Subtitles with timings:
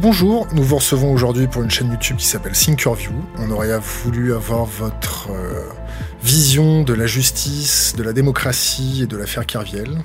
[0.00, 0.48] Bonjour.
[0.54, 3.12] Nous vous recevons aujourd'hui pour une chaîne YouTube qui s'appelle Thinkerview.
[3.36, 5.68] On aurait voulu avoir votre euh,
[6.22, 9.98] vision de la justice, de la démocratie et de l'affaire Kerviel.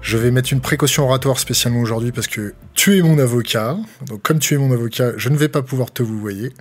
[0.00, 3.76] Je vais mettre une précaution oratoire spécialement aujourd'hui parce que tu es mon avocat.
[4.06, 6.54] Donc comme tu es mon avocat, je ne vais pas pouvoir te vous voyer.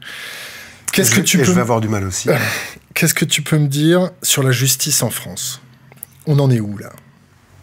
[0.92, 2.28] Qu'est-ce que tu peux je vais avoir du mal aussi.
[2.94, 5.62] Qu'est-ce que tu peux me dire sur la justice en France?
[6.28, 6.92] On en est où là?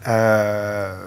[0.07, 0.97] Euh,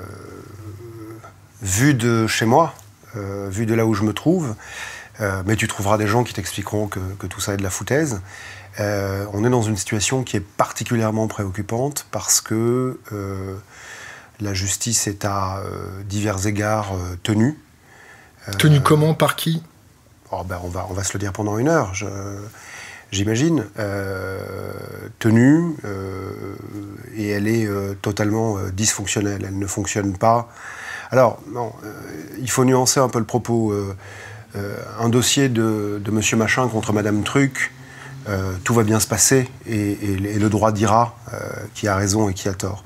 [1.61, 2.73] Vu de chez moi,
[3.17, 4.55] euh, vu de là où je me trouve,
[5.21, 8.21] euh, mais tu trouveras des gens qui t'expliqueront que, tout ça est de la foutaise.
[8.79, 12.99] on est dans une situation qui est particulièrement préoccupante parce que
[14.41, 15.63] la justice est à
[16.05, 17.59] divers égards tenue.
[18.59, 19.63] Tenue comment Par qui?
[20.31, 21.95] Oh, ben on, va, on va se le dire pendant une heure.
[23.11, 23.65] j'imagine,
[25.19, 25.75] tenue,
[27.17, 27.69] et elle est
[28.03, 29.47] totalement dysfonctionnelle.
[29.49, 30.51] Elle ne fonctionne pas
[31.17, 31.93] alors, non, euh,
[32.41, 33.73] il faut nuancer un peu le propos.
[33.73, 33.97] Euh,
[34.55, 37.73] euh, un dossier de, de, Monsieur Machin contre Madame Truc,
[38.65, 41.17] tout va bien se passer et, le droit dira
[41.75, 42.83] qui a raison et qui a tort.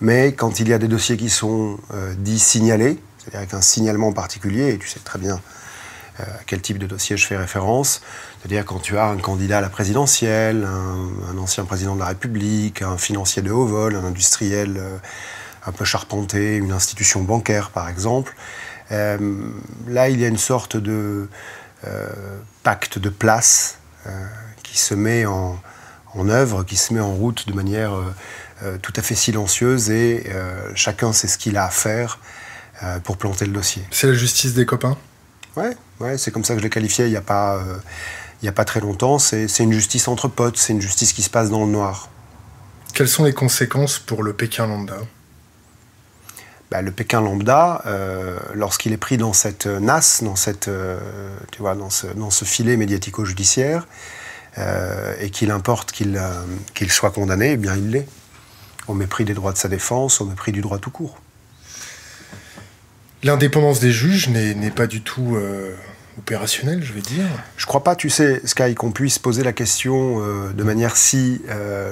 [0.00, 1.78] Mais quand il y a des dossiers qui sont
[2.16, 5.40] dits signalés, c'est-à-dire avec un signalement particulier, et tu sais très bien
[6.18, 8.00] à quel type de dossier je fais référence,
[8.38, 12.06] c'est-à-dire quand tu as un candidat à la présidentielle, un, un, ancien président de la
[12.06, 14.80] République, un financier de haut vol, un industriel
[15.68, 18.34] un peu charpenté, une institution bancaire par exemple.
[18.90, 19.18] Euh,
[19.86, 21.28] là, il y a une sorte de
[21.86, 22.06] euh,
[22.62, 24.10] pacte de place euh,
[24.62, 25.60] qui se met en,
[26.28, 27.92] œuvre, qui se met en route de manière
[28.82, 30.26] tout à fait silencieuse et
[30.74, 32.18] chacun sait ce qu'il a à faire
[33.04, 33.84] pour planter le dossier.
[33.92, 34.96] C'est la justice des copains?
[35.54, 37.62] Ouais, ouais c'est comme ça que je l'ai qualifié il n'y a, pas,
[38.42, 39.20] il a pas très longtemps.
[39.20, 42.08] C'est une justice entre potes, c'est une justice qui se passe dans le noir.
[42.94, 44.96] Quelles sont les conséquences pour le Pékin lambda?
[46.70, 50.98] Bah, le Pékin lambda, euh, lorsqu'il est pris dans cette nasse, dans, cette, euh,
[51.50, 53.86] tu vois, dans, ce, dans ce filet médiatico-judiciaire,
[54.58, 56.20] euh, et qu'il importe qu'il
[56.74, 58.08] qu'il soit condamné, eh bien il l'est,
[58.86, 61.18] au mépris des droits de sa défense, au mépris du droit tout court.
[63.22, 65.36] L'indépendance des juges n'est pas du tout
[66.18, 67.26] opérationnelle, je vais dire.
[67.56, 71.42] Je crois pas, tu sais, Sky, qu'on puisse poser la question de manière si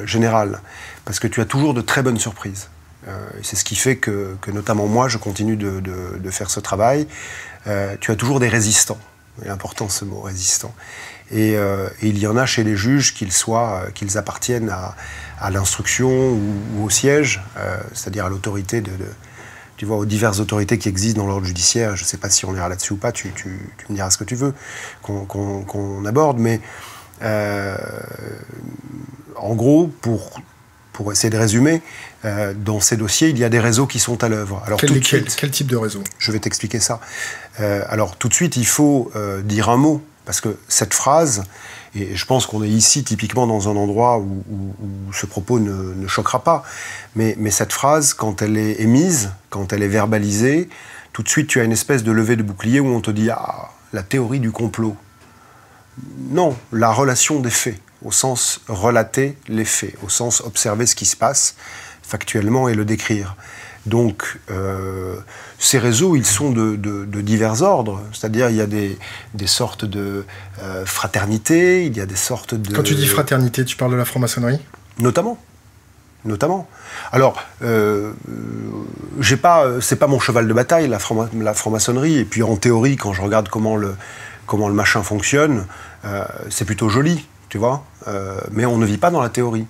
[0.04, 0.60] générale,
[1.04, 2.68] parce que tu as toujours de très bonnes surprises.
[3.08, 7.06] Euh, c'est ce qui fait que, notamment moi, je continue de, faire ce travail.
[7.66, 8.98] Euh, tu as toujours des résistants.
[9.42, 10.74] C'est important ce mot, résistant.
[11.32, 16.10] Euh, et, il y en a chez les juges, qu'ils soient, qu'ils appartiennent à, l'instruction
[16.10, 17.42] ou, au siège,
[17.92, 18.90] c'est-à-dire à, l'autorité de,
[19.76, 21.96] tu vois, aux diverses autorités qui existent dans l'ordre judiciaire.
[21.96, 23.32] Je ne sais pas si on ira là-dessus ou pas, tu,
[23.88, 24.54] me diras ce que tu veux
[25.02, 26.60] qu'on aborde, mais
[29.36, 30.40] en gros, pour
[30.96, 31.82] pour essayer de résumer,
[32.24, 34.62] euh, dans ces dossiers, il y a des réseaux qui sont à l'œuvre.
[34.64, 36.02] Alors quel, quel, type de réseau?
[36.18, 37.00] Je vais t'expliquer ça.
[37.60, 41.44] Euh, alors tout de suite, il faut euh, dire un mot, parce que cette phrase,
[41.94, 44.42] et je pense qu'on est ici typiquement dans un endroit où,
[45.12, 46.62] ce propos ne, choquera pas,
[47.14, 50.70] mais, mais, cette phrase, quand elle est émise, quand elle est verbalisée,
[51.12, 53.28] tout de suite tu as une espèce de levée de bouclier où on te dit
[53.28, 54.96] Ah, la théorie du complot.
[56.30, 61.06] Non, la relation des faits au sens relater les faits, au sens observer ce qui
[61.06, 61.56] se passe
[62.02, 63.34] factuellement et le décrire.
[63.84, 65.16] Donc, euh,
[65.58, 66.76] ces réseaux, ils sont de,
[67.20, 68.00] divers ordres.
[68.12, 68.96] C'est-à-dire, il y a des,
[69.46, 70.24] sortes de
[70.62, 72.74] euh, fraternité, il y a des sortes de...
[72.74, 74.60] Quand tu dis fraternité, tu parles de la franc-maçonnerie?
[74.98, 75.38] Notamment.
[76.24, 76.68] Notamment.
[77.12, 78.12] Alors, euh,
[79.20, 82.18] j'ai pas, c'est pas mon cheval de bataille, la, franc-maçonnerie.
[82.18, 83.96] Et puis, en théorie, quand je regarde comment le,
[84.46, 85.66] comment le machin fonctionne,
[86.04, 87.84] euh, c'est plutôt joli tu vois.
[88.06, 89.66] Euh, mais on ne vit pas dans la théorie.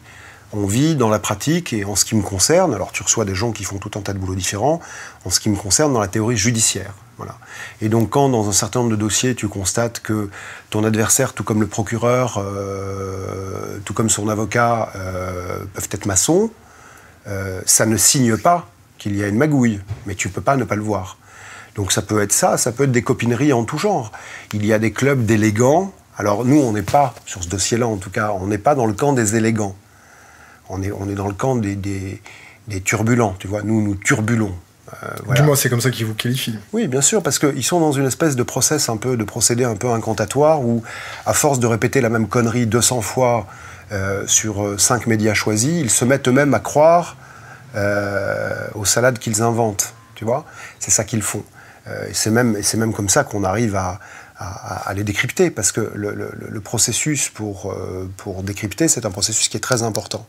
[0.52, 3.34] On vit dans la pratique et en ce qui me concerne, alors tu reçois des
[3.34, 4.80] gens qui font tout un tas de boulots différents,
[5.24, 6.94] en ce qui me concerne dans la théorie judiciaire.
[7.16, 7.36] Voilà.
[7.80, 10.30] Et donc quand dans un certain nombre de dossiers tu constates que
[10.70, 16.50] ton adversaire, tout comme le procureur, euh, tout comme son avocat, euh, peuvent être maçons,
[17.64, 18.68] ça ne signe pas
[18.98, 21.18] qu'il y a une magouille, mais tu peux pas ne pas le voir.
[21.74, 24.12] Donc ça peut être ça, ça peut être des copineries en tout genre.
[24.52, 27.96] Il y a des clubs d'élégants alors nous, on n'est pas, sur ce dossier-là en
[27.96, 29.76] tout cas, on n'est pas dans le camp des élégants.
[30.68, 33.62] On est, on est dans le camp des, des, turbulents, tu vois.
[33.62, 34.54] Nous, nous turbulons.
[35.02, 36.58] Euh, du moins, c'est comme ça qu'ils vous qualifient.
[36.72, 39.64] Oui, bien sûr, parce qu'ils sont dans une espèce de process un peu, de procédé
[39.64, 40.82] un peu incantatoire où,
[41.26, 43.46] à force de répéter la même connerie 200 fois
[43.92, 47.16] euh, sur euh, cinq médias choisis, ils se mettent eux-mêmes à croire
[48.74, 50.46] aux salades qu'ils inventent, tu vois.
[50.78, 51.44] C'est ça qu'ils font.
[51.86, 54.00] et c'est même, même comme ça qu'on arrive à,
[54.38, 59.56] à, les décrypter, parce que le, processus pour, euh, pour décrypter, c'est un processus qui
[59.56, 60.26] est très important.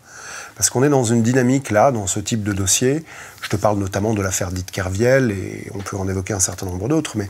[0.56, 3.04] Parce qu'on est dans une dynamique là, dans ce type de dossier.
[3.42, 6.66] Je te parle notamment de l'affaire dite Kerviel, et on peut en évoquer un certain
[6.66, 7.30] nombre d'autres, mais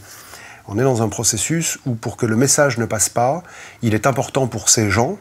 [0.67, 3.41] On est dans un processus où pour que le message ne passe pas,
[3.81, 5.17] il est important pour ces gens,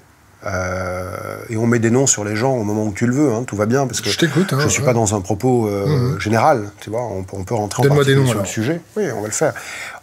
[0.46, 3.32] euh, et on met des noms sur les gens au moment où tu le veux,
[3.32, 4.52] hein, tout va bien, parce que je t'écoute.
[4.52, 6.20] Hein, je suis pas dans un propos euh, mmh.
[6.20, 8.80] général, tu vois, on, peut rentrer en particulier sur le sujet.
[8.96, 9.54] Oui, on va le faire.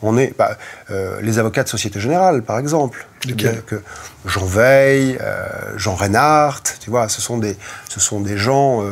[0.01, 0.57] On est bah,
[0.91, 3.07] euh, les avocats de Société Générale, par exemple.
[3.25, 3.81] Que
[4.25, 5.17] Jean Veil,
[5.77, 7.55] Jean Reinhardt, tu vois, ce sont des,
[7.87, 8.83] ce sont des gens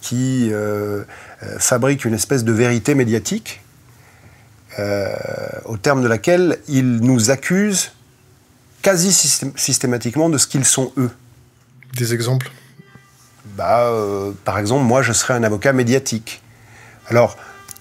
[0.00, 0.52] qui
[1.58, 3.62] fabriquent une espèce de vérité médiatique,
[4.78, 7.90] au terme de laquelle ils nous accusent
[8.82, 9.12] quasi
[9.56, 11.10] systématiquement de ce qu'ils sont eux.
[11.96, 12.50] Des exemples?
[13.56, 16.42] Bah, euh, Par exemple, moi, je serais un avocat médiatique.
[17.08, 17.36] Alors,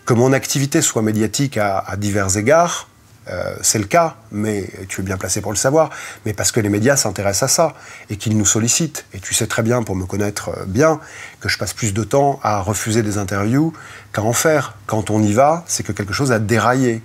[0.05, 2.87] que mon activité soit médiatique à, divers égards,
[3.29, 5.91] euh, c'est le cas, mais tu es bien placé pour le savoir,
[6.25, 7.73] mais parce que les médias s'intéressent à ça
[8.09, 9.05] et qu'ils nous sollicitent.
[9.13, 10.99] Et tu sais très bien, pour me connaître euh, bien,
[11.39, 13.73] que je passe plus de temps à refuser des interviews
[14.11, 14.75] qu'à en faire.
[14.87, 17.01] Quand on y va, c'est que quelque chose a déraillé.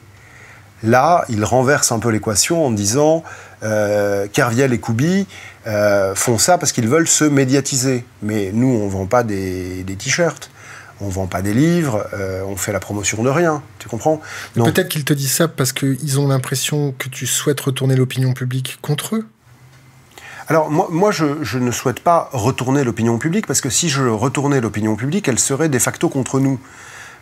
[0.82, 3.22] Là, il renverse un peu l'équation en disant
[3.62, 5.26] euh, Kerviel et Koubi
[5.66, 8.04] euh, font ça parce qu'ils veulent se médiatiser.
[8.22, 10.50] Mais nous, on ne vend pas des, t-shirts.
[11.00, 14.22] On ne vend pas des livres, euh, on fait la promotion de rien, tu comprends?
[14.54, 18.78] Peut-être qu'ils te disent ça parce qu'ils ont l'impression que tu souhaites retourner l'opinion publique
[18.80, 19.26] contre eux?
[20.48, 24.04] Alors moi, moi je, je, ne souhaite pas retourner l'opinion publique parce que si je
[24.04, 26.58] retournais l'opinion publique, elle serait de facto contre nous.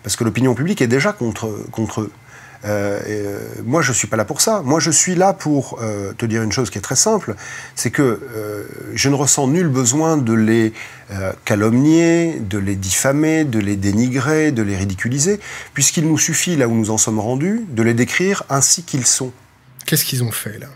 [0.05, 2.13] Parce que l'opinion publique est déjà contre, contre eux.
[2.64, 4.62] Euh, euh, moi, je ne suis pas là pour ça.
[4.62, 7.34] Moi, je suis là pour euh, te dire une chose qui est très simple,
[7.75, 8.20] c'est que
[8.94, 10.72] je ne ressens nul besoin de les
[11.44, 15.40] calomnier, de les diffamer, de les dénigrer, de les ridiculiser,
[15.75, 19.32] puisqu'il nous suffit, là où nous en sommes rendus, de les décrire ainsi qu'ils sont.
[19.87, 20.69] Qu'est-ce qu'ils ont fait là?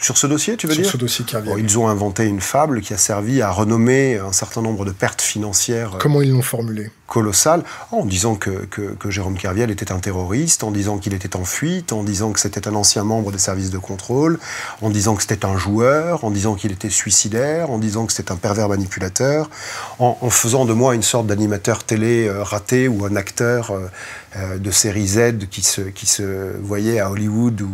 [0.00, 2.40] Sur ce dossier, tu veux dire Sur ce dossier qui bon, Ils ont inventé une
[2.40, 5.96] fable qui a servi à renommer un certain nombre de pertes financières.
[6.00, 10.70] Comment ils l'ont formulé Colossales, en disant que, que, Jérôme Kerviel était un terroriste, en
[10.70, 13.78] disant qu'il était en fuite, en disant que c'était un ancien membre des services de
[13.78, 14.38] contrôle,
[14.80, 18.30] en disant que c'était un joueur, en disant qu'il était suicidaire, en disant que c'était
[18.30, 19.50] un pervers manipulateur,
[19.98, 23.88] en, faisant de moi une sorte d'animateur télé euh, raté ou un acteur euh,
[24.36, 27.68] euh, de série Z qui se, qui se voyait à Hollywood ou,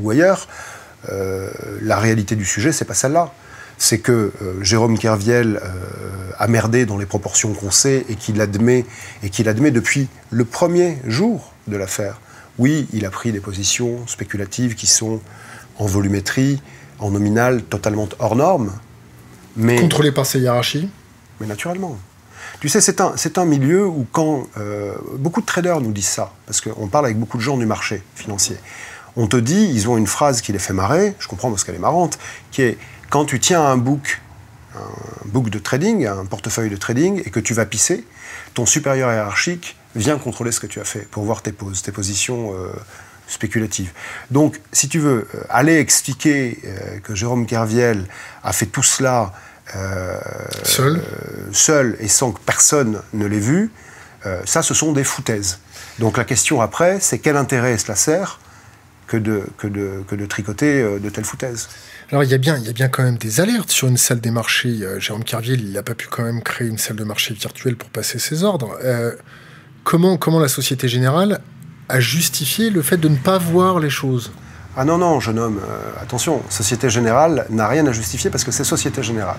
[0.00, 0.48] ou, ailleurs.
[1.10, 1.50] Euh,
[1.82, 3.34] la réalité du sujet, c'est pas celle-là.
[3.76, 5.60] C'est que euh, Jérôme Kerviel
[6.38, 8.86] a merdé dans les proportions qu'on sait et qu'il admet,
[9.22, 12.18] et qu'il admet depuis le premier jour de l'affaire.
[12.58, 15.20] Oui, il a pris des positions spéculatives qui sont
[15.78, 16.62] en volumétrie,
[16.98, 18.72] en nominal, totalement hors normes.
[19.56, 19.76] Mais...
[19.76, 20.88] Contrôlées par ses hiérarchies
[21.40, 21.98] Mais naturellement.
[22.62, 24.46] Tu sais, c'est un, un, milieu où quand...
[24.56, 27.66] Euh, beaucoup de traders nous disent ça, parce qu'on parle avec beaucoup de gens du
[27.66, 28.56] marché financier.
[29.16, 31.74] On te dit, ils ont une phrase qui les fait marrer, je comprends parce qu'elle
[31.74, 32.20] est marrante,
[32.52, 32.78] qui est
[33.10, 34.20] quand tu tiens un book,
[34.76, 38.06] un book de trading, un portefeuille de trading, et que tu vas pisser,
[38.54, 41.90] ton supérieur hiérarchique vient contrôler ce que tu as fait pour voir tes poses, tes
[41.90, 42.68] positions euh,
[43.26, 43.90] spéculatives.
[44.30, 46.60] Donc, si tu veux euh, aller expliquer
[47.02, 48.04] que Jérôme Kerviel
[48.44, 49.32] a fait tout cela
[49.76, 50.18] euh,
[50.64, 51.02] seul
[51.52, 53.70] Seul et sans que personne ne l'ait vu,
[54.26, 55.58] euh, ça, ce sont des foutaises.
[55.98, 58.38] Donc la question après, c'est quel intérêt cela sert
[59.06, 61.68] que de, que de, que de tricoter euh, de telles foutaises?
[62.10, 63.96] Alors il y, a bien, il y a bien quand même des alertes sur une
[63.96, 64.80] salle des marchés.
[64.98, 67.88] Jérôme Carviel, il n'a pas pu quand même créer une salle de marché virtuelle pour
[67.88, 68.78] passer ses ordres.
[69.82, 71.40] comment, comment la Société Générale
[71.88, 74.30] a justifié le fait de ne pas voir les choses?
[74.76, 75.60] Ah non, non, jeune homme,
[76.00, 79.36] attention, Société Générale n'a rien à justifier parce que c'est Société Générale.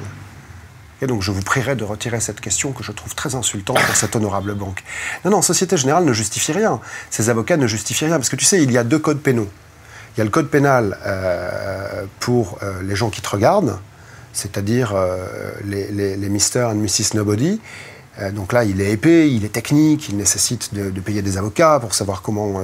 [1.04, 3.96] Et donc je vous prierai de retirer cette question que je trouve très insultante pour
[3.96, 4.84] cette honorable banque.
[5.26, 6.80] Non, non, Société Générale ne justifie rien.
[7.10, 8.16] Ces avocats ne justifient rien.
[8.16, 9.50] Parce que tu sais, il y a deux codes pénaux.
[10.16, 13.80] Il y a le code pénal euh, pour euh, les gens qui te regardent,
[14.32, 15.28] c'est-à-dire euh,
[15.66, 16.68] les, les, les, Mr.
[16.68, 17.16] and Mrs.
[17.16, 17.60] Nobody.
[18.32, 21.80] donc là, il est épais, il est technique, il nécessite de, de payer des avocats
[21.82, 22.62] pour savoir comment,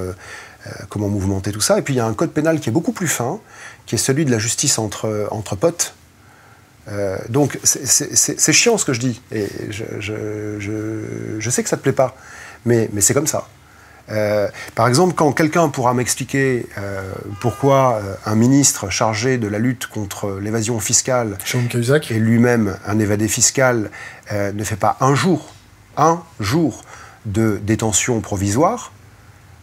[0.88, 1.78] comment mouvementer tout ça.
[1.78, 3.40] Et puis il y a un code pénal qui est beaucoup plus fin,
[3.86, 5.94] qui est celui de la justice entre, entre potes
[6.88, 11.78] euh, donc c'est chiant ce que je dis, et je, je, sais que ça ne
[11.78, 12.16] te plaît pas,
[12.64, 13.48] mais, mais c'est comme ça.
[14.10, 19.86] Euh, par exemple, quand quelqu'un pourra m'expliquer euh, pourquoi un ministre chargé de la lutte
[19.86, 21.38] contre l'évasion fiscale
[22.10, 23.90] et lui-même un évadé fiscal
[24.32, 25.52] ne fait pas un jour,
[25.96, 26.82] un jour
[27.26, 28.92] de détention provisoire,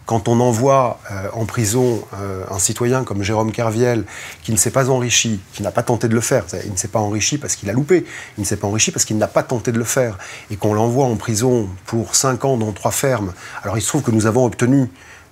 [0.07, 4.05] quand on envoie euh, en prison euh, un citoyen comme Jérôme Kerviel,
[4.41, 6.87] qui ne s'est pas enrichi, qui n'a pas tenté de le faire, il ne s'est
[6.87, 8.05] pas enrichi parce qu'il a loupé,
[8.37, 10.17] il ne s'est pas enrichi parce qu'il n'a pas tenté de le faire,
[10.49, 13.33] et qu'on l'envoie en prison pour 5 ans dans trois fermes,
[13.63, 14.89] alors il se trouve que nous avons obtenu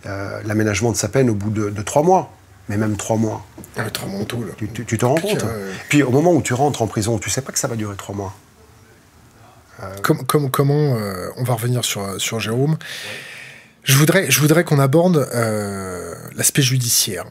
[0.08, 2.32] euh, l'aménagement de sa peine au bout de, de 3 mois
[2.68, 3.46] mais même trois mois.
[3.78, 4.52] Ah, trois mois tout, là.
[4.58, 5.46] Tu, te rends compte
[5.88, 7.96] Puis au moment où tu rentres en prison, tu sais pas que ça va durer
[7.96, 8.34] trois mois.
[10.02, 10.98] comment
[11.38, 12.76] on va revenir sur, sur Jérôme
[13.86, 15.28] Je voudrais, je voudrais qu'on aborde
[16.36, 17.26] l'aspect judiciaire.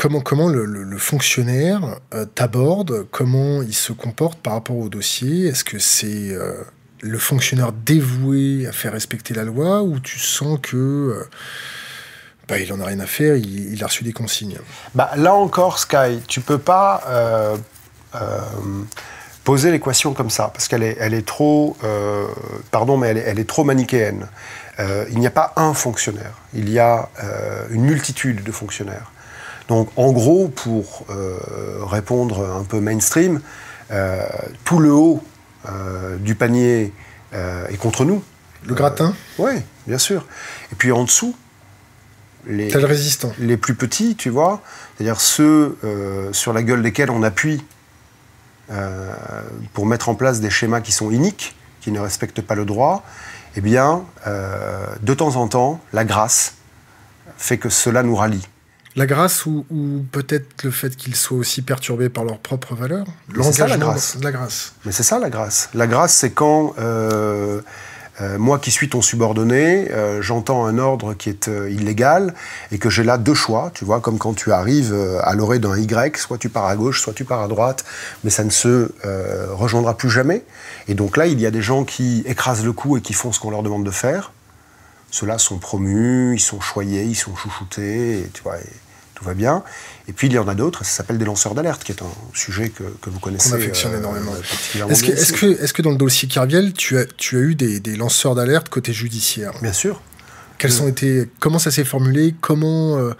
[0.00, 1.82] Comment, comment le, fonctionnaire
[2.14, 5.46] euh, t'aborde, comment il se comporte par rapport au dossier?
[5.48, 6.54] Est-ce que c'est euh,
[7.02, 11.28] le fonctionnaire dévoué à faire respecter la loi ou tu sens que euh,
[12.48, 14.56] bah, il en a rien à faire, il, a reçu des consignes?
[14.94, 17.58] Bah, Là encore, Sky, tu peux pas
[19.44, 21.76] poser l'équation comme ça parce qu'elle est, elle est trop,
[22.70, 24.28] pardon, mais elle est trop manichéenne.
[25.10, 27.08] Il n'y a pas un fonctionnaire, il y a
[27.70, 29.10] une multitude de fonctionnaires.
[29.70, 31.38] Donc en gros, pour euh,
[31.82, 33.40] répondre un peu mainstream,
[33.92, 34.26] euh,
[34.64, 35.22] tout le haut
[35.68, 36.92] euh, du panier
[37.32, 38.24] est contre nous.
[38.66, 39.52] Le gratin Oui,
[39.86, 40.26] bien sûr.
[40.72, 41.36] Et puis en dessous,
[42.48, 43.32] les, résistant.
[43.38, 44.60] les plus petits, tu vois,
[44.96, 45.78] c'est-à-dire ceux
[46.32, 47.62] sur la gueule desquels on appuie
[49.72, 53.04] pour mettre en place des schémas qui sont iniques, qui ne respectent pas le droit,
[53.56, 56.54] eh bien, de temps en temps, la grâce
[57.36, 58.46] fait que cela nous rallie.
[58.96, 59.64] La grâce ou,
[60.10, 63.06] peut-être le fait qu'ils soient aussi perturbés par leurs propres valeurs?
[63.42, 64.16] C'est ça la grâce.
[64.20, 64.74] La grâce.
[64.84, 65.70] Mais c'est ça la grâce.
[65.74, 67.60] La grâce, c'est quand euh,
[68.20, 72.34] euh, moi qui suis ton subordonné, euh, j'entends un ordre qui est illégal
[72.72, 75.76] et que j'ai là deux choix, tu vois, comme quand tu arrives à l'orée d'un
[75.78, 77.84] Y, soit tu pars à gauche, soit tu pars à droite,
[78.24, 78.92] mais ça ne se
[79.52, 80.44] rejoindra plus jamais.
[80.88, 83.32] Et donc là, il y a des gens qui écrasent le cou et qui font
[83.32, 84.32] ce qu'on leur demande de faire.
[85.10, 88.56] Ceux-là sont promus, ils sont choyés, ils sont chouchoutés, et, tu vois,
[89.14, 89.62] tout va bien.
[90.10, 92.12] Et puis il y en a d'autres, ça s'appelle des lanceurs d'alerte, qui est un
[92.34, 93.52] sujet que, que vous connaissez.
[93.52, 94.32] On affectionne euh, énormément.
[94.88, 97.54] Est-ce que, est que, est que, dans le dossier Carviel, tu as, tu as eu
[97.54, 99.52] des, des lanceurs d'alerte côté judiciaire?
[99.62, 100.02] Bien sûr.
[100.58, 102.34] Quels ont été, comment ça s'est formulé?
[102.40, 103.12] Comment euh,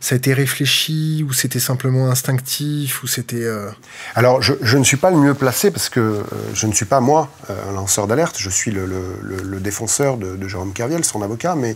[0.00, 1.24] ça a été réfléchi?
[1.26, 3.02] Ou c'était simplement instinctif?
[3.02, 3.70] Ou c'était euh,
[4.14, 6.22] Alors, je, je, ne suis pas le mieux placé parce que euh,
[6.52, 8.36] je ne suis pas moi un lanceur d'alerte.
[8.38, 11.74] Je suis le, le, le, défenseur de, de, Jérôme Kerviel, son avocat, mais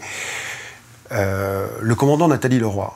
[1.11, 2.95] le commandant Nathalie Leroy,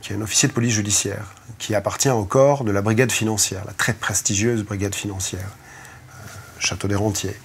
[0.00, 3.62] qui est un officier de police judiciaire, qui appartient au corps de la brigade financière,
[3.66, 5.48] la très prestigieuse brigade financière,
[6.58, 7.36] Château des Rentiers.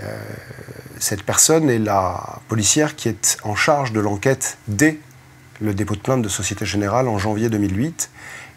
[0.00, 0.16] Euh,
[1.00, 4.98] cette personne est la policière qui est en charge de l'enquête dès
[5.60, 8.10] le dépôt de plainte de Société Générale en janvier 2008.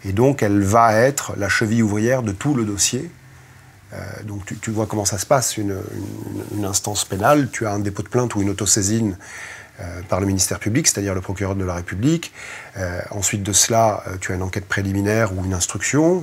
[0.04, 3.10] Et donc, elle va être la cheville ouvrière de tout le dossier.
[3.92, 5.76] Euh, donc, tu, vois comment ça se passe, une,
[6.64, 7.50] instance pénale.
[7.50, 9.16] Tu as un dépôt de plainte ou une autosaisine euh,
[10.08, 12.32] par le ministère public, c'est-à-dire le procureur de la République.
[13.10, 16.22] ensuite de cela, tu as une enquête préliminaire ou une instruction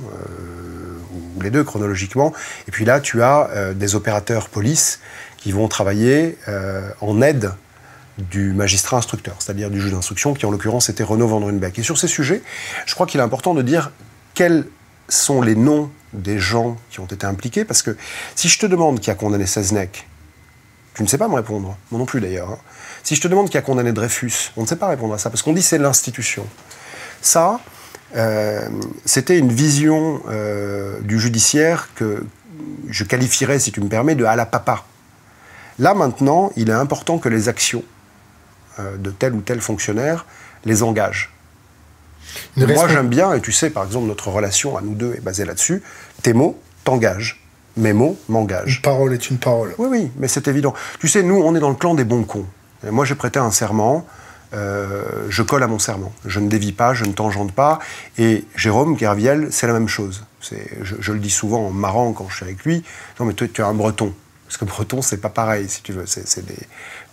[1.38, 2.32] ou les deux chronologiquement.
[2.68, 5.00] Et puis là, tu as euh, des opérateurs police
[5.36, 7.52] qui vont travailler euh, en aide
[8.18, 11.78] du magistrat instructeur, c'est-à-dire du juge d'instruction, qui en l'occurrence était Renaud Van Runbeck.
[11.78, 12.42] Et sur ces sujets,
[12.84, 13.92] je crois qu'il est important de dire
[14.34, 14.66] quels
[15.08, 17.96] sont les noms des gens qui ont été impliqués, parce que
[18.34, 20.06] si je te demande qui a condamné Seznec,
[20.94, 22.50] tu ne sais pas me répondre, moi non plus d'ailleurs.
[22.50, 22.58] Hein.
[23.02, 25.30] Si je te demande qui a condamné Dreyfus, on ne sait pas répondre à ça,
[25.30, 26.46] parce qu'on dit c'est l'institution.
[27.22, 27.60] Ça,
[28.16, 28.68] euh,
[29.04, 32.24] c'était une vision euh, du judiciaire que
[32.88, 34.84] je qualifierais, si tu me permets, de à la papa.
[35.78, 37.84] Là maintenant, il est important que les actions
[38.78, 40.26] euh, de tel ou tel fonctionnaire
[40.64, 41.30] les engagent.
[42.56, 45.44] Moi j'aime bien, et tu sais par exemple notre relation à nous deux est basée
[45.44, 45.82] là-dessus,
[46.22, 47.42] tes mots t'engagent,
[47.76, 48.76] mes mots m'engagent.
[48.76, 49.74] Une parole est une parole.
[49.78, 50.74] Oui, oui, mais c'est évident.
[51.00, 52.46] Tu sais, nous on est dans le clan des bons cons.
[52.84, 54.06] Moi j'ai prêté un serment,
[54.52, 56.12] euh, je colle à mon serment.
[56.24, 57.78] Je ne dévie pas, je ne tangente pas.
[58.18, 60.24] Et Jérôme Kerviel, c'est la même chose.
[60.82, 62.82] Je, le dis souvent en marrant quand je suis avec lui.
[63.18, 64.14] Non, mais toi, tu es un breton.
[64.46, 66.06] Parce que breton, c'est pas pareil, si tu veux.
[66.06, 66.58] C'est des...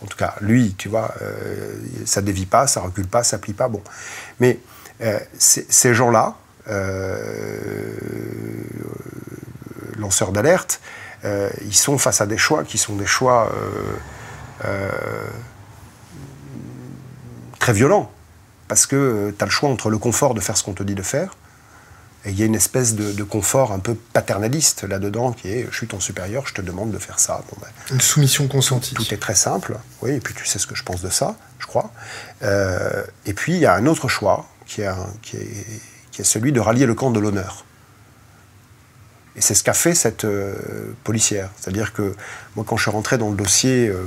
[0.03, 1.73] En tout cas, lui, tu vois, euh,
[2.05, 3.67] ça dévie pas, ça recule pas, ça plie pas.
[3.67, 3.81] Bon.
[4.39, 4.59] Mais
[5.01, 6.35] euh, ces gens-là,
[6.69, 7.93] euh,
[9.97, 10.81] lanceurs d'alerte,
[11.65, 13.51] ils sont face à des choix qui sont des choix
[17.59, 18.11] très violent,
[18.67, 20.83] parce que euh, tu as le choix entre le confort de faire ce qu'on te
[20.83, 21.35] dit de faire,
[22.25, 25.77] et il y a une espèce de, confort un peu paternaliste là-dedans, qui est je
[25.77, 27.41] suis ton supérieur, je te demande de faire ça.
[27.61, 28.95] Ben, une soumission consentie.
[28.95, 31.35] Tout est très simple, oui, et puis tu sais ce que je pense de ça,
[31.59, 31.91] je crois.
[32.43, 34.89] Euh, et puis il y a un autre choix, qui est,
[35.21, 35.65] qui, est,
[36.11, 37.63] qui est celui de rallier le camp de l'honneur.
[39.37, 40.55] Et c'est ce qu'a fait cette euh,
[41.03, 41.51] policière.
[41.57, 42.15] C'est-à-dire que
[42.55, 44.01] moi, quand je suis rentré dans le dossier, euh,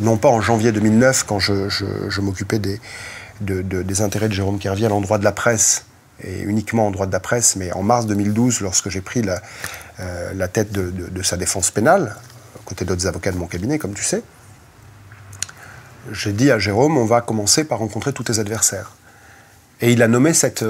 [0.00, 2.80] non pas en janvier 2009, quand je, m'occupais des,
[4.00, 5.84] intérêts de Jérôme Kerviel en droit de la presse,
[6.24, 9.42] et uniquement en droit de la presse, mais en mars 2012, lorsque j'ai pris la,
[10.00, 12.16] euh, la tête de, sa défense pénale,
[12.56, 14.22] à côté d'autres avocats de mon cabinet, comme tu sais,
[16.10, 18.92] j'ai dit à Jérôme, on va commencer par rencontrer tous tes adversaires.
[19.82, 20.64] Et il a nommé cette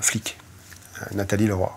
[0.00, 0.38] flic,
[1.14, 1.76] Nathalie Leroy.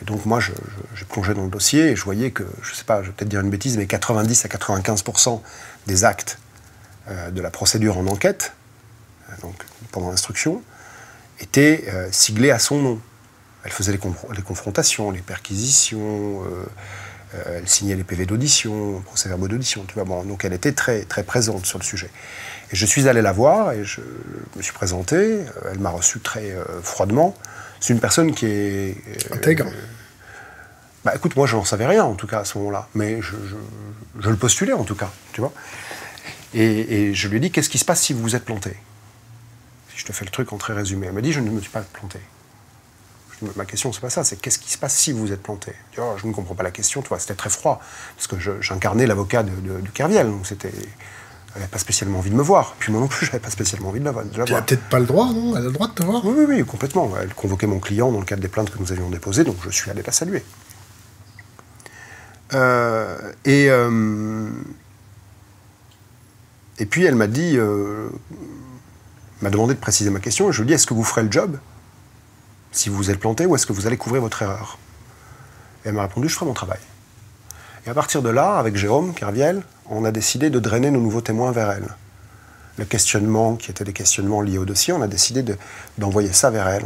[0.00, 2.84] Et donc moi, j'ai plongé dans le dossier et je voyais que, je ne sais
[2.84, 5.40] pas, je vais peut-être dire une bêtise, mais 90 à 95%
[5.86, 6.38] des actes
[7.08, 8.52] de la procédure en enquête,
[9.42, 9.54] donc
[9.90, 10.62] pendant l'instruction,
[11.40, 13.00] était siglée à son nom.
[13.64, 16.42] Elle faisait les, confrontations, les perquisitions,
[17.46, 20.04] elle signait les PV d'audition, procès-verbaux d'audition, tu vois.
[20.04, 22.10] Bon, donc elle était très, très présente sur le sujet.
[22.72, 24.00] Et je suis allé la voir et je
[24.56, 25.40] me suis présenté.
[25.70, 27.34] Elle m'a reçu très froidement.
[27.80, 28.96] C'est une personne qui est.
[29.32, 29.66] Intègre.
[31.04, 33.36] Bah écoute, moi je n'en savais rien en tout cas à ce moment-là, mais je,
[34.16, 35.52] le postulais en tout cas, tu vois.
[36.54, 38.70] Et, je lui ai dit, qu'est-ce qui se passe si vous vous êtes planté?
[39.90, 41.06] Si je te fais le truc en très résumé.
[41.06, 42.18] Elle m'a dit, je ne me suis pas planté.
[43.54, 45.72] ma question, c'est pas ça, c'est qu'est-ce qui se passe si vous êtes planté?
[45.96, 47.80] Vois, Je ne comprends pas la question, tu vois, c'était très froid,
[48.16, 50.72] parce que j'incarnais l'avocat de, de, Kerviel, donc c'était...
[51.54, 52.74] Elle n'avait pas spécialement envie de me voir.
[52.78, 54.24] Puis moi non plus, j'avais pas spécialement envie de la, voir.
[54.34, 55.56] Elle n'a peut-être pas le droit, non?
[55.56, 56.24] Elle a le droit de te voir?
[56.24, 57.10] Oui, oui, oui, complètement.
[57.20, 59.70] Elle convoquait mon client dans le cadre des plaintes que nous avions déposées, donc je
[59.70, 60.44] suis allé la saluer.
[62.54, 64.48] Euh, et, euh,
[66.78, 68.08] et puis elle m'a dit, euh,
[69.42, 70.50] m'a demandé de préciser ma question.
[70.50, 71.58] je lui ai dit, est-ce que vous ferez le job?
[72.72, 74.78] Si vous vous êtes planté ou est-ce que vous allez couvrir votre erreur?
[75.84, 76.80] Et elle m'a répondu, je ferai mon travail.
[77.86, 81.20] Et à partir de là, avec Jérôme Kerviel, on a décidé de drainer nos nouveaux
[81.20, 81.88] témoins vers elle.
[82.78, 85.44] Le questionnement, qui était des questionnements liés au dossier, on a décidé
[85.98, 86.84] d'envoyer ça vers elle.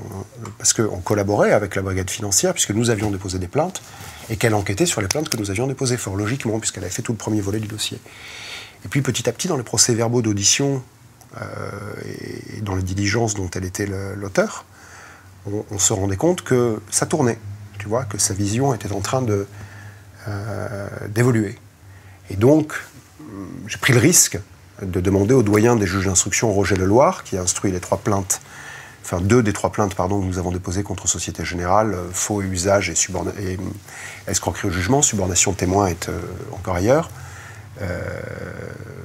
[0.57, 3.83] Parce qu'on collaborait avec la brigade financière, puisque nous avions déposé des plaintes
[4.31, 7.03] et qu'elle enquêtait sur les plaintes que nous avions déposées, fort logiquement, puisqu'elle avait fait
[7.03, 7.99] tout le premier volet du dossier.
[8.87, 10.83] Et puis petit à petit, dans les procès-verbaux d'audition
[11.39, 11.45] euh,
[12.57, 14.65] et dans les diligences dont elle était l'auteur,
[15.71, 17.39] on, se rendait compte que ça tournait,
[17.79, 21.59] tu vois, que sa vision était en train euh, d'évoluer.
[22.31, 22.73] et donc,
[23.67, 24.39] j'ai pris le risque
[24.81, 28.41] de demander au doyen des juges d'instruction, Roger Leloir, qui a instruit les trois plaintes
[29.05, 32.41] enfin deux des trois plaintes pardon, que nous avons déposées contre Société Générale, euh, faux
[32.41, 33.59] usage et, et, euh,
[34.27, 36.21] escroquerie au jugement, subordination témoin est euh,
[36.53, 37.11] encore ailleurs.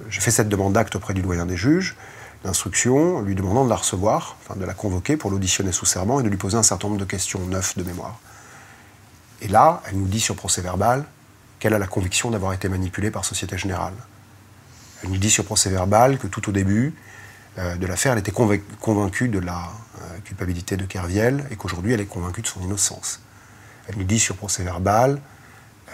[0.09, 1.95] J'ai fait cette demande d'acte auprès du doyen des juges
[2.43, 6.23] d'instruction, lui demandant de la recevoir, enfin de la convoquer pour l'auditionner sous serment et
[6.23, 8.19] de lui poser un certain nombre de questions neuves de mémoire.
[9.41, 11.05] Et là, elle nous dit sur procès verbal
[11.59, 13.93] qu'elle a la conviction d'avoir été manipulée par Société Générale.
[15.03, 16.93] Elle nous dit sur procès verbal que tout au début,
[17.59, 22.01] euh, de l'affaire, elle était convaincue de la euh, culpabilité de Kerviel et qu'aujourd'hui elle
[22.01, 23.21] est convaincue de son innocence.
[23.87, 25.19] Elle nous dit sur procès verbal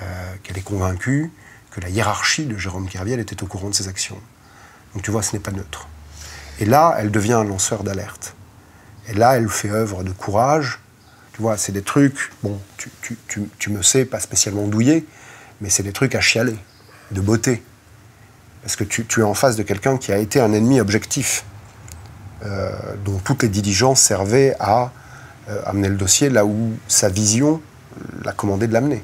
[0.01, 1.31] euh, qu'elle est convaincue
[1.71, 4.19] que la hiérarchie de Jérôme Kerviel était au courant de ses actions.
[4.93, 5.87] Donc tu vois, ce n'est pas neutre.
[6.59, 8.35] Et là, elle devient un lanceur d'alerte.
[9.07, 10.79] Et là, elle fait œuvre de courage.
[11.33, 15.05] Tu vois, c'est des trucs, bon, tu, me sais, pas spécialement douillé,
[15.61, 16.55] mais c'est des trucs à chialer,
[17.11, 17.63] de beauté.
[18.63, 21.45] Parce que tu, es en face de quelqu'un qui a été un ennemi objectif.
[22.45, 22.71] Euh,
[23.05, 24.91] dont toutes les diligences servaient à
[25.49, 27.61] euh, amener le dossier là où sa vision
[28.25, 29.01] l'a commandé de l'amener.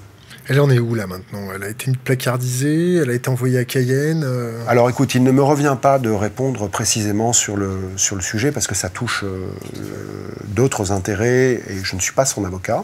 [0.50, 1.48] Elle en est où là maintenant?
[1.56, 5.32] Elle a été placardisée Elle a été envoyée à Cayenne euh Alors écoute, il ne
[5.32, 9.24] me revient pas de répondre précisément sur le, sur le sujet parce que ça touche
[10.48, 12.84] d'autres intérêts et je ne suis pas son avocat.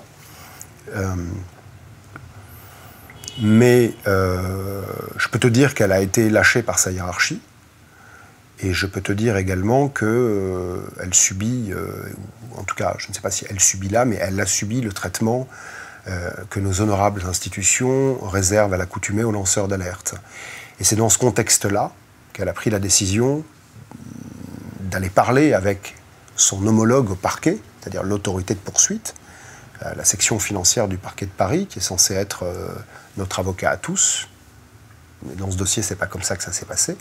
[3.41, 7.41] Mais je peux te dire qu'elle a été lâchée par sa hiérarchie.
[8.59, 11.87] Et je peux te dire également qu'elle euh, subit, euh,
[12.55, 14.81] en tout cas, je ne sais pas si elle subit là, mais elle a subi
[14.81, 15.47] le traitement
[16.07, 20.15] euh, que nos honorables institutions réservent à l'accoutumée aux lanceurs d'alerte.
[20.79, 21.91] Et c'est dans ce contexte-là
[22.31, 23.43] qu'elle a pris la décision
[24.79, 25.95] d'aller parler avec
[26.37, 29.15] son homologue au parquet, c'est-à-dire l'autorité de poursuite,
[29.81, 32.45] la section financière du parquet de Paris, qui est censée être
[33.17, 34.27] notre avocat à tous.
[35.23, 36.97] Mais dans ce dossier, c'est pas comme ça que ça s'est passé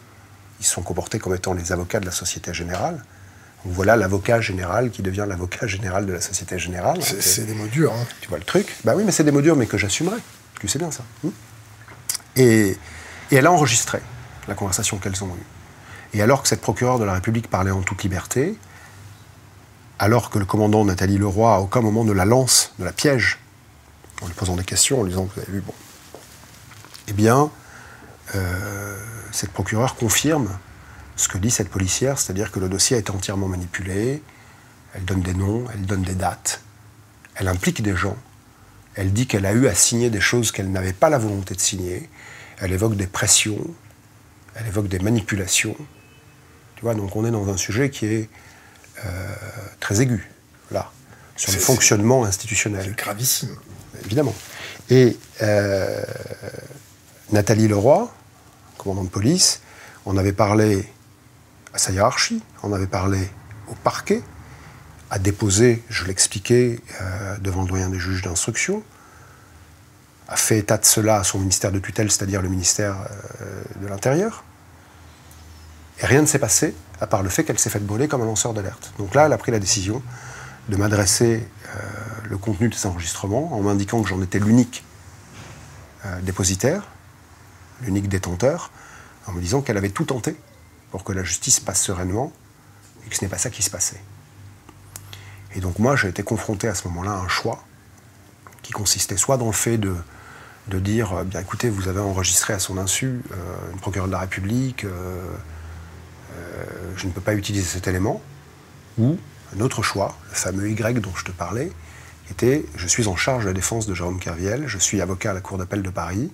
[0.61, 3.03] ils sont comportés comme étant les avocats de la Société Générale.
[3.65, 7.03] Donc voilà l'avocat général qui devient l'avocat général de la Société Générale.
[7.03, 7.93] C'est des mots durs.
[7.93, 8.07] Hein.
[8.21, 10.17] Tu vois le truc Bah oui, mais c'est des mots durs, mais que j'assumerai.
[10.61, 11.05] Tu sais bien ça.
[11.23, 11.31] Hmm
[12.37, 12.77] et,
[13.31, 14.01] elle a enregistré
[14.49, 16.17] la conversation qu'elles ont eue.
[16.17, 18.57] Et alors que cette procureure de la République parlait en toute liberté,
[19.99, 23.39] alors que le commandant Nathalie Leroy, à aucun moment ne la lance, ne la piège,
[24.21, 25.73] en lui posant des questions, en lui disant Vous avez vu, bon.
[27.09, 27.51] Eh bien,
[28.35, 28.99] euh,
[29.33, 30.49] cette procureure confirme
[31.17, 34.23] ce que dit cette policière, c'est-à-dire que le dossier a été entièrement manipulé,
[34.95, 36.61] elle donne des noms, elle donne des dates,
[37.35, 38.17] elle implique des gens,
[38.95, 41.61] elle dit qu'elle a eu à signer des choses qu'elle n'avait pas la volonté de
[41.61, 42.09] signer,
[42.59, 43.63] elle évoque des pressions,
[44.55, 45.77] elle évoque des manipulations.
[46.77, 48.29] Tu vois, donc on est dans un sujet qui est
[49.05, 49.35] euh,
[49.81, 50.31] très aigu,
[50.71, 50.91] là,
[51.37, 52.85] sur le fonctionnement institutionnel.
[52.85, 53.57] C'est gravissime.
[54.05, 54.35] Évidemment.
[54.91, 56.03] Et euh,
[57.35, 58.09] Nathalie Leroy,
[58.79, 59.61] commandant de police,
[60.07, 60.89] on avait parlé
[61.73, 63.29] à sa hiérarchie, on avait parlé
[63.67, 64.23] au parquet,
[65.11, 68.85] a déposé, je l'expliquais, euh, devant le doyen des juges d'instruction,
[70.29, 72.95] a fait état de cela à son ministère de tutelle, c'est-à-dire le ministère
[73.41, 74.45] euh, de l'Intérieur.
[76.01, 78.27] Et rien ne s'est passé, à part le fait qu'elle s'est faite brûler comme un
[78.27, 78.93] lanceur d'alerte.
[78.97, 80.05] Donc là, elle a pris la décision
[80.69, 81.81] de m'adresser euh,
[82.31, 84.85] le contenu de ces enregistrements en m'indiquant que j'en étais l'unique
[86.23, 86.83] dépositaire,
[87.83, 88.71] l'unique détenteur,
[89.27, 90.37] en me disant qu'elle avait tout tenté
[90.91, 92.33] pour que la justice passe sereinement
[93.05, 94.01] et que ce n'est pas ça qui se passait.
[95.55, 97.65] Et donc moi, j'ai été confronté à ce moment-là à un choix
[98.63, 99.95] qui consistait soit dans le fait de,
[100.69, 103.23] de dire, euh, bien écoutez, vous avez enregistré à son insu
[103.73, 104.87] une procureure de la République,
[106.97, 108.23] je ne peux pas utiliser cet élément,
[108.99, 109.19] ou
[109.57, 111.71] un autre choix, le fameux Y dont je te parlais,
[112.31, 115.35] était je suis en charge de la défense de Jérôme Kerviel, je suis avocat à
[115.35, 116.33] la Cour d'appel de Paris,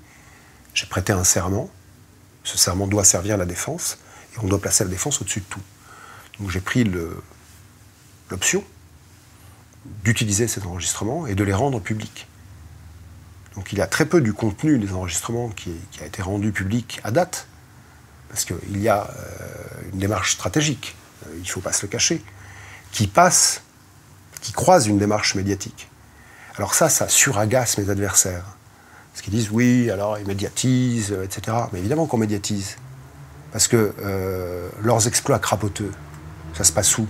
[0.74, 1.70] j'ai prêté un serment,
[2.44, 3.98] ce serment doit servir la défense,
[4.35, 5.62] et on doit placer la défense au-dessus de tout.
[6.38, 6.90] Donc j'ai pris
[8.30, 8.64] l'option
[10.04, 12.26] d'utiliser ces enregistrements et de les rendre publics.
[13.54, 17.00] Donc il y a très peu du contenu des enregistrements qui, a été rendu public
[17.04, 17.46] à date,
[18.28, 21.88] parce qu'il y a euh, une démarche stratégique, euh, il ne faut pas se le
[21.88, 22.22] cacher
[22.92, 23.62] qui passe,
[24.40, 25.88] qui croise une démarche médiatique.
[26.56, 28.44] Alors ça, ça suragace mes adversaires.
[29.12, 31.57] Parce qu'ils disent oui, alors ils médiatisent, etc.
[31.73, 32.77] Mais évidemment qu'on médiatise.
[33.53, 35.90] Parce que euh, leurs exploits crapoteux,
[36.55, 37.07] ça se passe où?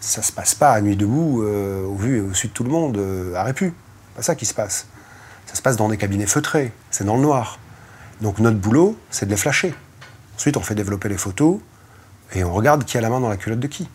[0.00, 2.64] Ça se passe pas à nuit debout, euh, au vu et au su de tout
[2.64, 3.74] le monde, euh, à Répu.
[4.16, 4.86] pas ça qui se passe.
[5.46, 7.58] Ça se passe dans des cabinets feutrés, c'est dans le noir.
[8.20, 9.74] Donc notre boulot, c'est de les flasher.
[10.36, 11.58] Ensuite, on fait développer les photos
[12.32, 13.88] et on regarde qui a la main dans la culotte de qui.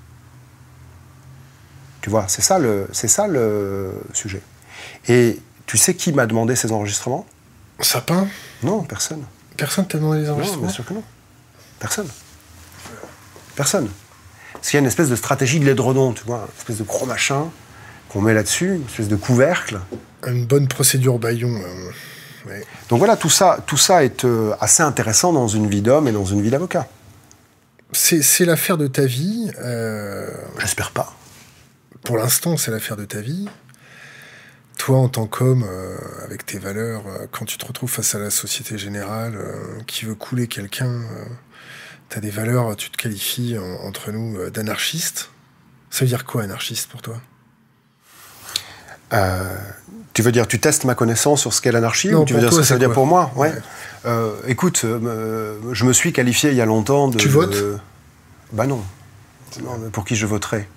[2.01, 4.41] Tu vois, c'est ça, le, c'est ça le sujet.
[5.07, 7.25] Et tu sais qui m'a demandé ces enregistrements?
[7.79, 8.27] Sapin?
[8.61, 9.23] Non, personne.
[9.57, 10.61] Personne t'a demandé les enregistrements?
[10.61, 11.03] Non, bien sûr que non.
[11.79, 12.07] Personne.
[13.55, 13.89] Personne.
[14.53, 16.83] Parce qu'il y a une espèce de stratégie de l'édredon, tu vois, une espèce de
[16.83, 17.49] gros machin
[18.09, 19.79] qu'on met là-dessus, une espèce de couvercle.
[20.27, 21.53] Une bonne procédure baillon.
[22.47, 26.07] Euh, Donc voilà, tout ça, tout ça est euh, assez intéressant dans une vie d'homme
[26.07, 26.87] et dans une vie d'avocat.
[27.91, 29.51] C'est, l'affaire de ta vie.
[29.59, 31.13] Euh, J'espère pas
[32.03, 33.47] pour l'instant, c'est l'affaire de ta vie.
[34.85, 38.19] Toi, en tant qu'homme, euh, avec tes valeurs, euh, quand tu te retrouves face à
[38.19, 41.03] la société générale euh, qui veut couler quelqu'un,
[42.09, 45.29] tu as des valeurs, tu te qualifies entre nous d'anarchiste.
[45.89, 47.15] Ça veut dire quoi, anarchiste, pour toi?
[50.11, 52.51] Tu veux dire, tu testes ma connaissance sur ce qu'est l'anarchie ou tu veux dire
[52.51, 53.31] ce que ça veut dire pour moi?
[53.37, 53.53] Ouais.
[54.49, 57.17] écoute, je me suis qualifié il y a longtemps de.
[57.17, 57.55] Tu votes?
[58.51, 58.83] Bah non.
[59.63, 60.67] non pour qui je voterais?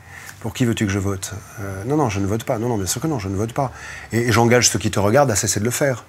[0.47, 1.33] Pour qui veux-tu que je vote?
[1.59, 2.57] Euh, Non, non, je ne vote pas.
[2.61, 3.73] Non, non, bien sûr que non, je ne vote pas.
[4.13, 6.05] Et, j'engage ceux qui te regardent à cesser de le faire.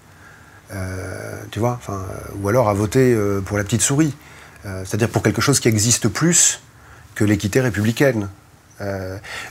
[0.72, 2.06] Euh, tu vois enfin,
[2.40, 4.16] Ou alors à voter euh, pour la petite souris.
[4.64, 6.62] C'est-à-dire pour quelque chose qui existe plus
[7.16, 8.30] que l'équité républicaine.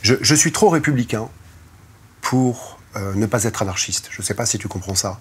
[0.03, 1.29] Je, suis trop républicain
[2.21, 4.09] pour ne pas être anarchiste.
[4.13, 5.19] Je ne sais pas si tu comprends ça.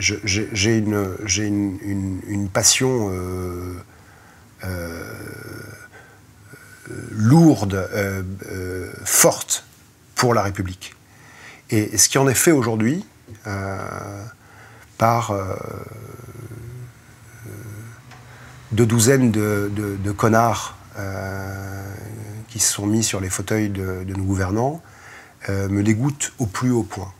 [0.00, 3.12] J'ai une, passion
[4.64, 4.82] euh,
[7.74, 9.64] euh, forte
[10.14, 10.94] pour la République.
[11.70, 13.04] Et ce qui en est fait aujourd'hui
[13.46, 14.24] euh,
[14.96, 15.32] par
[18.72, 20.76] deux douzaines de, connards
[22.48, 24.82] qui se sont mis sur les fauteuils de, nos gouvernants
[25.48, 27.12] me dégoûte au plus haut point.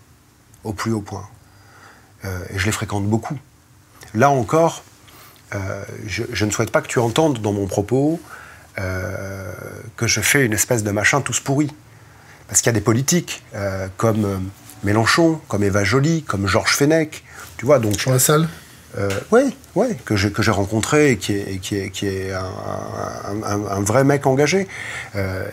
[0.64, 1.28] Au plus haut point.
[2.24, 3.38] et je les fréquente beaucoup.
[4.14, 4.82] Là encore,
[6.06, 8.20] je, je, ne souhaite pas que tu entendes dans mon propos
[8.78, 9.52] euh,
[9.96, 11.74] que je fais une espèce de machin tous pourri.
[12.46, 14.36] Parce qu'il y a des politiques euh, comme euh,
[14.84, 17.24] Mélenchon, comme Eva Joly, comme Georges Fenech,
[17.56, 17.78] tu vois.
[17.78, 18.48] Donc, Sur la salle
[19.32, 23.80] Oui, ouais, que j'ai que j'ai rencontré et qui est, qui est, qui est un,
[23.80, 24.66] vrai mec engagé.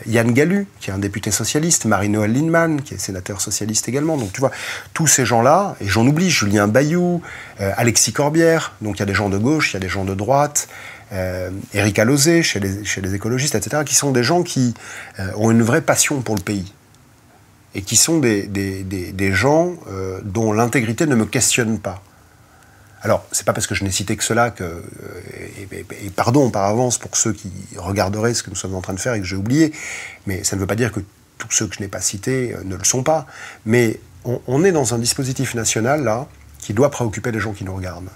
[0.05, 4.17] Yann Gallu, qui est un député socialiste, Marie-Noël Lindemann, qui est sénateur socialiste également.
[4.17, 4.51] Donc tu vois,
[4.93, 7.21] tous ces gens-là, et j'en oublie, Julien Bayou,
[7.59, 10.05] Alexis Corbière, donc il y a des gens de gauche, il y a des gens
[10.05, 10.69] de droite,
[11.11, 14.73] euh, Eric Alauzet chez les, écologistes, etc., qui sont des gens qui
[15.19, 16.73] euh, ont une vraie passion pour le pays
[17.73, 22.01] et qui sont des, gens euh, dont l'intégrité ne me questionne pas.
[23.01, 24.63] Alors, c'est pas parce que je n'ai cité que cela que.
[24.63, 24.81] Euh,
[25.71, 28.99] et, pardon par avance pour ceux qui regarderaient ce que nous sommes en train de
[28.99, 29.73] faire et que j'ai oublié,
[30.25, 31.01] mais ça ne veut pas dire que
[31.37, 33.27] tous ceux que je n'ai pas cités ne le sont pas.
[33.65, 36.27] Mais on, on, est dans un dispositif national, là,
[36.59, 38.09] qui doit préoccuper les gens qui nous regardent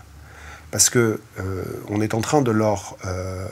[0.72, 3.46] parce que euh, on est en train de leur euh,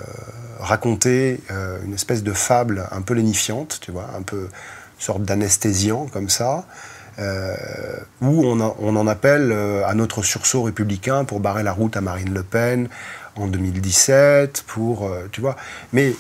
[0.60, 5.24] raconter euh, une espèce de fable un peu lénifiante, tu vois, un peu une sorte
[5.24, 6.66] d'anesthésiant comme ça,
[8.22, 12.32] où on, on, en appelle à notre sursaut républicain pour barrer la route à Marine
[12.32, 12.90] Le Pen
[13.36, 15.56] en 2017, pour, tu vois.
[15.94, 16.14] Mais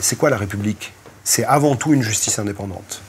[0.00, 0.94] c'est quoi la République?
[1.22, 3.02] C'est avant tout une justice indépendante.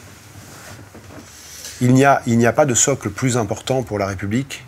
[1.79, 4.65] Il n'y a, il n'y a pas de socle plus important pour la République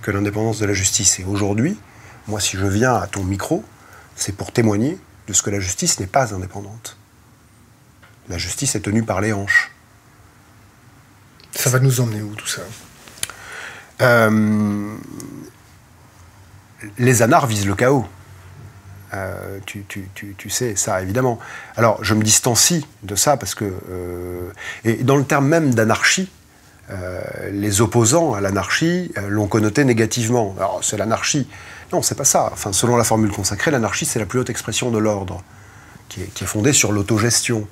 [0.00, 1.20] que l'indépendance de la justice.
[1.20, 1.76] Et aujourd'hui,
[2.28, 3.64] moi, si je viens à ton micro,
[4.16, 6.96] c'est pour témoigner de ce que la justice n'est pas indépendante.
[8.28, 9.70] La justice est tenue par les hanches.
[11.54, 12.62] Ça va nous emmener où tout ça?
[14.02, 14.96] Euh,
[16.98, 18.06] Les anards visent le chaos.
[19.14, 21.38] Euh, tu, sais ça, évidemment.
[21.76, 23.64] Alors, je me distancie de ça parce que...
[23.64, 24.50] Euh,
[24.84, 26.30] et dans le terme même d'anarchie,
[27.50, 30.54] les opposants à l'anarchie l'ont connoté négativement.
[30.58, 31.48] Alors, c'est l'anarchie.
[31.92, 32.50] Non, c'est pas ça.
[32.52, 35.42] Enfin, selon la formule consacrée, l'anarchie, c'est la plus haute expression de l'ordre,
[36.08, 37.66] qui est, fondée sur l'autogestion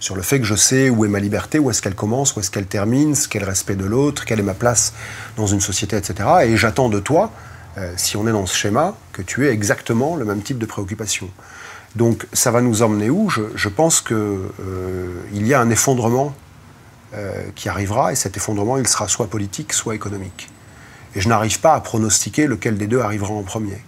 [0.00, 2.40] sur le fait que je sais où est ma liberté, où est-ce qu'elle commence, où
[2.40, 4.94] est-ce qu'elle termine, le respect de l'autre, quelle est ma place
[5.36, 6.26] dans une société, etc.
[6.44, 7.30] Et j'attends de toi,
[7.76, 10.66] euh, si on est dans ce schéma, que tu aies exactement le même type de
[10.66, 11.28] préoccupation.
[11.96, 13.28] Donc ça va nous emmener où?
[13.28, 16.34] Je, pense qu'il euh, y a un effondrement
[17.14, 20.48] euh, qui arrivera, et cet effondrement, il sera soit politique, soit économique.
[21.14, 23.78] Et je n'arrive pas à pronostiquer lequel des deux arrivera en premier.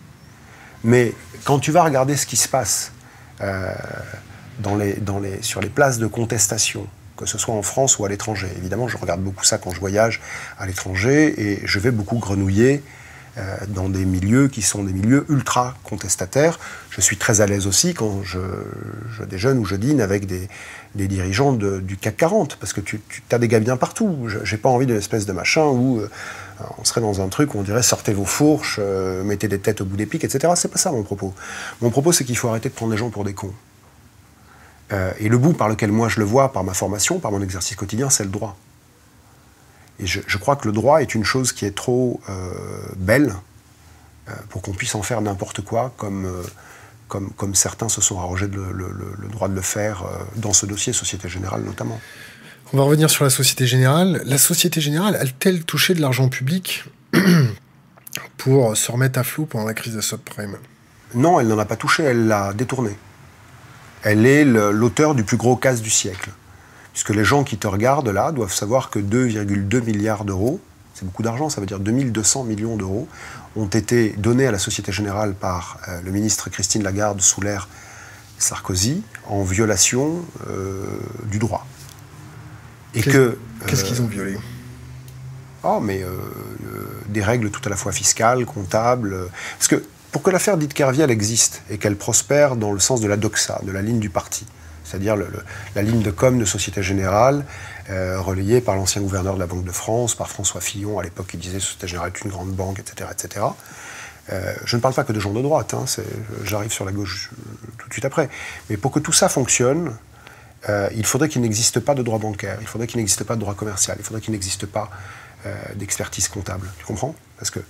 [0.84, 1.12] Mais
[1.44, 2.92] quand tu vas regarder ce qui se passe,
[4.76, 8.48] les, sur les places de contestation, que ce soit en France ou à l'étranger.
[8.58, 10.20] Évidemment, je regarde beaucoup ça quand je voyage
[10.58, 12.82] à l'étranger et je vais beaucoup grenouiller
[13.38, 16.58] euh, dans des milieux qui sont des milieux ultra contestataires.
[16.90, 18.38] Je suis très à l'aise aussi quand je,
[19.16, 20.48] je, déjeune ou je dîne avec des,
[20.94, 24.28] dirigeants du CAC 40, parce que tu, tu as des gars bien partout.
[24.42, 26.02] J'ai pas envie d'une espèce de machin où
[26.78, 29.80] on serait dans un truc où on dirait sortez vos fourches, euh, mettez des têtes
[29.80, 30.52] au bout des pics, etc.
[30.56, 31.34] C'est pas ça mon propos.
[31.80, 33.52] Mon propos, c'est qu'il faut arrêter de prendre les gens pour des cons.
[34.92, 37.42] Euh, et le bout par lequel moi je le vois, par ma formation, par mon
[37.42, 38.56] exercice quotidien, c'est le droit.
[39.98, 42.52] Et je, crois que le droit est une chose qui est trop euh,
[42.96, 43.34] belle
[44.48, 46.26] pour qu'on puisse en faire n'importe quoi, comme,
[47.08, 50.04] comme, certains se sont arrogés le, droit de le faire
[50.36, 52.00] dans ce dossier Société Générale notamment.
[52.72, 54.22] On va revenir sur la Société Générale.
[54.24, 56.84] La Société Générale a-t-elle touché de l'argent public
[58.38, 60.56] pour se remettre à flot pendant la crise de subprime?
[61.14, 62.96] Non, elle n'en a pas touché, elle l'a détourné
[64.02, 66.30] elle est l'auteur du plus gros casse du siècle.
[66.92, 70.60] Puisque les gens qui te regardent là doivent savoir que 2,2 milliards d'euros,
[70.94, 73.08] c'est beaucoup d'argent, ça veut dire 2200 millions d'euros,
[73.56, 77.68] ont été donnés à la Société Générale par euh, le ministre Christine Lagarde sous l'ère
[78.38, 80.84] Sarkozy en violation euh,
[81.30, 81.66] du droit.
[82.94, 83.38] Et que.
[83.66, 84.36] Qu'est-ce qu'ils ont violé?
[85.62, 86.10] Oh, mais euh,
[87.08, 89.28] des règles tout à la fois fiscales, comptables.
[89.58, 93.08] Parce que pour que l'affaire dite Kerviel existe et qu'elle prospère dans le sens de
[93.08, 94.46] la doxa, de la ligne du parti,
[94.84, 95.16] c'est-à-dire
[95.74, 97.46] la ligne de com de Société Générale,
[97.88, 101.28] euh, relayée par l'ancien gouverneur de la Banque de France, par François Fillon, à l'époque
[101.28, 103.08] qui disait Société Générale est une grande banque, etc.
[103.10, 103.46] etc.
[104.30, 105.84] Euh, je ne parle pas que de gens de droite, hein,
[106.44, 108.28] j'arrive sur la gauche euh, tout de suite après.
[108.68, 109.96] Mais pour que tout ça fonctionne,
[110.68, 113.54] il faudrait qu'il n'existe pas de droit bancaire, il faudrait qu'il n'existe pas de droit
[113.54, 114.90] commercial, il faudrait qu'il n'existe pas
[115.74, 116.70] d'expertise comptable.
[116.78, 117.14] Tu comprends?
[117.36, 117.60] Parce que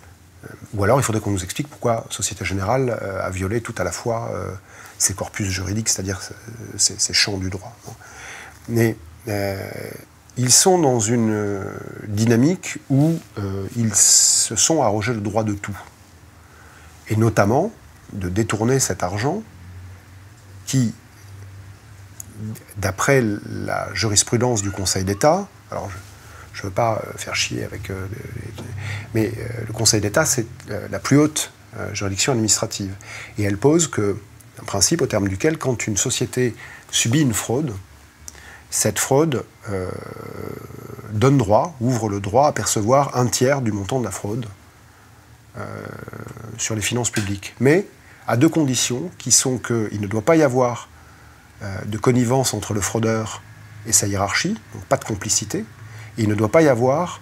[0.74, 3.84] ou alors il faudrait qu'on nous explique pourquoi Société Générale euh, a violé tout à
[3.84, 4.50] la fois euh,
[4.98, 6.20] ses corpus juridiques, c'est-à-dire
[6.76, 7.76] ses, champs du droit.
[8.68, 8.96] Mais
[9.28, 9.70] euh,
[10.36, 11.64] ils sont dans une
[12.06, 13.18] dynamique où
[13.76, 15.76] ils se sont arrogés le droit de tout.
[17.08, 17.72] Et notamment
[18.12, 19.42] de détourner cet argent
[20.66, 20.94] qui,
[22.76, 25.90] d'après la jurisprudence du Conseil d'État, alors
[26.52, 27.90] je ne veux pas euh, faire chier avec.
[27.90, 28.06] Euh,
[29.14, 31.52] mais euh, le Conseil d'État, c'est la plus haute
[31.94, 32.94] juridiction administrative.
[33.38, 34.18] Et elle pose que,
[34.60, 36.54] un principe au terme duquel, quand une société
[36.90, 37.74] subit une fraude,
[38.68, 39.42] cette fraude
[41.12, 44.44] donne droit, ouvre le droit à percevoir un tiers du montant de la fraude
[46.58, 47.54] sur les finances publiques.
[47.58, 47.86] Mais
[48.28, 50.90] à deux conditions, qui sont qu'il ne doit pas y avoir
[51.86, 53.42] de connivence entre le fraudeur
[53.86, 55.64] et sa hiérarchie, donc pas de complicité,
[56.18, 57.20] il ne doit pas y avoir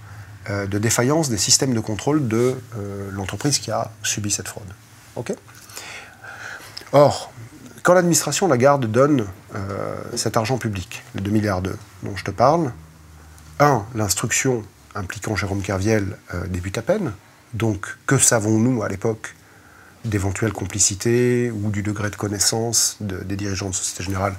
[0.49, 4.65] euh, de défaillance des systèmes de contrôle de euh, l'entreprise qui a subi cette fraude.
[6.93, 7.31] Or,
[7.83, 12.25] quand l'administration, la garde, donne euh, cet argent public, les 2 milliards d'euros dont je
[12.25, 12.73] te parle,
[13.59, 16.17] un, l'instruction impliquant Jérôme Kerviel
[16.49, 17.13] débute à peine.
[17.53, 19.37] Donc, que savons-nous à l'époque
[20.05, 24.35] d'éventuelles complicités ou du degré de connaissance des dirigeants de Société Générale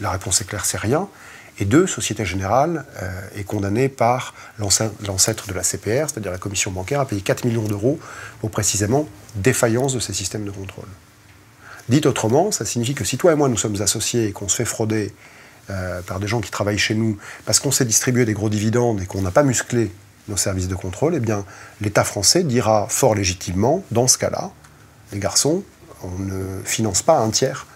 [0.00, 1.08] La réponse est claire, c'est rien.
[1.58, 6.70] Et deux, Société Générale euh, est condamnée par l'ancêtre de la CPR, c'est-à-dire la commission
[6.70, 7.98] bancaire, à payer 4 millions d'euros
[8.40, 10.88] pour précisément défaillance de ces systèmes de contrôle.
[11.88, 14.56] Dit autrement, ça signifie que si toi et moi nous sommes associés et qu'on se
[14.56, 15.14] fait frauder
[15.70, 19.00] euh, par des gens qui travaillent chez nous parce qu'on s'est distribué des gros dividendes
[19.00, 19.90] et qu'on n'a pas musclé
[20.28, 21.44] nos services de contrôle, eh bien
[21.80, 24.50] l'État français dira fort légitimement, dans ce cas-là,
[25.12, 25.62] les garçons,
[26.02, 27.66] on ne finance pas un tiers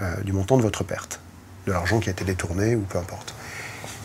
[0.00, 1.20] euh, du montant de votre perte
[1.66, 3.34] de l'argent qui a été détourné ou peu importe.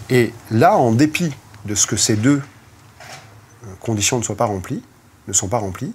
[0.10, 1.34] Et là, en dépit
[1.66, 4.84] de ce que ces deux euh, conditions ne soient pas remplies,
[5.28, 5.94] ne sont pas remplies,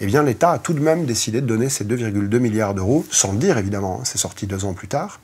[0.00, 3.32] eh bien l'État a tout de même décidé de donner ces 2,2 milliards d'euros, sans
[3.32, 5.20] le dire évidemment, hein, c'est sorti deux ans plus tard.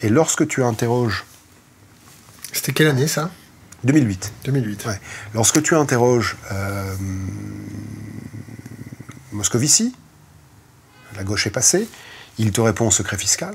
[0.00, 1.24] Et lorsque tu interroges...
[2.52, 3.30] C'était quelle année ça?
[3.84, 4.32] 2008.
[4.44, 4.88] 2008.
[5.34, 6.94] Lorsque tu interroges euh,
[9.36, 9.94] Moscovici,
[11.14, 11.86] la gauche est passée,
[12.38, 13.54] il te répond secret fiscal.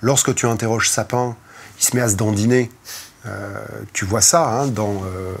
[0.00, 1.34] Lorsque tu interroges Sapin,
[1.78, 2.70] il se met à se dandiner.
[3.26, 5.34] Euh, tu vois ça hein, dans, euh,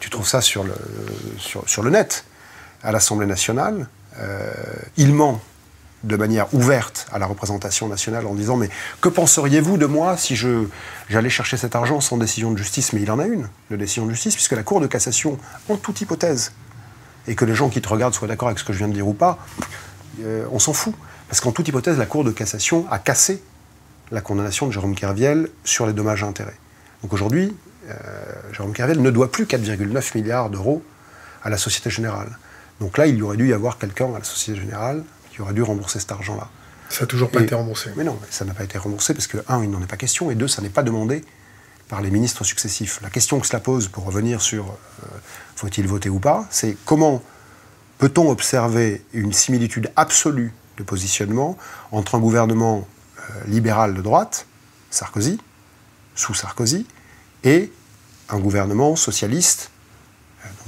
[0.00, 0.74] tu trouves ça sur le,
[1.38, 2.24] sur, sur le net
[2.82, 3.88] à l'Assemblée nationale.
[4.96, 5.40] il ment
[6.04, 8.68] de manière ouverte à la représentation nationale en disant mais
[9.00, 10.66] que penseriez-vous de moi si je
[11.08, 12.92] j'allais chercher cet argent sans décision de justice?
[12.92, 15.76] Mais il en a une de décision de justice puisque la Cour de cassation en
[15.76, 16.52] toute hypothèse
[17.26, 18.94] et que les gens qui te regardent soient d'accord avec ce que je viens de
[18.94, 19.38] dire ou pas
[20.20, 20.94] euh, on s'en fout
[21.28, 23.42] parce qu'en toute hypothèse la Cour de cassation a cassé
[24.10, 26.58] la condamnation de Jérôme Kerviel sur les dommages et intérêts
[27.02, 27.56] donc aujourd'hui
[27.88, 27.94] euh,
[28.52, 30.82] Jérôme Kerviel ne doit plus 4,9 milliards d'euros
[31.42, 32.38] à la Société Générale
[32.80, 35.54] donc là il y aurait dû y avoir quelqu'un à la Société Générale qui aurait
[35.54, 36.48] dû rembourser cet argent-là.
[36.90, 37.90] Ça n'a toujours pas été remboursé.
[37.96, 40.30] Mais non, ça n'a pas été remboursé parce que, un, il n'en est pas question,
[40.30, 41.24] et deux, ça n'est pas demandé
[41.92, 43.02] par les ministres successifs.
[43.02, 45.06] La question que cela pose, pour revenir sur euh,
[45.56, 47.22] faut-il voter ou pas, c'est comment
[47.98, 51.58] peut-on observer une similitude absolue de positionnement
[51.90, 54.46] entre un gouvernement euh, libéral de droite,
[54.88, 55.38] Sarkozy,
[56.14, 56.86] sous Sarkozy,
[57.44, 57.70] et
[58.30, 59.70] un gouvernement socialiste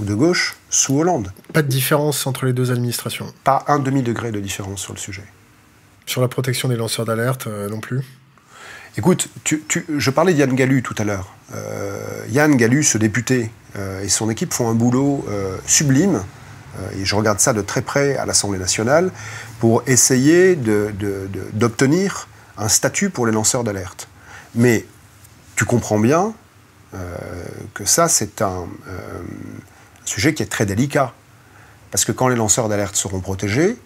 [0.00, 1.32] de gauche sous Hollande?
[1.54, 5.24] Pas de différence entre les deux administrations Pas un demi-degré de différence sur le sujet.
[6.04, 8.04] Sur la protection des lanceurs d'alerte euh, non plus?
[8.96, 11.34] Écoute, je parlais d'Yann Gallu tout à l'heure.
[11.54, 15.26] Euh, Yann Gallu, ce député, euh, et son équipe font un boulot
[15.66, 16.22] sublime,
[16.96, 19.12] et je regarde ça de très près à l'Assemblée nationale,
[19.60, 22.28] pour essayer d'obtenir
[22.58, 24.08] un statut pour les lanceurs d'alerte.
[24.54, 24.84] Mais
[25.56, 26.32] tu comprends bien
[27.74, 28.66] que ça, c'est un
[30.04, 31.12] sujet qui est très délicat.
[31.90, 33.76] Parce que quand les lanceurs d'alerte seront protégés,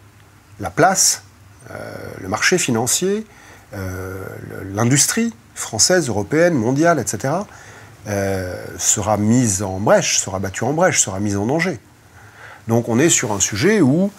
[0.60, 1.22] la place,
[1.70, 1.74] euh,
[2.20, 3.37] le marché financier, euh,
[4.74, 7.34] l'industrie française, européenne, mondiale, etc.,
[8.06, 11.78] euh, sera mise en brèche, sera battue en brèche, sera mise en danger.
[12.66, 14.10] Donc on est sur un sujet où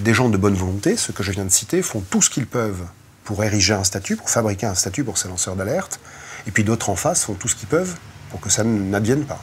[0.00, 2.46] des gens de bonne volonté, ceux que je viens de citer, font tout ce qu'ils
[2.46, 2.84] peuvent
[3.24, 6.00] pour ériger un statut, pour fabriquer un statut pour ces lanceurs d'alerte,
[6.46, 7.94] et puis d'autres en face font tout ce qu'ils peuvent
[8.30, 9.42] pour que ça n'advienne pas.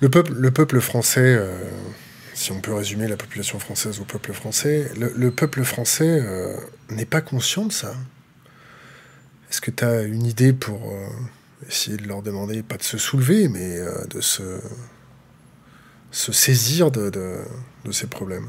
[0.00, 1.56] Le peuple, le peuple français, euh,
[2.34, 6.56] si on peut résumer la population française au peuple français, le, peuple français euh,
[6.90, 7.94] n'est pas conscient de ça.
[9.50, 11.06] Est-ce que tu as une idée pour euh,
[11.68, 13.78] essayer de leur demander, pas de se soulever, mais
[14.10, 14.60] de se,
[16.10, 17.40] saisir de,
[17.92, 18.48] ces problèmes?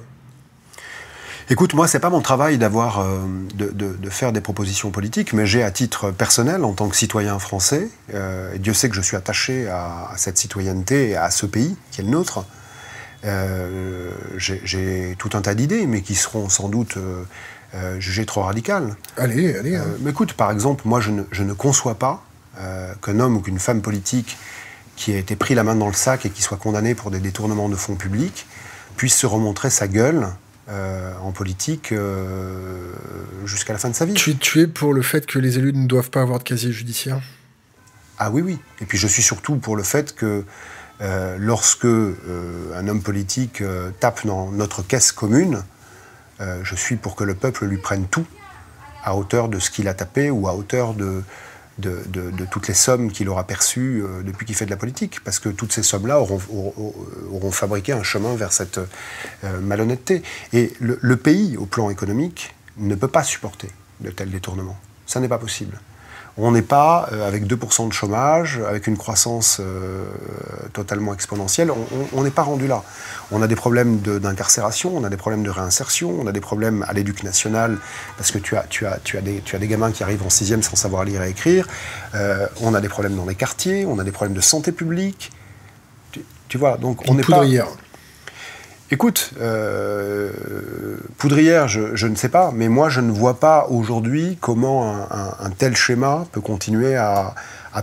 [1.47, 3.19] Écoute, moi, c'est pas mon travail d'avoir, euh,
[3.53, 7.87] de, faire des propositions politiques, mais j'ai à titre personnel, en tant que citoyen français,
[8.15, 11.77] euh, et Dieu sait que je suis attaché à, cette citoyenneté et à ce pays
[11.91, 12.45] qui est le nôtre.
[13.23, 16.97] Euh, j'ai tout un tas d'idées, mais qui seront sans doute
[17.99, 18.95] jugées trop radicales.
[19.17, 19.75] Allez, allez.
[19.75, 19.85] Hein.
[19.99, 22.23] mais écoute, par exemple, moi, je ne, je ne conçois pas
[23.01, 24.37] qu'un homme ou qu'une femme politique
[24.95, 27.19] qui a été pris la main dans le sac et qui soit condamné pour des
[27.19, 28.45] détournements de fonds publics
[28.95, 30.27] puisse se remontrer sa gueule
[30.69, 32.91] euh, en politique euh,
[33.45, 34.13] jusqu'à la fin de sa vie.
[34.13, 37.21] Tu, es pour le fait que les élus ne doivent pas avoir de casier judiciaire?
[38.17, 38.57] Ah oui, oui.
[38.81, 40.43] Et puis je suis surtout pour le fait que
[41.01, 43.63] euh, lorsque un homme politique
[43.99, 45.63] tape dans notre caisse commune,
[46.39, 48.25] je suis pour que le peuple lui prenne tout
[49.05, 51.23] à hauteur de ce qu'il a tapé ou à hauteur de,
[52.51, 55.49] toutes les sommes qu'il aura perçues euh, depuis qu'il fait de la politique, parce que
[55.49, 60.23] toutes ces sommes-là auront, fabriqué un chemin vers cette euh, malhonnêteté.
[60.51, 63.69] Et le, pays, au plan économique, ne peut pas supporter
[64.01, 64.77] de tels détournements.
[65.05, 65.79] Ça n'est pas possible.
[66.37, 70.05] On n'est pas euh, avec 2% de chômage, avec une croissance euh,
[70.73, 71.71] totalement exponentielle,
[72.13, 72.83] on n'est pas rendu là.
[73.31, 76.83] On a des problèmes d'incarcération, on a des problèmes de réinsertion, on a des problèmes
[76.87, 77.77] à l'éducation nationale,
[78.17, 80.23] parce que tu as, tu, as, tu, as des, tu as des gamins qui arrivent
[80.23, 81.67] en sixième sans savoir lire et écrire,
[82.13, 85.31] euh, on a des problèmes dans les quartiers, on a des problèmes de santé publique.
[86.47, 87.43] Tu, vois, donc on n'est pas...
[88.91, 90.29] Écoute, euh,
[91.17, 95.75] Poudrière, je, ne sais pas, mais moi je ne vois pas aujourd'hui comment un, tel
[95.75, 97.33] schéma peut continuer à,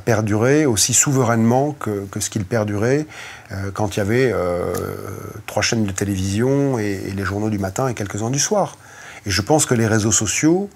[0.04, 3.06] perdurer aussi souverainement que, ce qu'il perdurait
[3.50, 4.72] euh, quand il y avait euh,
[5.46, 8.76] trois chaînes de télévision et, les journaux du matin et quelques-uns du soir.
[9.26, 10.70] Et je pense que les réseaux sociaux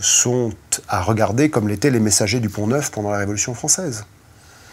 [0.00, 0.52] sont
[0.88, 4.04] à regarder comme l'étaient les messagers du Pont Neuf pendant la Révolution française.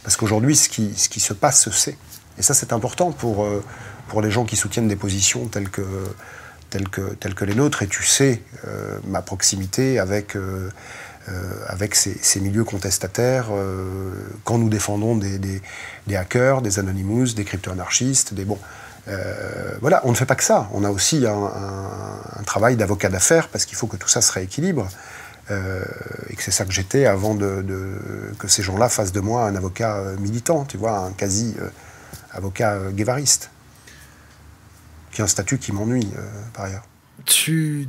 [0.03, 1.97] Parce qu'aujourd'hui, ce qui, se passe se sait.
[2.39, 3.45] Et ça, c'est important pour
[4.07, 7.83] pour les gens qui soutiennent des positions telles que, les nôtres.
[7.83, 10.69] Et tu sais euh, ma proximité avec, euh,
[11.29, 13.47] euh, ces, milieux contestataires
[14.43, 15.61] quand nous défendons des,
[16.15, 18.33] hackers, des anonymous, des crypto-anarchistes.
[18.33, 18.59] Des, bon,
[19.81, 20.69] voilà, on ne fait pas que ça.
[20.73, 24.87] On a aussi un, travail d'avocat d'affaires parce qu'il faut que tout ça se rééquilibre.
[25.49, 29.99] et que c'est ça que j'étais avant que ces gens-là fassent de moi un avocat
[30.19, 31.55] militant, tu vois, un quasi
[32.33, 33.49] avocat guévariste,
[35.15, 36.07] qui a un statut qui m'ennuie
[36.53, 36.83] par ailleurs.
[37.25, 37.87] Tu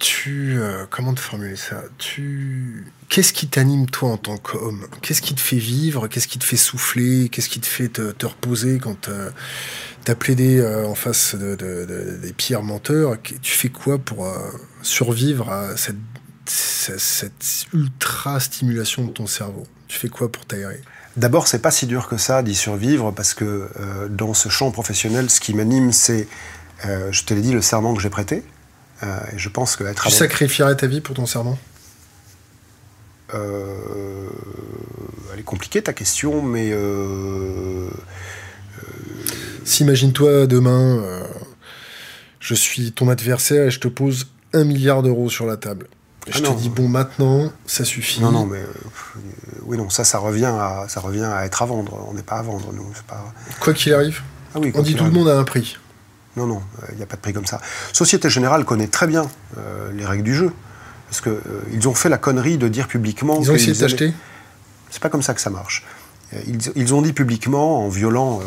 [0.00, 1.82] tu euh, comment te formuler ça?
[1.98, 4.86] Tu qu'est-ce qui t'anime toi en tant qu'homme?
[5.02, 6.08] Qu'est-ce qui te fait vivre?
[6.08, 7.28] Qu'est-ce qui te fait souffler?
[7.28, 9.30] Qu'est-ce qui te fait te, reposer quand euh,
[10.04, 13.18] t'as plaidé euh, en face des pires menteurs?
[13.20, 14.26] Tu fais quoi pour
[14.82, 15.96] survivre à cette,
[16.46, 19.66] cette, ultra stimulation de ton cerveau?
[19.86, 20.80] Tu fais quoi pour t'aérer?
[21.16, 23.68] D'abord, c'est pas si dur que ça d'y survivre parce que
[24.10, 26.28] dans ce champ professionnel, ce qui m'anime, c'est,
[26.84, 28.44] je te l'ai dit, le serment que j'ai prêté.
[29.02, 31.58] Euh, je pense que être tu sacrifierais ta vie pour ton serment?
[33.32, 34.28] Euh,
[35.32, 36.70] Elle est compliquée ta question, mais.
[36.72, 37.88] Euh,
[39.64, 41.04] S'imagine-toi demain,
[42.40, 45.86] je suis ton adversaire et je te pose un milliard d'euros sur la table.
[46.30, 48.20] Et je ah te dis bon maintenant ça suffit.
[48.20, 48.62] Non non mais
[49.64, 52.06] oui non ça ça revient à ça revient à être à vendre.
[52.08, 52.86] On n'est pas à vendre nous.
[53.06, 53.32] Pas...
[53.58, 54.22] Quoi qu'il arrive.
[54.54, 55.76] Ah oui, on dit tout le monde a un prix.
[56.36, 57.60] Non, non, il n'y a pas de prix comme ça.
[57.92, 59.28] Société Générale connaît très bien
[59.58, 60.52] euh, les règles du jeu.
[61.08, 63.40] Parce qu'ils euh, ont fait la connerie de dire publiquement.
[63.40, 64.14] Ils ont essayé d'acheter
[64.90, 65.84] C'est pas comme ça que ça marche.
[66.34, 66.40] Euh,
[66.76, 68.40] ils, ont dit publiquement, en violant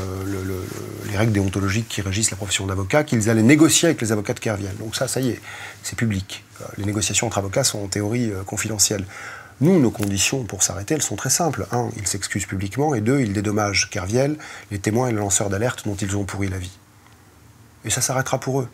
[1.09, 4.39] les règles déontologiques qui régissent la profession d'avocat, qu'ils allaient négocier avec les avocats de
[4.39, 4.75] Kerviel.
[4.77, 5.41] Donc ça, ça y est,
[5.83, 6.43] c'est public.
[6.77, 9.05] Les négociations entre avocats sont en théorie confidentielles.
[9.61, 11.67] Nous, nos conditions pour s'arrêter, elles sont très simples.
[11.71, 14.37] Un, ils s'excusent publiquement, et deux, ils dédommagent Kerviel,
[14.71, 16.77] les témoins et les lanceurs d'alerte dont ils ont pourri la vie
[17.85, 18.69] et ça s'arrêtera pour eux.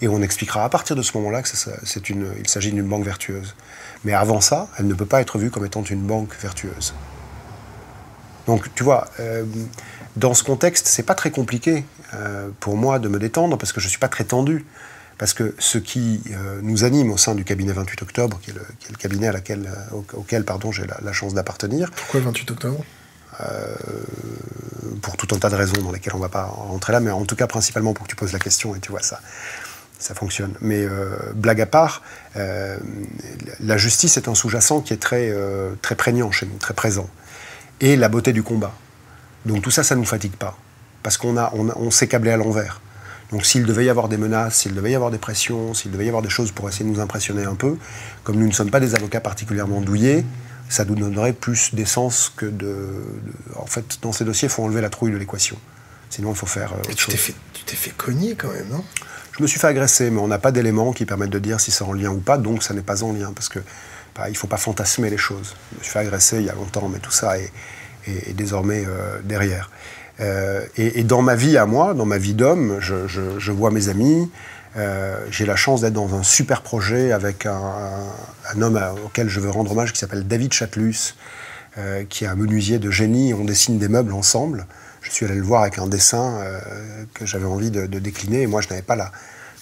[0.00, 3.54] Et on expliquera à partir de ce moment-là qu'il s'agit d'une banque vertueuse.
[4.04, 6.94] Mais avant ça, elle ne peut pas être vue comme étant une banque vertueuse.
[8.48, 9.44] Donc, tu vois, euh,
[10.16, 11.84] dans ce contexte, c'est pas très compliqué
[12.14, 14.64] euh, pour moi de me détendre parce que je suis pas très tendu.
[15.18, 18.54] Parce que ce qui euh, nous anime au sein du cabinet 28 octobre, qui est
[18.54, 19.68] le, cabinet à laquelle,
[20.14, 21.90] auquel pardon, j'ai la, la, chance d'appartenir.
[21.90, 22.84] Pourquoi 28 octobre?
[25.02, 27.10] Pour tout un tas de raisons dans lesquelles on ne va pas rentrer là, mais
[27.10, 29.20] en tout cas principalement pour que tu poses la question et tu vois ça.
[29.98, 30.54] Ça fonctionne.
[30.60, 32.02] Mais euh, blague à part,
[32.36, 32.78] euh,
[33.60, 35.34] la justice est un sous-jacent qui est très,
[35.82, 37.10] très prégnant chez nous, très présent.
[37.80, 38.74] Et la beauté du combat.
[39.46, 40.56] Donc tout ça, ça ne nous fatigue pas.
[41.02, 42.80] Parce qu'on a, on, on s'est câblé à l'envers.
[43.30, 46.06] Donc s'il devait y avoir des menaces, s'il devait y avoir des pressions, s'il devait
[46.06, 47.76] y avoir des choses pour essayer de nous impressionner un peu,
[48.24, 50.24] comme nous ne sommes pas des avocats particulièrement douillés,
[50.68, 53.04] ça nous donnerait plus d'essence que de,
[53.56, 55.56] En fait, dans ces dossiers, il faut enlever la trouille de l'équation.
[56.10, 57.14] Sinon, il faut faire euh, autre tu chose.
[57.14, 58.84] Fait, tu t'es fait cogner quand même, non?
[59.36, 61.70] Je me suis fait agresser, mais on n'a pas d'éléments qui permettent de dire si
[61.70, 63.60] c'est en lien ou pas, donc ça n'est pas en lien, parce que
[64.18, 65.54] bah, il faut pas fantasmer les choses.
[65.72, 67.52] Je me suis fait agresser il y a longtemps, mais tout ça est,
[68.34, 69.70] désormais euh, derrière.
[70.20, 74.28] Euh, et, dans ma vie à moi, dans ma vie d'homme, je, vois mes amis,
[74.76, 79.50] euh, j'ai la chance d'être dans un super projet avec un, homme auquel je veux
[79.50, 81.14] rendre hommage qui s'appelle David Chatelus,
[82.08, 83.32] qui est un menuisier de génie.
[83.34, 84.66] On dessine des meubles ensemble.
[85.00, 86.40] Je suis allé le voir avec un dessin
[87.14, 89.12] que j'avais envie de, décliner et moi je n'avais pas la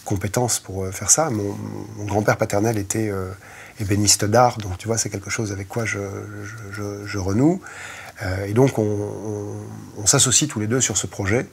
[0.07, 1.29] compétence pour faire ça.
[1.29, 1.55] Mon,
[2.07, 3.13] grand-père paternel était
[3.81, 7.61] ébéniste d'art, donc tu vois, c'est quelque chose avec quoi je, renoue.
[8.47, 11.47] et donc on s'associe tous les deux sur ce projet.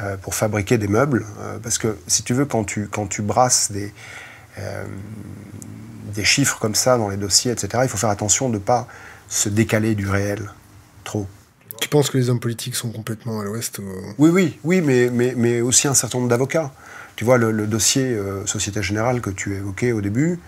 [0.00, 1.24] Euh, pour fabriquer des meubles.
[1.38, 3.94] Euh, parce que si tu veux, quand tu, quand tu brasses des,
[4.58, 4.84] euh,
[6.12, 8.88] des chiffres comme ça dans les dossiers, etc., il faut faire attention de ne pas
[9.28, 10.50] se décaler du réel
[11.04, 11.28] trop.
[11.80, 13.80] Tu penses que les hommes politiques sont complètement à l'ouest
[14.18, 16.72] Oui, oui, oui, mais, mais, mais, aussi un certain nombre d'avocats.
[17.14, 20.40] Tu vois, le, dossier Société Générale que tu évoquais au début,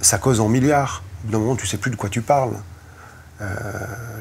[0.00, 1.02] ça cause en milliards.
[1.24, 2.56] D'un moment, tu sais plus de quoi tu parles.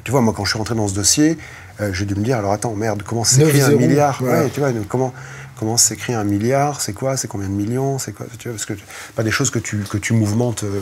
[0.03, 1.37] tu vois, moi, quand je suis rentré dans ce dossier,
[1.81, 4.21] euh, j'ai dû me dire, alors attends, merde, comment s'écrit un milliard?
[4.21, 4.49] Ouais.
[4.49, 5.13] tu vois, comment,
[5.57, 8.65] comment s'écrit un milliard C'est quoi C'est combien de millions C'est quoi tu vois, Parce
[8.65, 8.73] que
[9.15, 10.79] pas des choses que tu, que tu mouvementes euh,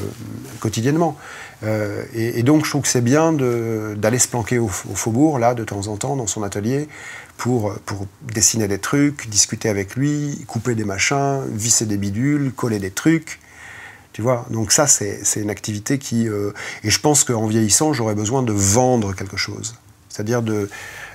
[0.59, 1.17] quotidiennement.
[1.63, 5.63] Euh, et, donc, je trouve que c'est bien d'aller se planquer au, faubourg, là, de
[5.63, 6.87] temps en temps, dans son atelier,
[7.37, 12.79] pour, pour dessiner des trucs, discuter avec lui, couper des machins, visser des bidules, coller
[12.79, 13.39] des trucs.
[14.13, 16.27] Tu vois, donc ça, c'est une activité qui...
[16.27, 19.75] et je pense qu'en vieillissant, j'aurais besoin de vendre quelque chose.
[20.11, 20.43] C'est-à-dire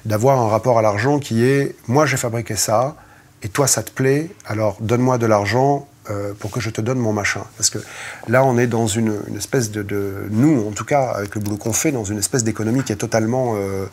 [0.05, 2.97] d'avoir un rapport à l'argent qui est moi j'ai fabriqué ça
[3.47, 6.99] et toi ça te plaît, alors donne-moi de l'argent euh, pour que je te donne
[6.99, 7.43] mon machin.
[7.57, 7.79] Parce que
[8.27, 11.73] là on est dans une, espèce de, Nous en tout cas, avec le boulot qu'on
[11.73, 13.87] fait, dans une espèce d'économie qui est totalement euh,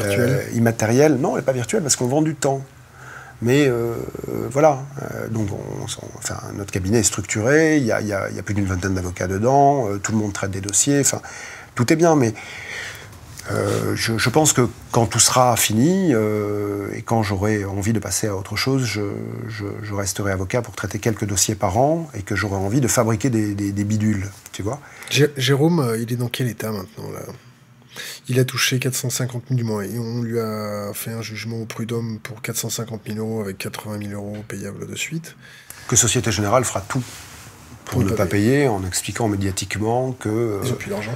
[0.00, 1.16] euh, immatérielle.
[1.16, 2.62] Non, elle n'est pas virtuelle parce qu'on vend du temps.
[3.42, 3.70] Mais
[4.50, 4.78] voilà,
[5.28, 5.48] donc
[6.18, 9.86] enfin, notre cabinet est structuré, il y a, y a plus d'une vingtaine d'avocats dedans,
[10.02, 11.20] tout le monde traite des dossiers, enfin,
[11.74, 12.32] tout est bien, mais
[13.50, 18.26] Euh, je, pense que quand tout sera fini euh, et quand j'aurai envie de passer
[18.26, 22.56] à autre chose, je, resterai avocat pour traiter quelques dossiers par an et que j'aurai
[22.56, 24.80] envie de fabriquer des, bidules, tu vois.
[25.10, 27.20] Jérôme, euh, il est dans quel état maintenant là?
[28.28, 31.64] Il a touché 450 000 du mois et on lui a fait un jugement au
[31.64, 35.36] prud'homme pour 450 000 euros avec 80 000 euros payables de suite.
[35.86, 37.04] Que Société Générale fera tout
[37.84, 38.66] pour, ne pas payer.
[38.66, 40.58] en expliquant médiatiquement que...
[40.64, 41.14] Ils n'ont plus d'argent.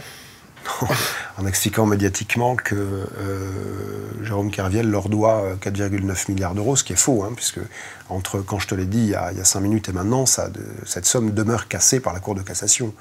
[1.38, 6.92] en expliquant médiatiquement que euh, Jérôme Kerviel leur doit 4,9 euh, milliards d'euros, ce qui
[6.92, 7.60] est faux, hein, puisque
[8.08, 11.32] entre quand je te l'ai dit il y, a, cinq minutes et maintenant, cette somme
[11.32, 12.94] demeure cassée par la Cour de cassation.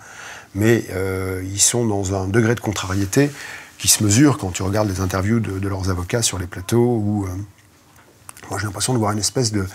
[0.55, 3.31] Mais euh, ils sont dans un degré de contrariété
[3.77, 7.27] qui se mesure quand tu regardes les interviews de, leurs avocats sur les plateaux, où
[8.49, 9.67] moi j'ai l'impression de voir une espèce de,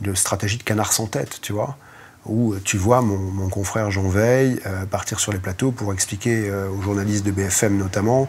[0.00, 1.76] de stratégie de canard sans tête, tu vois
[2.26, 6.68] où tu vois mon, confrère Jean Veil euh, partir sur les plateaux pour expliquer euh,
[6.70, 8.28] aux journalistes de BFM notamment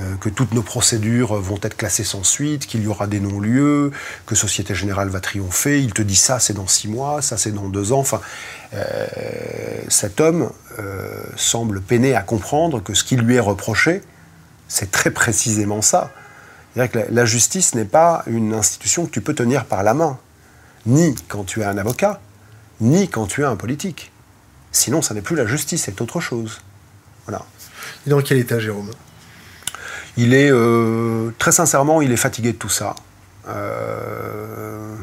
[0.00, 3.90] euh, que toutes nos procédures vont être classées sans suite, qu'il y aura des non-lieux,
[4.26, 5.80] que Société Générale va triompher.
[5.80, 7.98] Il te dit ça, c'est dans six mois, ça, c'est dans deux ans.
[7.98, 8.20] Enfin,
[9.88, 10.50] cet homme
[11.36, 14.00] semble peiner à comprendre que ce qui lui est reproché,
[14.66, 16.10] c'est très précisément ça.
[16.72, 20.18] C'est-à-dire que la justice n'est pas une institution que tu peux tenir par la main,
[20.86, 22.18] ni quand tu es un avocat,
[22.82, 24.12] ni quand tu es un politique.
[24.72, 26.60] Sinon, ça n'est plus la justice, c'est autre chose.
[27.26, 27.44] Voilà.
[28.06, 28.90] Et dans quel état, Jérôme?
[30.16, 32.94] Il est, euh, très sincèrement, il est fatigué de tout ça.
[33.48, 34.94] Euh,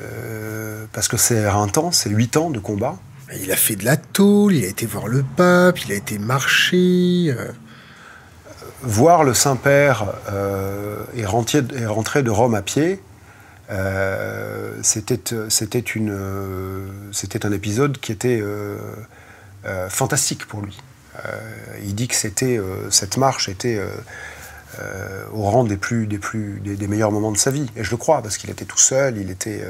[0.00, 2.96] euh, parce que c'est un temps, c'est huit ans de combat.
[3.42, 6.18] Il a fait de la tôle, il a été voir le pape, il a été
[6.18, 7.34] marché.
[8.82, 10.06] Voir le Saint-Père
[11.14, 13.02] et rentrer de Rome à pied,
[13.70, 18.78] euh, c'était c'était une euh, c'était un épisode qui était euh,
[19.90, 20.78] fantastique pour lui.
[21.82, 22.58] il dit que c'était
[22.90, 23.82] cette marche était
[25.32, 27.96] au rang des plus des plus des, meilleurs moments de sa vie et je le
[27.96, 29.62] crois parce qu'il était tout seul, il était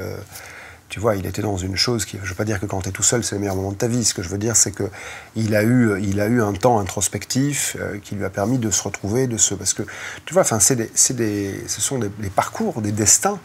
[0.87, 2.89] tu vois, il était dans une chose qui, je veux pas dire que quand tu
[2.89, 4.03] es tout seul, c'est le meilleur moment de ta vie.
[4.03, 7.77] Ce que je veux dire, c'est qu'il a eu, il a eu un temps introspectif
[8.01, 9.83] qui lui a permis de se retrouver, de se, parce que,
[10.25, 13.39] tu vois, enfin, c'est des, des, ce sont des, des, parcours, des destins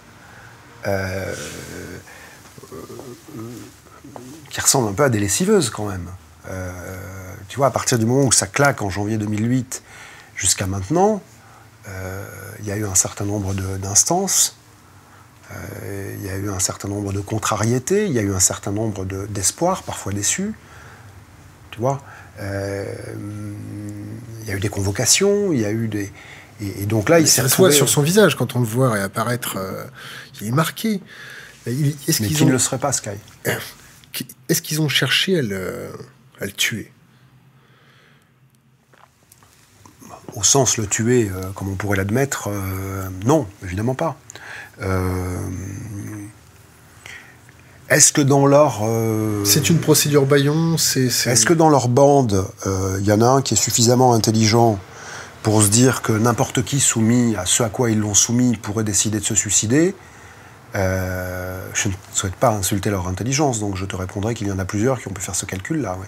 [0.87, 1.35] euh,
[4.51, 6.09] qui ressemble un peu à des lessiveuses quand même.
[6.49, 6.70] Euh,
[7.49, 9.82] tu vois, à partir du moment où ça claque en janvier 2008
[10.37, 11.22] jusqu'à maintenant,
[11.89, 12.24] euh,
[12.61, 14.57] il y a eu un certain nombre d'instances,
[15.82, 18.72] il y a eu un certain nombre de contrariétés, il y a eu un certain
[18.72, 20.53] nombre d'espoirs, parfois déçus.
[21.70, 22.03] Tu vois
[22.41, 22.45] Il
[24.47, 26.12] y a eu des convocations, il y a eu des,
[26.61, 27.73] et, donc là, il s'est retrouvé...
[27.73, 29.57] sur son visage quand on le voit réapparaître.
[29.57, 29.85] Euh,
[30.41, 31.01] il est marqué.
[31.67, 33.11] est-ce Mais qui ne le serait pas, Sky
[34.49, 35.91] Est-ce qu'ils ont cherché à le,
[36.41, 36.93] à le tuer?
[40.35, 44.17] Au sens le tuer, euh, comme on pourrait l'admettre, euh, non, évidemment pas.
[47.89, 48.83] Est-ce que dans leur...
[49.45, 53.55] C'est une procédure baillon Est-ce que dans leur bande, il y en a un qui
[53.55, 54.81] est suffisamment intelligent
[55.45, 58.82] pour se dire que n'importe qui soumis à ce à quoi ils l'ont soumis pourrait
[58.82, 59.95] décider de se suicider,
[60.74, 64.59] euh, je ne souhaite pas insulter leur intelligence, donc je te répondrai qu'il y en
[64.59, 65.99] a plusieurs qui ont pu faire ce calcul-là.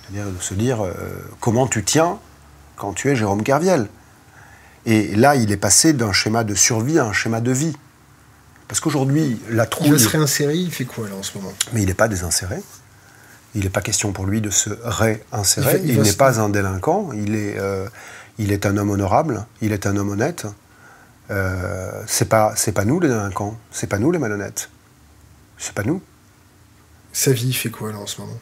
[0.00, 0.92] C'est-à-dire de se dire euh,
[1.40, 2.20] comment tu tiens
[2.76, 3.88] quand tu es Jérôme Kerviel.
[4.86, 7.76] Et là, il est passé d'un schéma de survie à un schéma de vie.
[8.68, 9.88] Parce qu'aujourd'hui, la trouille.
[9.88, 11.52] Il va se réinsérer, il fait quoi là en ce moment?
[11.72, 12.62] Mais il n'est pas désinséré.
[13.56, 15.80] Il n'est pas question pour lui de se réinsérer.
[15.84, 17.10] Il, n'est pas un délinquant.
[17.12, 17.88] Il est, euh,
[18.38, 20.46] il est un homme honorable, il est un homme honnête.
[21.30, 24.70] Euh, c'est pas c'est pas nous les délinquants, c'est pas nous les malhonnêtes,
[25.58, 26.00] c'est pas nous.
[27.12, 28.38] Sa vie fait quoi là en ce moment?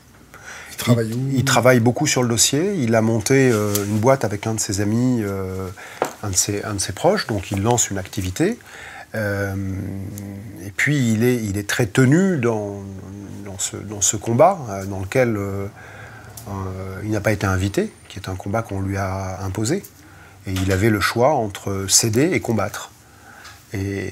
[0.71, 1.31] Il travaille où?
[1.33, 2.75] Il travaille beaucoup sur le dossier.
[2.75, 5.69] Il a monté euh, une boîte avec un de ses amis, euh,
[6.23, 8.59] un, de ses, un de ses proches, donc il lance une activité.
[9.15, 9.55] Euh,
[10.67, 12.83] et puis il est, il est très tenu dans,
[13.45, 14.59] dans, ce, dans ce combat
[14.91, 15.39] dans lequel
[16.49, 19.83] euh, il n'a pas été invité, qui est un combat qu'on lui a imposé.
[20.47, 22.91] Et il avait le choix entre céder et combattre.
[23.73, 24.11] Et,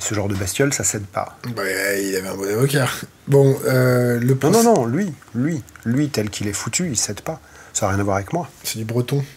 [0.00, 1.38] ce genre de bestiole, ça cède pas.
[1.56, 1.62] Bah,
[1.96, 2.88] il avait un bon avocat.
[3.26, 7.22] Bon, euh, le Non, non, non, lui, lui, lui, tel qu'il est foutu, il cède
[7.22, 7.40] pas.
[7.72, 8.50] Ça n'a rien à voir avec moi.
[8.64, 9.24] C'est du breton.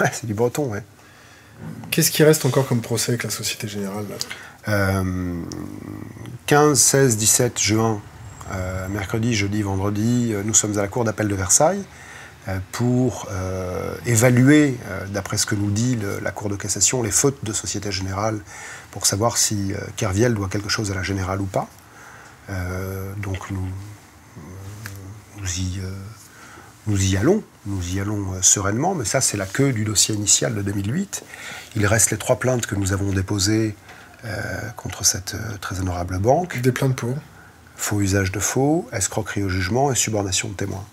[0.00, 0.82] Ouais, c'est du breton, ouais.
[1.90, 4.06] Qu'est-ce qui reste encore comme procès avec la Société Générale
[6.46, 8.00] 15, 16, 17 juin
[8.52, 11.82] euh, mercredi, jeudi, vendredi, euh, nous sommes à la cour d'appel de Versailles
[12.48, 13.26] euh, pour
[14.04, 14.76] évaluer,
[15.08, 18.40] d'après ce que nous dit la Cour de cassation, les fautes de Société Générale
[18.90, 21.68] pour savoir si Kerviel doit quelque chose à la Générale ou pas.
[23.16, 23.66] donc nous,
[26.86, 30.60] y allons, nous y allons sereinement, mais ça c'est la queue du dossier initial de
[30.60, 31.24] 2008.
[31.76, 33.74] Il reste les trois plaintes que nous avons déposées
[34.76, 36.60] contre cette très honorable banque.
[36.60, 37.16] Des plaintes pour
[37.76, 40.84] Faux usage de faux, escroquerie au jugement et subornation de témoins.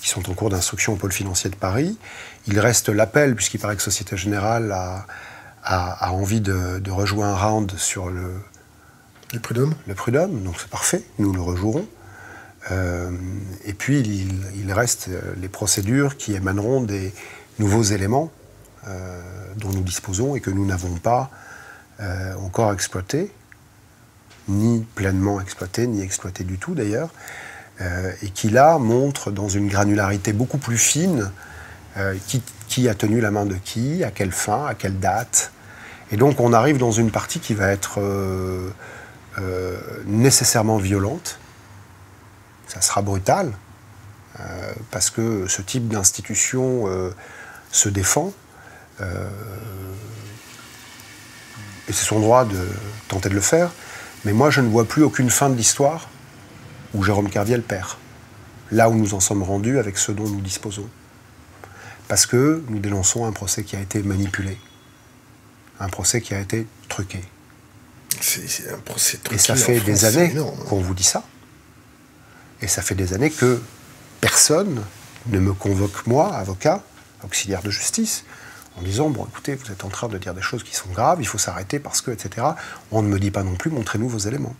[0.00, 1.98] qui sont en cours d'instruction au pôle financier de Paris.
[2.46, 5.06] Il reste l'appel, puisqu'il paraît que Société Générale a,
[5.62, 8.32] a, envie de, de, rejouer un round sur le,
[9.34, 9.74] le prud'homme.
[9.86, 11.86] Le prud'homme, donc c'est parfait, nous le rejouerons.
[12.70, 13.10] Euh,
[13.64, 14.00] et puis
[14.56, 17.14] il, reste euh, les procédures qui émaneront des
[17.58, 18.32] nouveaux éléments
[18.88, 19.20] euh,
[19.56, 21.30] dont nous disposons et que nous n'avons pas
[22.42, 23.32] encore exploités,
[24.48, 27.10] ni pleinement exploités, ni exploités du tout d'ailleurs,
[28.22, 31.30] et qui là montrent dans une granularité beaucoup plus fine
[32.26, 35.52] qui, qui, a tenu la main de qui, à quelle fin, à quelle date.
[36.10, 38.00] Et donc on arrive dans une partie qui va être
[39.38, 39.76] euh,
[40.06, 41.38] nécessairement violente,
[42.68, 43.52] ça sera brutal,
[44.40, 47.10] euh, parce que ce type d'institution euh,
[47.70, 48.32] se défend,
[51.86, 52.66] et c'est son droit de
[53.08, 53.70] tenter de le faire,
[54.24, 56.08] mais moi je ne vois plus aucune fin de l'histoire
[56.94, 57.96] où Jérôme Kerviel perd,
[58.70, 60.88] là où nous en sommes rendus avec ce dont nous disposons.
[62.08, 64.58] Parce que nous dénonçons un procès qui a été manipulé,
[65.80, 67.20] un procès qui a été truqué.
[68.20, 70.32] C'est un procès Et ça fait des années
[70.68, 71.22] qu'on vous dit ça.
[72.62, 73.60] Et ça fait des années que
[74.20, 74.82] personne
[75.26, 76.82] ne me convoque, moi, avocat,
[77.24, 78.24] auxiliaire de justice,
[78.78, 81.18] en disant Bon, écoutez, vous êtes en train de dire des choses qui sont graves,
[81.20, 82.46] il faut s'arrêter parce que, etc.
[82.90, 84.54] On ne me dit pas non plus Montrez-nous vos éléments.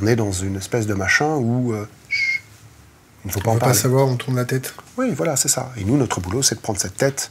[0.00, 1.72] On est dans une espèce de machin où.
[1.72, 1.88] Euh,
[3.24, 4.74] il ne faut pas on en pas savoir, on tourne la tête.
[4.96, 5.70] Oui, voilà, c'est ça.
[5.76, 7.30] Et nous, notre boulot, c'est de prendre cette tête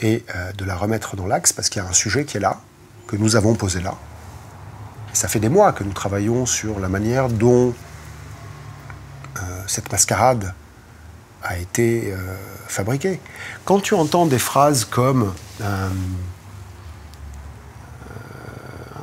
[0.00, 2.40] et euh, de la remettre dans l'axe parce qu'il y a un sujet qui est
[2.40, 2.60] là,
[3.06, 3.94] que nous avons posé là.
[5.12, 7.74] Et ça fait des mois que nous travaillons sur la manière dont
[9.36, 10.52] euh, cette mascarade
[11.42, 12.36] a été euh,
[12.68, 13.20] fabriquée.
[13.64, 15.32] Quand tu entends des phrases comme...
[15.60, 15.88] Euh,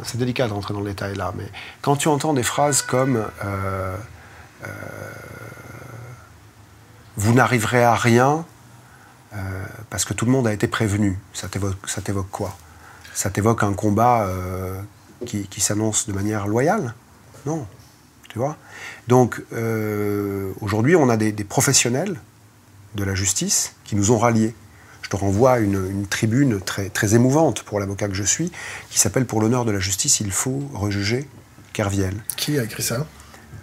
[0.03, 1.43] c'est délicat de rentrer dans le détail là, mais
[1.81, 3.23] quand tu entends des phrases comme
[7.17, 8.45] vous n'arriverez à rien
[9.89, 12.55] parce que tout le monde a été prévenu, ça t'évoque quoi?
[13.19, 14.81] Ça t'évoque un combat euh,
[15.25, 16.93] qui, s'annonce de manière loyale?
[17.45, 17.67] Non.
[18.29, 18.55] Tu vois?
[19.09, 22.19] Donc, euh, aujourd'hui, on a des, professionnels
[22.95, 24.53] de la justice qui nous ont ralliés.
[25.01, 28.51] Je te renvoie à une, tribune très, très émouvante pour l'avocat que je suis,
[28.89, 31.27] qui s'appelle Pour l'honneur de la justice, il faut rejuger
[31.73, 32.15] Kerviel.
[32.35, 33.07] Qui a écrit ça?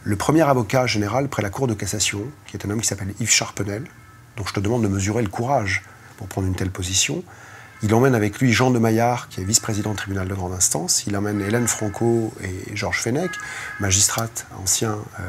[0.03, 3.15] Le premier avocat général près la Cour de cassation, qui est un homme qui s'appelle
[3.21, 3.85] Yves Charpenel,
[4.37, 5.83] dont je te demande de mesurer le courage
[6.17, 7.23] pour prendre une telle position.
[7.83, 11.05] Il emmène avec lui Jean de Maillard, qui est vice-président du tribunal de grande instance.
[11.07, 13.33] Il emmène Hélène Franco et Georges Fenech,
[13.81, 15.23] magistrate, ancien euh,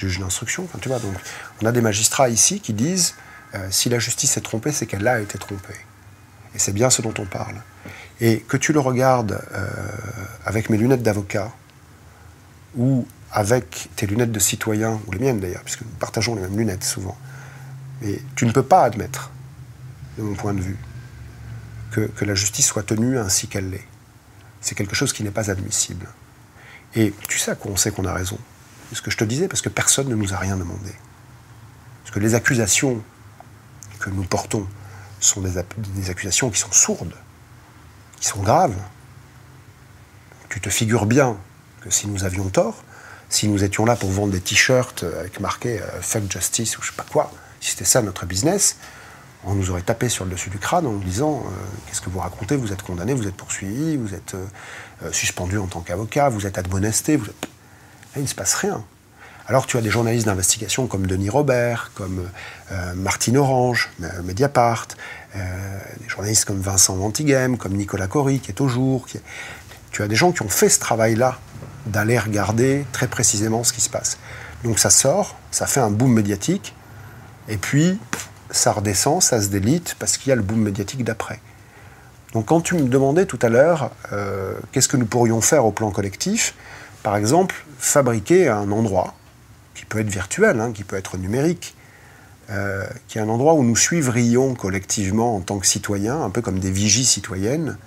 [0.00, 0.68] juge d'instruction.
[0.80, 1.14] Tu vois, donc
[1.62, 3.14] on a des magistrats ici qui disent
[3.54, 5.74] euh, si la justice est trompée, c'est qu'elle a été trompée.
[6.54, 7.56] Et c'est bien ce dont on parle.
[8.20, 9.68] Et que tu le regardes euh,
[10.44, 11.52] avec mes lunettes d'avocat
[12.76, 16.56] ou avec tes lunettes de citoyen, ou les miennes d'ailleurs, puisque nous partageons les mêmes
[16.56, 17.16] lunettes souvent,
[18.02, 19.30] mais tu ne peux pas admettre,
[20.18, 20.76] de mon point de vue,
[21.92, 23.86] que, la justice soit tenue ainsi qu'elle l'est.
[24.60, 26.06] C'est quelque chose qui n'est pas admissible.
[26.94, 28.38] Et tu sais à quoi on sait qu'on a raison
[28.94, 30.92] ce que je te disais, parce que personne ne nous a rien demandé.
[32.02, 33.02] Parce que les accusations
[34.00, 34.66] que nous portons
[35.20, 35.58] sont des,
[36.10, 37.14] accusations qui sont sourdes,
[38.20, 38.76] qui sont graves.
[40.48, 41.36] Tu te figures bien
[41.82, 42.82] que si nous avions tort,
[43.28, 46.88] si nous étions là pour vendre des t-shirts avec marqué euh, Fuck Justice ou je
[46.88, 47.30] sais pas quoi,
[47.60, 48.76] si c'était ça notre business,
[49.44, 51.50] on nous aurait tapé sur le dessus du crâne en nous disant euh,
[51.86, 54.44] Qu'est-ce que vous racontez Vous êtes condamné, vous êtes poursuivi, vous êtes euh,
[55.04, 57.16] euh, suspendu en tant qu'avocat, vous êtes admonesté.
[57.16, 57.26] Vous
[58.16, 58.84] il ne se passe rien.
[59.46, 62.28] Alors tu as des journalistes d'investigation comme Denis Robert, comme
[62.94, 63.90] Martine Orange,
[64.22, 64.86] Mediapart,
[65.34, 69.06] des journalistes comme Vincent Ventigem, comme Nicolas Cory qui est au jour.
[69.90, 71.38] Tu as des gens qui ont fait ce travail-là
[71.86, 74.18] d'aller regarder très précisément ce qui se passe.
[74.62, 76.76] Donc ça sort, ça fait un boom médiatique,
[77.48, 77.98] et puis
[78.50, 81.40] ça redescend, ça se délite, parce qu'il y a le boom médiatique d'après.
[82.34, 85.72] Donc quand tu me demandais tout à l'heure euh, qu'est-ce que nous pourrions faire au
[85.72, 86.54] plan collectif,
[87.02, 89.14] par exemple, fabriquer un endroit,
[89.74, 91.74] qui peut être virtuel, hein, qui peut être numérique,
[92.50, 96.42] euh, qui est un endroit où nous suivrions collectivement en tant que citoyens, un peu
[96.42, 97.78] comme des vigies citoyennes,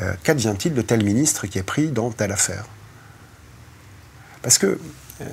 [0.00, 2.64] euh, qu'advient-il de tel ministre qui est pris dans telle affaire?
[4.42, 4.78] Parce que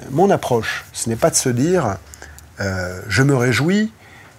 [0.10, 1.98] mon approche, ce n'est pas de se dire
[2.58, 3.92] je me réjouis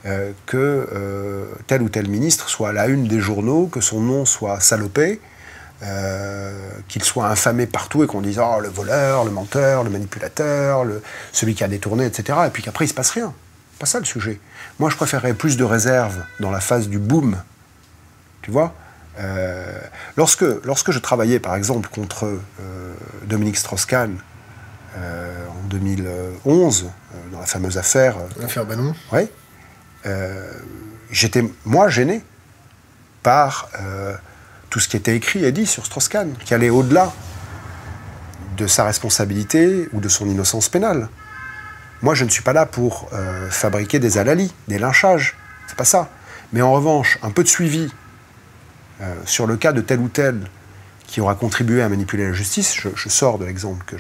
[0.06, 0.56] euh, que
[0.92, 4.60] euh, tel ou tel ministre soit à la une des journaux, que son nom soit
[4.60, 5.20] salopé,
[5.82, 10.84] euh, qu'il soit infamé partout et qu'on dise oh le voleur, le menteur, le manipulateur,
[10.84, 11.02] le,
[11.32, 12.38] celui qui a détourné, etc.
[12.46, 13.34] Et puis qu'après il se passe rien.
[13.78, 14.40] Pas ça le sujet.
[14.78, 17.36] Moi je préférerais plus de réserve dans la phase du boom.
[18.40, 18.74] Tu vois
[19.18, 19.78] euh,
[20.16, 22.94] lorsque, lorsque je travaillais par exemple contre euh,
[23.26, 24.16] Dominique Strauss-Kahn
[24.96, 26.86] en 2011,
[27.30, 28.16] dans la fameuse affaire.
[28.40, 29.28] L'affaire Bannon Oui.
[31.10, 32.24] J'étais, moi, gêné
[33.22, 33.68] par
[34.76, 37.10] tout ce qui était écrit et dit sur Strauss-Kahn, qui allait au-delà
[38.58, 41.08] de sa responsabilité ou de son innocence pénale.
[42.02, 45.34] Moi, je ne suis pas là pour euh, fabriquer des alalis, des lynchages.
[45.66, 46.10] C'est pas ça.
[46.52, 47.90] Mais en revanche, un peu de suivi
[49.00, 50.42] euh, sur le cas de tel ou tel
[51.06, 53.96] qui aura contribué à manipuler la justice, je, sors de l'exemple que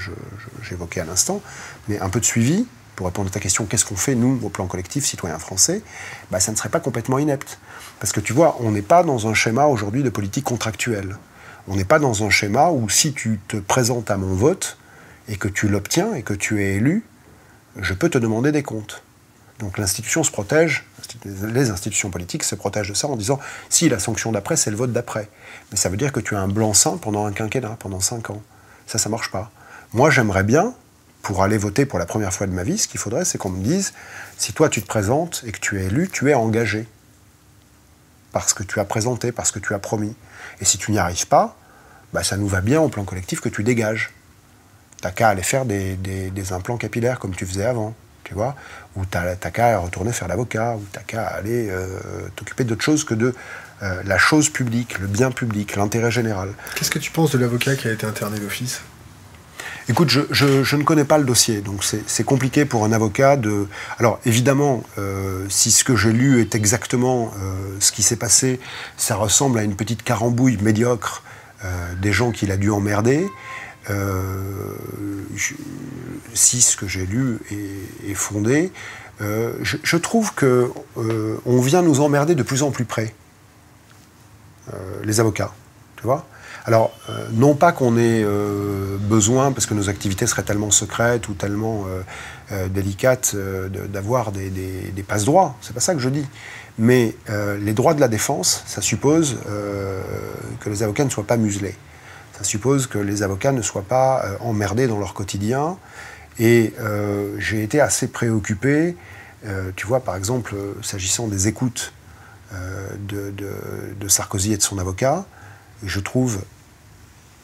[0.62, 1.40] j'évoquais à l'instant,
[1.88, 2.66] mais un peu de suivi,
[2.96, 5.80] pour répondre à ta question, qu'est-ce qu'on fait, nous, au plan collectif, citoyens français,
[6.30, 7.58] bah, ça ne serait pas complètement inepte.
[8.00, 11.16] Parce que tu vois, on n'est pas dans un schéma aujourd'hui de politique contractuelle.
[11.68, 14.76] On n'est pas dans un schéma où si tu te présentes à mon vote
[15.28, 17.04] et que tu l'obtiens et que tu es élu,
[17.76, 19.02] je peux te demander des comptes.
[19.58, 20.84] Donc l'institution se protège,
[21.24, 23.40] les institutions politiques se protègent de ça en disant
[23.70, 25.28] si la sanction d'après, c'est le vote d'après.
[25.70, 28.42] Mais ça veut dire que tu as un blanc-seing pendant un quinquennat, pendant cinq ans.
[28.86, 29.50] Ça, ça marche pas.
[29.94, 30.74] Moi, j'aimerais bien,
[31.22, 33.48] pour aller voter pour la première fois de ma vie, ce qu'il faudrait, c'est qu'on
[33.48, 33.94] me dise
[34.36, 36.86] si toi tu te présentes et que tu es élu, tu es engagé
[38.38, 40.14] parce que tu as présenté, parce que tu as promis.
[40.60, 41.56] Et si tu n'y arrives pas,
[42.12, 44.12] bah, ça nous va bien au plan collectif que tu dégages.
[45.00, 48.54] T'as qu'à aller faire des, implants capillaires comme tu faisais avant, tu vois,
[48.94, 51.98] ou t'as qu'à retourner faire l'avocat, ou t'as qu'à aller euh,
[52.36, 53.34] t'occuper d'autre chose que de
[53.82, 56.50] euh, la chose publique, le bien public, l'intérêt général.
[56.74, 58.82] Qu'est-ce que tu penses de l'avocat qui a été interné d'office?
[59.88, 63.68] Écoute, je, ne connais pas le dossier, donc c'est compliqué pour un avocat de...
[63.98, 68.58] Alors évidemment, euh, si ce que j'ai lu est exactement euh, ce qui s'est passé,
[68.96, 71.22] ça ressemble à une petite carambouille médiocre
[71.64, 73.28] euh, des gens qu'il a dû emmerder.
[76.34, 77.38] si ce que j'ai lu
[78.08, 78.72] est, fondé,
[79.20, 83.14] je, je, trouve que on vient nous emmerder de plus en plus près,
[85.04, 85.52] les avocats,
[85.96, 86.26] tu vois
[86.66, 91.28] alors, euh, non pas qu'on ait euh, besoin, parce que nos activités seraient tellement secrètes
[91.28, 91.84] ou tellement
[92.50, 93.36] euh, délicates,
[93.88, 96.26] d'avoir des, des passe-droits, c'est pas ça que je dis.
[96.78, 97.16] Mais
[97.60, 99.38] les droits de la défense, ça suppose
[100.60, 101.74] que les avocats ne soient pas muselés.
[102.36, 105.78] Ça suppose que les avocats ne soient pas emmerdés dans leur quotidien.
[106.38, 106.74] Et
[107.38, 108.94] j'ai été assez préoccupé,
[109.74, 111.94] tu vois, par exemple, s'agissant des écoutes
[112.52, 113.32] de,
[113.98, 115.24] de, Sarkozy et de son avocat,
[115.82, 116.42] je trouve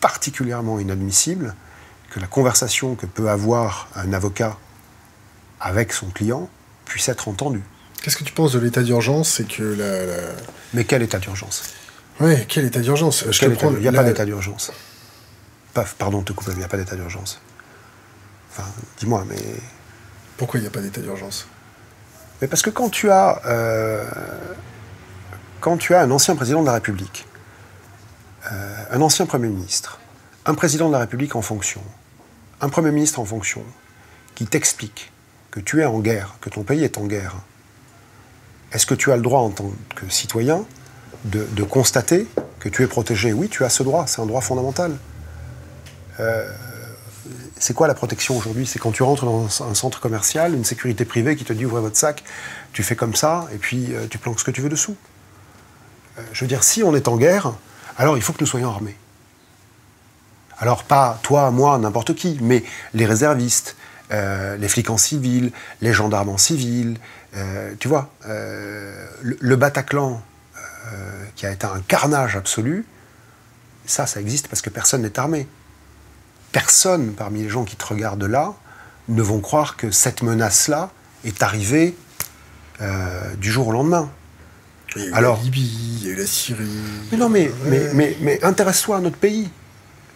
[0.02, 1.54] particulièrement inadmissible
[2.10, 4.58] que la conversation que peut avoir un avocat
[5.60, 6.50] avec son client
[6.84, 7.62] puisse être entendue.
[8.02, 10.34] Qu'est-ce que tu penses de l'état d'urgence C'est que la,
[10.74, 11.62] Mais quel état d'urgence?
[12.20, 13.24] Oui, quel état d'urgence?
[13.40, 13.48] Il
[13.80, 14.72] n'y a pas d'état d'urgence.
[15.98, 17.40] Pardon de te couper, il n'y a pas d'état d'urgence.
[18.50, 19.40] Enfin, dis-moi, mais...
[20.36, 21.46] Pourquoi il n'y a pas d'état d'urgence?
[22.40, 23.40] Mais parce que quand tu as...
[23.46, 24.04] Euh,
[25.60, 27.24] quand tu as un ancien président de la République
[28.50, 30.00] euh, un ancien Premier ministre,
[30.46, 31.80] un président de la République en fonction,
[32.60, 33.62] un Premier ministre en fonction,
[34.34, 35.12] qui t'explique
[35.50, 37.36] que tu es en guerre, que ton pays est en guerre,
[38.72, 40.64] est-ce que tu as le droit en tant que citoyen
[41.24, 42.26] de, constater
[42.58, 43.32] que tu es protégé?
[43.32, 44.96] Oui, tu as ce droit, c'est un droit fondamental.
[46.18, 46.50] Euh,
[47.58, 48.66] c'est quoi la protection aujourd'hui?
[48.66, 51.80] C'est quand tu rentres dans un centre commercial, une sécurité privée qui te dit ouvrez
[51.80, 52.24] votre sac,
[52.72, 54.96] tu fais comme ça, et puis euh, tu planques ce que tu veux dessous.
[56.32, 57.52] je veux dire, si on est en guerre,
[58.02, 58.96] alors il faut que nous soyons armés.
[60.58, 63.76] Alors pas toi, moi, n'importe qui, mais les réservistes,
[64.10, 66.98] euh, les flics en civil, les gendarmes en civil,
[67.36, 70.20] euh, tu vois, euh, le, Bataclan,
[71.36, 72.84] qui a été un carnage absolu,
[73.86, 75.46] ça, ça existe parce que personne n'est armé.
[76.50, 78.52] Personne parmi les gens qui te regardent là
[79.08, 80.90] ne vont croire que cette menace-là
[81.24, 81.96] est arrivée
[83.38, 84.10] du jour au lendemain.
[84.96, 86.64] Il y a eu Alors, la Libye, il y a eu la Syrie.
[87.10, 89.48] Mais non, mais, mais, mais, intéresse-toi à notre pays.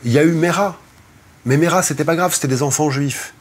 [0.05, 0.79] Il y a eu Mera.
[1.45, 3.33] Mais Mera, c'était pas grave, c'était des enfants juifs.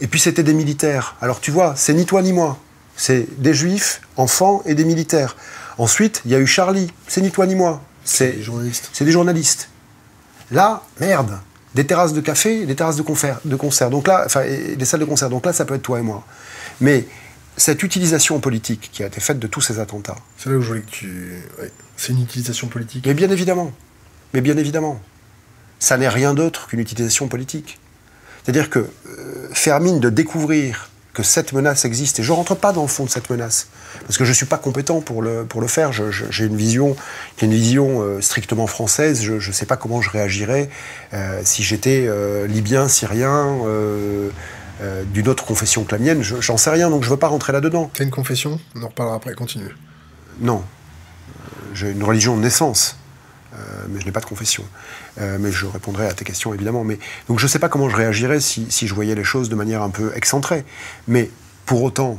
[0.00, 1.16] Et puis c'était des militaires.
[1.20, 2.58] Alors tu vois, c'est ni toi ni moi.
[2.96, 5.36] C'est des juifs, enfants et des militaires.
[5.78, 6.92] Ensuite, il y a eu Charlie.
[7.06, 7.82] C'est ni toi ni moi.
[8.04, 8.90] C'est des journalistes.
[8.92, 9.68] C'est des journalistes.
[10.50, 11.38] Là, merde.
[11.74, 13.40] Des terrasses de café, des terrasses de concert.
[13.44, 13.90] De concert.
[13.90, 15.28] Donc là, enfin, des salles de concert.
[15.30, 16.24] Donc là, ça peut être toi et moi.
[16.80, 17.06] Mais
[17.56, 20.16] cette utilisation politique qui a été faite de tous ces attentats.
[20.38, 21.42] C'est là où je voulais que tu.
[21.96, 23.06] C'est une utilisation politique.
[23.06, 23.72] Mais bien évidemment.
[24.34, 25.00] Mais bien évidemment.
[25.78, 27.78] Ça n'est rien d'autre qu'une utilisation politique.
[28.42, 32.20] C'est-à-dire que euh, faire mine de découvrir que cette menace existe.
[32.20, 33.68] Et je ne rentre pas dans le fond de cette menace,
[34.02, 35.92] parce que je ne suis pas compétent pour le, pour le faire.
[35.92, 36.96] J'ai une vision
[37.36, 39.22] qui est une vision euh, strictement française.
[39.22, 40.70] Je ne sais pas comment je réagirais
[41.12, 43.58] euh, si j'étais euh, libyen, syrien,
[45.12, 46.22] d'une autre confession que la mienne.
[46.22, 47.90] J'en sais rien, donc je ne veux pas rentrer là-dedans.
[47.92, 48.58] T'as une confession?
[48.74, 49.74] On en reparlera après, continue.
[50.40, 50.64] Non.
[51.74, 52.96] J'ai une religion de naissance.
[53.88, 54.64] mais je n'ai pas de confession.
[55.18, 56.84] mais je répondrai à tes questions évidemment.
[56.84, 59.48] Mais, donc je ne sais pas comment je réagirais si, si, je voyais les choses
[59.48, 60.64] de manière un peu excentrée.
[61.08, 61.30] Mais
[61.66, 62.18] pour autant,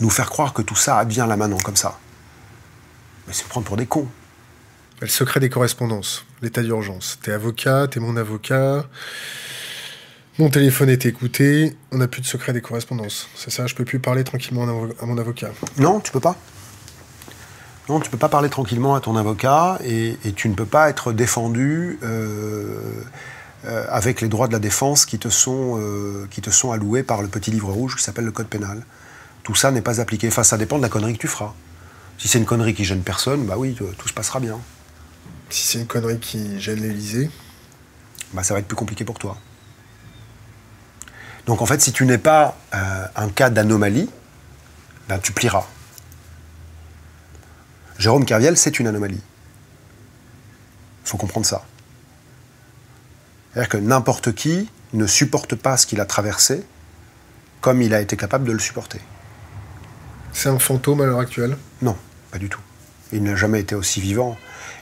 [0.00, 1.98] nous faire croire que tout ça advient là maintenant comme ça,
[3.26, 4.08] mais c'est prendre pour des cons.
[5.00, 7.18] Le secret des correspondances, l'état d'urgence.
[7.22, 8.84] T'es avocat, t'es mon avocat.
[10.40, 13.28] Mon téléphone est écouté, on n'a plus de secret des correspondances.
[13.36, 14.62] C'est ça, je peux plus parler tranquillement
[14.98, 15.50] à mon avocat.
[15.76, 16.34] Non, tu peux pas.
[17.90, 21.12] Non, tu peux pas parler tranquillement à ton avocat et, tu ne peux pas être
[21.12, 22.80] défendu euh,
[23.66, 27.02] euh, avec les droits de la défense qui te, sont, euh, qui te sont alloués
[27.02, 28.82] par le petit livre rouge qui s'appelle le Code pénal.
[29.42, 30.28] Tout ça n'est pas appliqué.
[30.28, 31.52] Enfin, ça dépend de la connerie que tu feras.
[32.16, 34.58] Si c'est une connerie qui gêne personne, bah oui, tout se passera bien.
[35.50, 37.30] Si c'est une connerie qui gêne l'Élysée
[38.32, 39.36] Bah ça va être plus compliqué pour toi.
[41.46, 44.08] Donc en fait, si tu n'es pas euh, un cas d'anomalie,
[45.08, 45.66] ben, tu plieras.
[47.98, 49.20] Jérôme Kerviel, c'est une anomalie.
[51.04, 51.64] Il faut comprendre ça.
[53.52, 56.64] C'est-à-dire que n'importe qui ne supporte pas ce qu'il a traversé
[57.60, 59.00] comme il a été capable de le supporter.
[60.32, 61.56] C'est un fantôme à l'heure actuelle?
[61.82, 61.96] Non,
[62.30, 62.60] pas du tout.
[63.12, 64.38] Il n'a jamais été aussi vivant.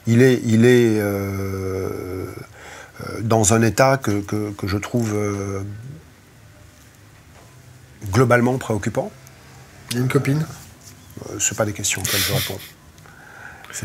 [0.07, 2.27] Il est, il est euh,
[3.01, 4.23] euh, dans un état que,
[4.63, 5.61] je trouve euh,
[8.11, 9.11] globalement préoccupant.
[9.91, 10.45] Il y a une copine
[11.39, 12.59] Ce pas des questions auxquelles je réponds.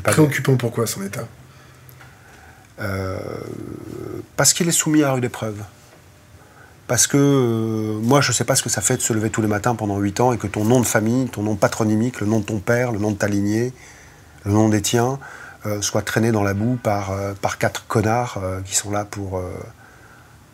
[0.03, 1.27] Pas préoccupant pourquoi son état?
[4.37, 5.63] Parce qu'il est soumis à rude épreuve
[6.87, 9.31] parce que euh, moi, je ne sais pas ce que ça fait de se lever
[9.31, 12.21] tous les matins pendant 8 ans et que ton nom de famille, ton nom patronymique,
[12.21, 13.73] le nom de ton père, le nom de ta lignée,
[14.45, 15.19] le nom des tiens,
[15.65, 19.43] euh, soit traîné dans la boue par, euh, par quatre connards qui sont là pour,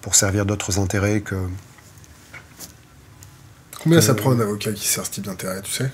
[0.01, 1.37] pour servir d'autres intérêts que.
[3.83, 5.91] Combien ça prend un avocat qui sert ce type d'intérêt, tu sais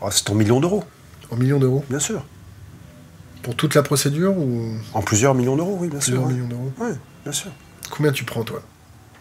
[0.00, 0.84] bah, C'est en millions d'euros.
[1.30, 2.24] En millions d'euros Bien sûr.
[3.42, 4.74] Pour toute la procédure ou?
[4.94, 6.14] En plusieurs millions d'euros, oui, bien sûr.
[6.14, 7.50] Plusieurs millions d'euros Oui, bien sûr.
[7.90, 8.62] Combien tu prends, toi?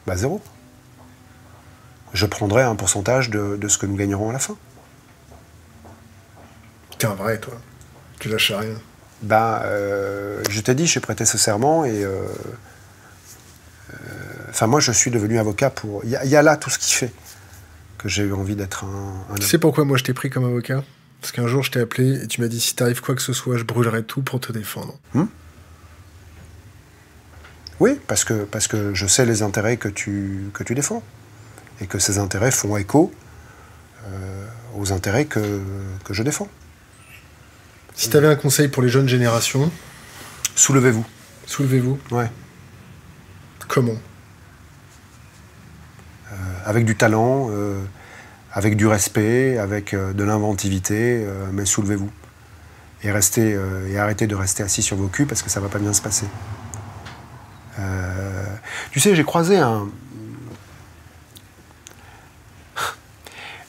[0.07, 0.41] Bah, zéro.
[2.13, 4.55] Je prendrai un pourcentage de, ce que nous gagnerons à la fin.
[6.97, 7.55] T'es un vrai, toi.
[8.19, 8.75] Tu lâches rien.
[9.21, 12.03] Ben, euh, je t'ai dit, j'ai prêté ce serment et.
[12.05, 12.21] Euh,
[14.53, 16.03] enfin, moi, je suis devenu avocat pour.
[16.05, 17.11] Il y, a là tout ce qui fait
[17.97, 19.35] que j'ai eu envie d'être un.
[19.35, 20.83] tu sais pourquoi moi je t'ai pris comme avocat?
[21.21, 23.33] Parce qu'un jour, je t'ai appelé et tu m'as dit si t'arrives quoi que ce
[23.33, 24.99] soit, je brûlerai tout pour te défendre.
[25.13, 25.25] Hmm?
[27.79, 31.01] Oui, parce que, parce que je sais les intérêts que tu, que tu défends.
[31.81, 33.11] Et que ces intérêts font écho
[34.05, 34.45] euh,
[34.75, 35.61] aux intérêts que,
[36.03, 36.47] que je défends.
[37.95, 39.71] Si tu avais un conseil pour les jeunes générations?
[40.55, 41.05] Soulevez-vous.
[41.45, 42.29] Soulevez-vous Ouais.
[43.67, 43.97] Comment?
[46.65, 47.81] Avec du talent, euh,
[48.51, 52.11] avec du respect, avec de l'inventivité, mais soulevez-vous.
[53.03, 53.57] Et, restez,
[53.89, 56.01] et arrêtez de rester assis sur vos culs parce que ça va pas bien se
[56.01, 56.27] passer.
[57.79, 58.45] Euh,
[58.91, 59.87] tu sais, j'ai croisé un.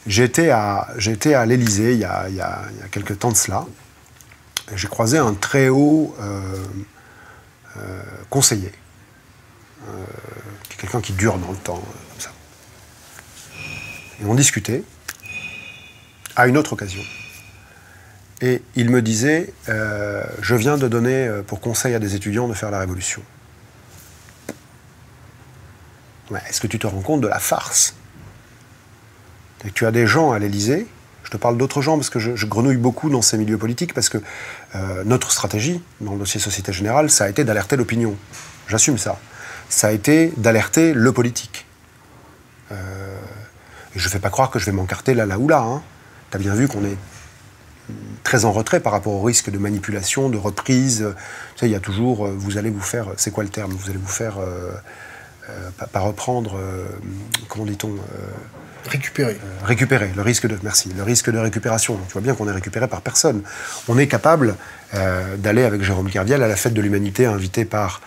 [0.07, 3.65] J'étais à, j'étais à l'Élysée il, y a, y a, quelques temps de cela.
[4.75, 6.63] J'ai croisé un très haut euh,
[7.79, 8.73] euh, conseiller,
[10.77, 11.83] quelqu'un qui dure dans le temps.
[14.21, 14.83] Et on discutait
[16.37, 17.03] à une autre occasion.
[18.41, 22.71] Et il me disait, je viens de donner pour conseil à des étudiants de faire
[22.71, 23.23] la révolution.
[26.49, 27.95] Est-ce que tu te rends compte de la farce?
[29.75, 30.87] Tu as des gens à l'Élysée,
[31.23, 34.09] je te parle d'autres gens parce que je, grenouille beaucoup dans ces milieux politiques, parce
[34.09, 34.19] que
[34.75, 38.15] euh, notre stratégie dans le dossier Société Générale, ça a été d'alerter l'opinion.
[38.69, 39.19] J'assume ça.
[39.69, 41.67] Ça a été d'alerter le politique.
[42.73, 43.14] Euh,
[43.97, 45.61] je ne fais pas croire que je vais m'encarter là, là ou là.
[45.61, 45.83] Hein.
[46.31, 46.97] Tu as bien vu qu'on est
[48.23, 51.07] très en retrait par rapport au risque de manipulation, de reprise.
[51.55, 53.73] Tu sais, il y a toujours, euh, vous allez vous faire, c'est quoi le terme?
[53.73, 54.39] Vous allez vous faire
[55.51, 56.87] euh, pas, reprendre, euh,
[57.49, 57.99] comment dit-on euh,
[58.87, 59.39] Récupérer.
[59.63, 61.99] récupérer, le risque de, merci, le risque de récupération.
[62.07, 63.43] Tu vois bien qu'on est récupéré par personne.
[63.89, 64.57] On est capable
[65.39, 68.03] d'aller avec Jérôme Kerviel à la fête de l'humanité invité par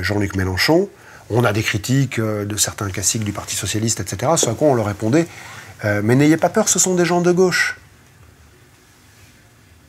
[0.00, 0.88] Jean-Luc Mélenchon.
[1.30, 4.32] On a des critiques de certains classiques du Parti Socialiste, etc.
[4.36, 5.26] Ce à quoi on leur répondait
[5.84, 7.78] Mais n'ayez pas peur, ce sont des gens de gauche.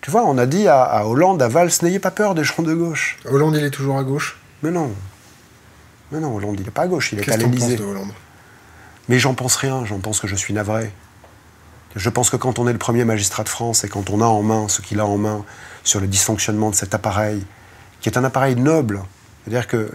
[0.01, 2.61] Tu vois, on a dit à, à Hollande, à Valls, n'ayez pas peur des gens
[2.61, 3.17] de gauche.
[3.25, 4.37] Hollande, il est toujours à gauche?
[4.61, 4.93] Mais non,
[6.11, 7.75] mais non, Hollande, il n'est pas à gauche, il est à l'Élysée.
[7.75, 8.11] de Hollande?
[9.09, 10.91] Mais j'en pense rien, j'en pense que je suis navré.
[11.95, 14.25] Je pense que quand on est le premier magistrat de France et quand on a
[14.25, 15.43] en main ce qu'il a en main
[15.83, 17.43] sur le dysfonctionnement de cet appareil,
[18.01, 19.01] qui est un appareil noble,
[19.43, 19.91] c'est-à-dire que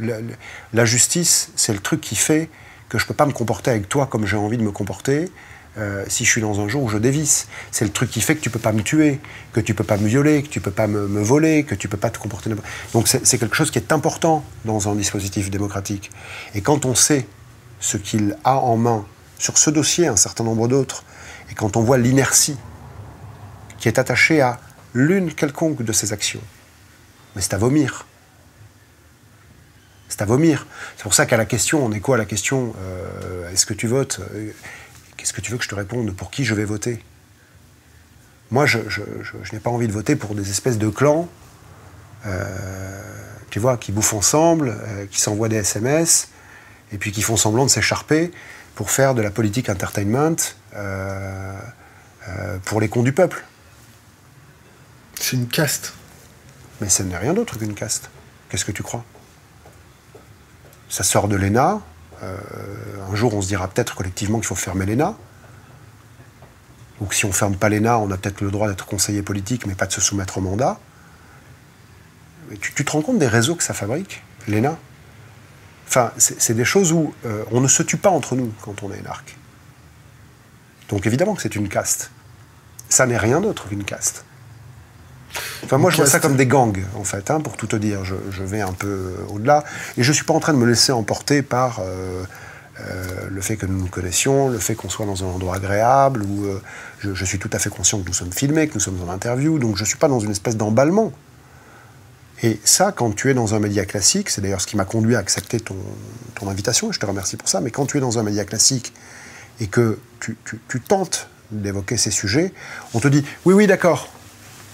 [0.72, 2.50] la, justice, c'est le truc qui fait
[2.88, 5.30] que je ne peux pas me comporter avec toi comme j'ai envie de me comporter
[5.78, 7.48] euh, si je suis dans un jour où je dévisse.
[7.70, 9.20] C'est le truc qui fait que tu ne peux pas me tuer,
[9.52, 11.74] que tu ne peux pas me violer, que tu ne peux pas me, voler, que
[11.74, 12.50] tu ne peux pas te comporter.
[12.92, 16.10] Donc c'est quelque chose qui est important dans un dispositif démocratique.
[16.54, 17.26] Et quand on sait
[17.80, 19.06] ce qu'il a en main
[19.38, 21.04] sur ce dossier, un certain nombre d'autres,
[21.50, 22.56] et quand on voit l'inertie
[23.78, 24.60] qui est attachée à
[24.94, 26.42] l'une quelconque de ces actions,
[27.36, 28.06] mais c'est à vomir
[30.08, 30.66] c'est à vomir.
[30.96, 33.74] C'est pour ça qu'à la question, on est quoi à la question euh, Est-ce que
[33.74, 34.50] tu votes euh,
[35.16, 37.02] Qu'est-ce que tu veux que je te réponde Pour qui je vais voter?
[38.50, 38.78] Moi, je,
[39.52, 41.28] n'ai pas envie de voter pour des espèces de clans,
[42.26, 43.02] euh,
[43.50, 44.74] tu vois, qui bouffent ensemble,
[45.10, 46.28] qui s'envoient des SMS,
[46.92, 48.30] et puis qui font semblant de s'écharper
[48.74, 50.36] pour faire de la politique entertainment
[52.64, 53.44] pour les cons du peuple.
[55.20, 55.92] C'est une caste.
[56.80, 58.08] Mais ce n'est rien d'autre qu'une caste.
[58.48, 59.04] Qu'est-ce que tu crois?
[60.88, 61.80] Ça sort de l'ENA.
[62.22, 62.36] Euh,
[63.10, 65.14] un jour, on se dira peut-être collectivement qu'il faut fermer l'ENA.
[67.00, 69.22] Ou que si on ne ferme pas l'ENA, on a peut-être le droit d'être conseiller
[69.22, 70.78] politique, mais pas de se soumettre au mandat.
[72.60, 74.76] tu, te rends compte des réseaux que ça fabrique, l'ENA?
[75.86, 78.92] Enfin, c'est des choses où euh, on ne se tue pas entre nous quand on
[78.92, 79.36] est énarque.
[80.90, 82.10] Donc évidemment que c'est une caste.
[82.90, 84.24] Ça n'est rien d'autre qu'une caste.
[85.64, 88.04] Enfin, moi, je vois ça comme des gangs, en fait, hein, pour tout te dire.
[88.04, 89.64] Je, vais un peu au-delà.
[89.96, 92.24] Et je ne suis pas en train de me laisser emporter par euh,
[92.80, 96.22] euh, le fait que nous nous connaissions, le fait qu'on soit dans un endroit agréable,
[96.22, 96.62] où euh,
[97.00, 99.58] je, suis tout à fait conscient que nous sommes filmés, que nous sommes en interview,
[99.58, 101.12] donc je ne suis pas dans une espèce d'emballement.
[102.42, 105.16] Et ça, quand tu es dans un média classique, c'est d'ailleurs ce qui m'a conduit
[105.16, 105.76] à accepter ton,
[106.36, 108.44] ton, invitation, et je te remercie pour ça, mais quand tu es dans un média
[108.44, 108.92] classique
[109.58, 112.52] et que tu, tu tentes d'évoquer ces sujets,
[112.94, 114.08] on te dit oui, oui, d'accord,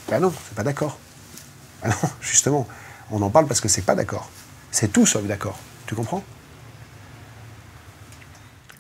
[0.09, 0.99] ben non, c'est pas d'accord.
[1.83, 2.69] Ben non, justement,
[3.11, 4.31] on en parle parce que c'est pas d'accord.
[4.71, 5.59] C'est tout sauf d'accord.
[5.87, 6.25] Tu comprends?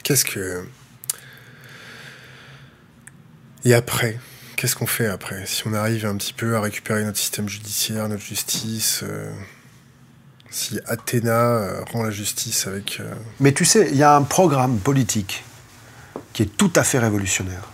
[0.02, 0.66] Qu'est-ce que.
[3.64, 4.18] Et après
[4.56, 5.46] Qu'est-ce qu'on fait après?
[5.46, 9.30] Si on arrive un petit peu à récupérer notre système judiciaire, notre justice, euh,
[10.50, 12.98] si Athéna euh, rend la justice avec.
[13.00, 15.44] Euh, Mais tu sais, il y a un programme politique
[16.32, 17.70] qui est tout à fait révolutionnaire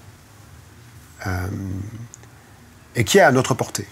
[3.01, 3.87] et qui est à notre portée.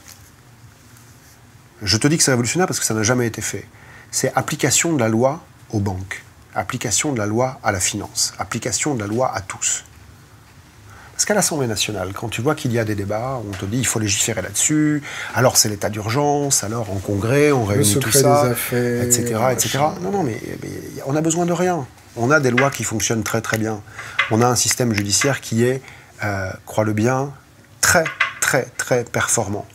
[1.80, 3.64] Je te dis que c'est révolutionnaire parce que ça n'a jamais été fait.
[4.10, 5.40] C'est application de la loi
[5.70, 6.22] aux banques,
[6.54, 9.84] application de la loi à la finance, application de la loi à tous.
[11.12, 13.78] Parce qu'à l'Assemblée nationale, quand tu vois qu'il y a des débats, on te dit
[13.78, 15.02] il faut légiférer là-dessus,
[15.34, 19.78] alors c'est l'état d'urgence, alors en congrès, on réunit tout ça, etc., etc.
[20.02, 20.38] Non, non, mais,
[21.06, 21.86] on a besoin de rien.
[22.16, 23.80] On a des lois qui fonctionnent très très bien.
[24.30, 25.80] On a un système judiciaire qui est,
[26.22, 27.32] euh, crois-le bien,
[27.80, 28.04] très
[28.48, 29.66] très très performant.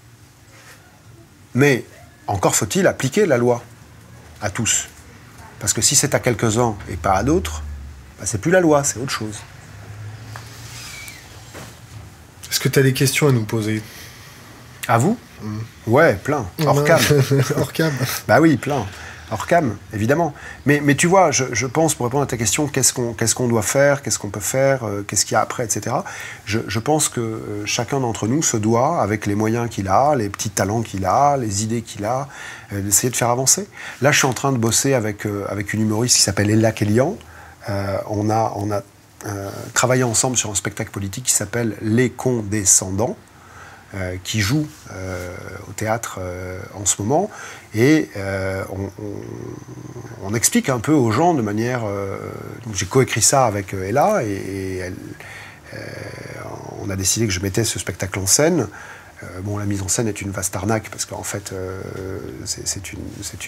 [1.54, 1.86] Mais
[2.26, 3.62] encore faut-il appliquer la loi
[4.42, 4.88] à tous.
[5.60, 7.62] Parce que si c'est à quelques-uns et pas à d'autres,
[8.18, 9.38] bah, c'est plus la loi, c'est autre chose.
[12.50, 13.84] Est-ce que tu as des questions à nous poser?
[14.88, 15.20] À vous?
[15.44, 15.58] Mmh.
[15.86, 16.44] Ouais, plein.
[16.66, 17.00] Hors cam.
[17.58, 17.94] Hors cam.
[18.28, 18.88] bah oui, plein
[19.34, 20.34] hors cam, évidemment.
[20.66, 24.02] Mais, mais tu vois, je, pense, pour répondre à ta question, qu'est-ce qu'on doit faire,
[24.02, 25.96] qu'est-ce qu'on peut faire, euh, qu'est-ce qu'il y a après, etc.
[26.46, 30.30] Je, pense que euh, chacun d'entre nous se doit, avec les moyens qu'il a, les
[30.30, 32.30] petits talents qu'il a, les idées qu'il a,
[32.72, 33.68] euh, d'essayer de faire avancer.
[34.02, 37.18] Là, je suis en train de bosser avec, avec une humoriste qui s'appelle Ella Kellian.
[38.08, 38.82] on a, on a
[39.74, 43.18] travaillé ensemble sur un spectacle politique qui s'appelle Les Condescendants.
[43.96, 45.36] Euh, qui joue euh,
[45.70, 47.30] au théâtre euh, en ce moment.
[47.76, 48.10] Et
[50.24, 51.84] on, explique un peu aux gens de manière.
[52.74, 54.82] J'ai coécrit ça avec Ella et,
[56.82, 58.68] on a décidé que je mettais ce spectacle en scène.
[59.44, 61.54] bon, la mise en scène est une vaste arnaque parce qu'en fait,
[62.46, 63.00] c'est une,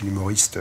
[0.02, 0.60] une, humoriste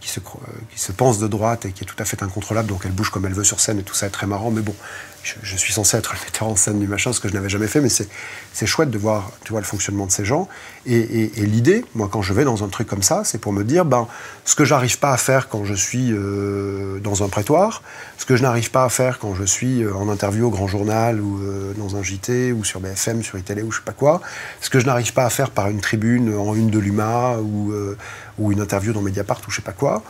[0.00, 2.82] qui se, qui se pense de droite et qui est tout à fait incontrôlable, donc
[2.84, 4.74] elle bouge comme elle veut sur scène et tout ça est très marrant, mais bon,
[5.22, 7.66] je, suis censé être le metteur en scène du machin, ce que je n'avais jamais
[7.66, 10.48] fait, mais c'est chouette de voir, tu vois, le fonctionnement de ces gens.
[10.86, 13.84] Et, l'idée, moi, quand je vais dans un truc comme ça, c'est pour me dire,
[13.84, 14.08] ben,
[14.44, 17.82] ce que j'arrive pas à faire quand je suis euh, dans un prétoire,
[18.16, 20.66] ce que je n'arrive pas à faire quand je suis euh, en interview au Grand
[20.66, 23.92] Journal ou euh, dans un JT ou sur BFM, sur iTélé ou je sais pas
[23.92, 24.22] quoi,
[24.60, 27.72] ce que je n'arrive pas à faire par une tribune en une de l'UMA ou,
[28.40, 30.02] ou une interview dans Mediapart ou je sais pas quoi,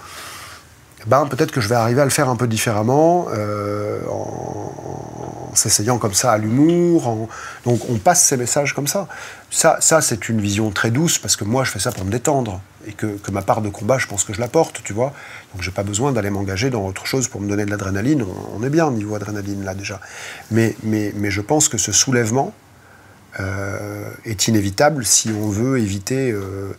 [1.07, 5.99] ben, peut-être que je vais arriver à le faire un peu différemment, euh, en, s'essayant
[5.99, 7.28] comme ça à l'humour.
[7.64, 9.09] Donc on passe ces messages comme ça.
[9.51, 12.11] Ça, ça c'est une vision très douce parce que moi je fais ça pour me
[12.11, 15.12] détendre et que, ma part de combat, je pense que je la porte, tu vois.
[15.53, 18.24] Donc j'ai pas besoin d'aller m'engager dans autre chose pour me donner de l'adrénaline.
[18.55, 20.01] On, est bien au niveau adrénaline là déjà.
[20.51, 22.55] Mais, mais, mais je pense que ce soulèvement
[23.39, 26.72] euh, est inévitable si on veut éviter euh,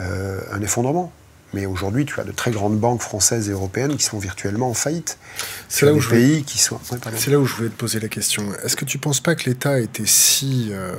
[0.00, 1.12] euh, un effondrement.
[1.54, 4.74] Mais aujourd'hui, tu as de très grandes banques françaises et européennes qui sont virtuellement en
[4.74, 5.18] faillite.
[5.68, 6.80] C'est là, où je pays qui sont...
[7.16, 8.42] C'est là où je voulais te poser la question.
[8.64, 10.94] Est-ce que tu ne penses pas que l'État était si euh,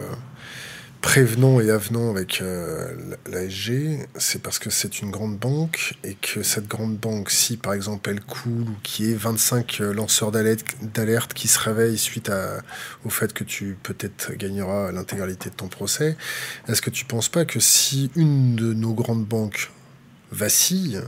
[1.04, 2.96] prévenant et avenant avec euh,
[3.30, 7.74] l'ASG C'est parce que c'est une grande banque et que cette grande banque, si par
[7.74, 12.62] exemple elle coule ou qui est 25 euh, lanceurs d'alerte qui se réveillent suite à,
[13.04, 16.16] au fait que tu peut-être gagneras l'intégralité de ton procès,
[16.70, 19.72] est-ce que tu penses pas que si une de nos grandes banques
[20.32, 21.02] vacille,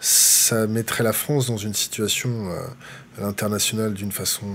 [0.00, 4.46] ça mettrait la France dans une situation euh, internationale d'une façon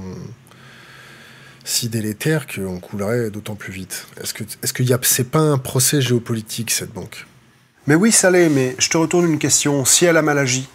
[1.66, 4.08] si délétère qu'on coulerait d'autant plus vite.
[4.22, 7.26] Est-ce que est-ce qu'il y a c'est pas un procès géopolitique cette banque?
[7.88, 8.50] Mais oui, ça l'est.
[8.50, 9.84] Mais je te retourne une question.
[9.84, 10.70] Si elle a mal agi,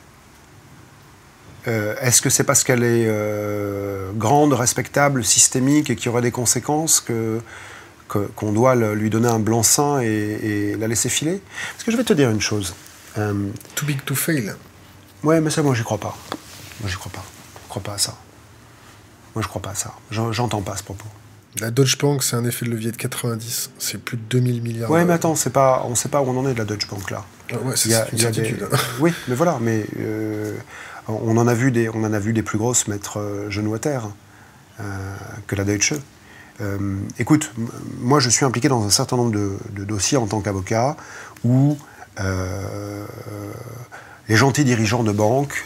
[1.69, 6.23] euh, est-ce que c'est parce qu'elle est euh, grande, respectable, systémique et qu'il y aurait
[6.23, 7.41] des conséquences que
[8.35, 11.41] qu'on doit lui donner un blanc-seing et, et, la laisser filer?
[11.73, 12.75] Parce que je vais te dire une chose.
[13.19, 13.33] Euh,
[13.77, 14.53] Too big to fail.
[15.23, 16.17] Ouais, mais ça, moi, j'y crois pas.
[16.81, 17.25] Moi, j'y crois pas.
[17.63, 18.17] Je crois pas à ça.
[19.35, 19.93] Moi, je crois pas à ça.
[20.11, 21.07] J'entends pas ce propos.
[21.61, 23.71] La Deutsche Bank, c'est un effet de levier de 90.
[23.79, 24.91] C'est plus de 2000 milliards.
[24.91, 26.89] Ouais, mais attends, c'est pas, on sait pas où on en est de la Deutsche
[26.89, 27.25] Bank là.
[27.53, 28.69] Ah ouais, c'est une certitude.
[29.01, 30.57] oui, mais voilà, mais euh,
[31.09, 33.75] on en a vu des, on en a vu des plus grosses mettre euh, genoux
[33.75, 34.09] à terre
[35.47, 35.93] que la Deutsche.
[37.19, 37.53] écoute,
[38.01, 40.97] moi, je suis impliqué dans un certain nombre de, de dossiers en tant qu'avocat
[41.45, 41.77] où
[42.19, 43.05] euh,
[44.29, 45.65] les gentils dirigeants de banques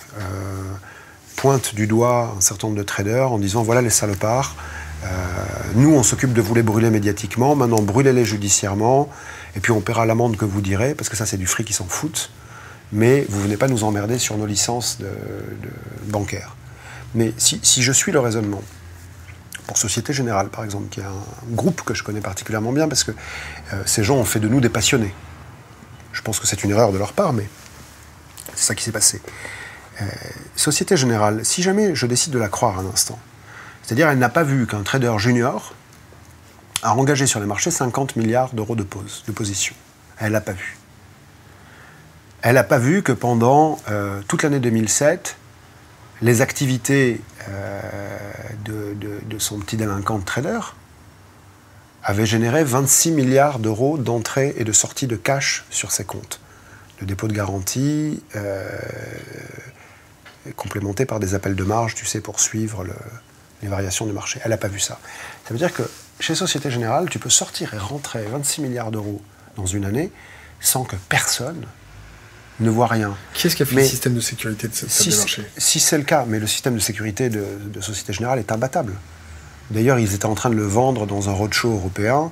[1.45, 4.57] euh, pointent du doigt un certain nombre de traders en disant voilà les salopards,
[5.05, 5.09] euh,
[5.75, 9.11] nous on s'occupe de vous les brûler médiatiquement, maintenant brûlez-les judiciairement,
[9.55, 11.75] et puis on paiera l'amende que vous direz, parce que ça c'est du fric qui
[11.75, 12.31] s'en foutent,
[12.93, 15.09] mais vous venez pas nous emmerder sur nos licences de,
[16.09, 16.57] bancaires.
[17.15, 18.63] Mais si, je suis le raisonnement,
[19.67, 23.05] pour Société Générale par exemple, qui est un groupe que je connais particulièrement bien, parce
[23.05, 23.13] que
[23.87, 25.15] ces gens ont fait de nous des passionnés.
[26.13, 27.49] Je pense que c'est une erreur de leur part, mais
[28.55, 29.21] c'est ça qui s'est passé.
[30.01, 30.05] Euh,
[30.57, 33.19] Société Générale, si jamais je décide de la croire un instant,
[33.83, 35.75] c'est-à-dire elle n'a pas vu qu'un trader junior
[36.83, 39.75] a engagé sur les marchés 50 milliards d'euros de, pause, de position.
[40.19, 40.77] Elle l'a pas vu.
[42.43, 45.37] Elle n'a pas vu que pendant euh, toute l'année 2007,
[46.23, 47.81] les activités euh,
[48.65, 50.61] de, de, son petit délinquant de trader
[52.03, 56.41] avait généré 26 milliards d'euros d'entrée et de sortie de cash sur ses comptes.
[57.01, 58.23] Le dépôt de garantie,
[60.57, 62.85] complémenté par des appels de marge, tu sais, pour suivre
[63.63, 64.41] les variations du marché.
[64.45, 64.99] Elle n'a pas vu ça.
[65.47, 65.83] Ça veut dire que
[66.21, 69.23] chez Société Générale, tu peux sortir et rentrer 26 milliards d'euros
[69.57, 70.11] dans une année
[70.61, 71.67] sans que personne
[72.61, 73.17] ne voit rien.
[73.33, 75.45] Qui est-ce qui a fait le système de sécurité de cette si, marché?
[75.57, 78.95] Si c'est le cas, mais le système de sécurité de, de Société Générale est imbattable.
[79.71, 82.31] D'ailleurs, ils étaient en train de le vendre dans un roadshow européen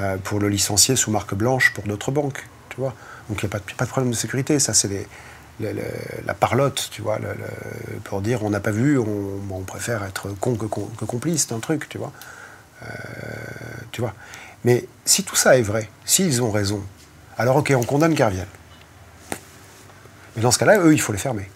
[0.00, 2.46] euh, pour le licencier sous marque blanche pour d'autres banques.
[2.68, 2.94] Tu vois
[3.28, 4.58] Donc il n'y a pas, de problème de sécurité.
[4.58, 5.08] Ça, c'est
[5.60, 7.18] la parlotte, tu vois,
[8.04, 11.98] pour dire on n'a pas vu, on, préfère être con que, complice d'un truc, tu
[11.98, 12.12] vois.
[12.82, 12.86] Euh,
[13.90, 14.14] tu vois.
[14.64, 16.82] Mais si tout ça est vrai, s'ils ont raison,
[17.36, 18.46] alors ok, on condamne Kerviel.
[20.36, 21.50] Mais dans ce cas-là, eux, il faut les fermer.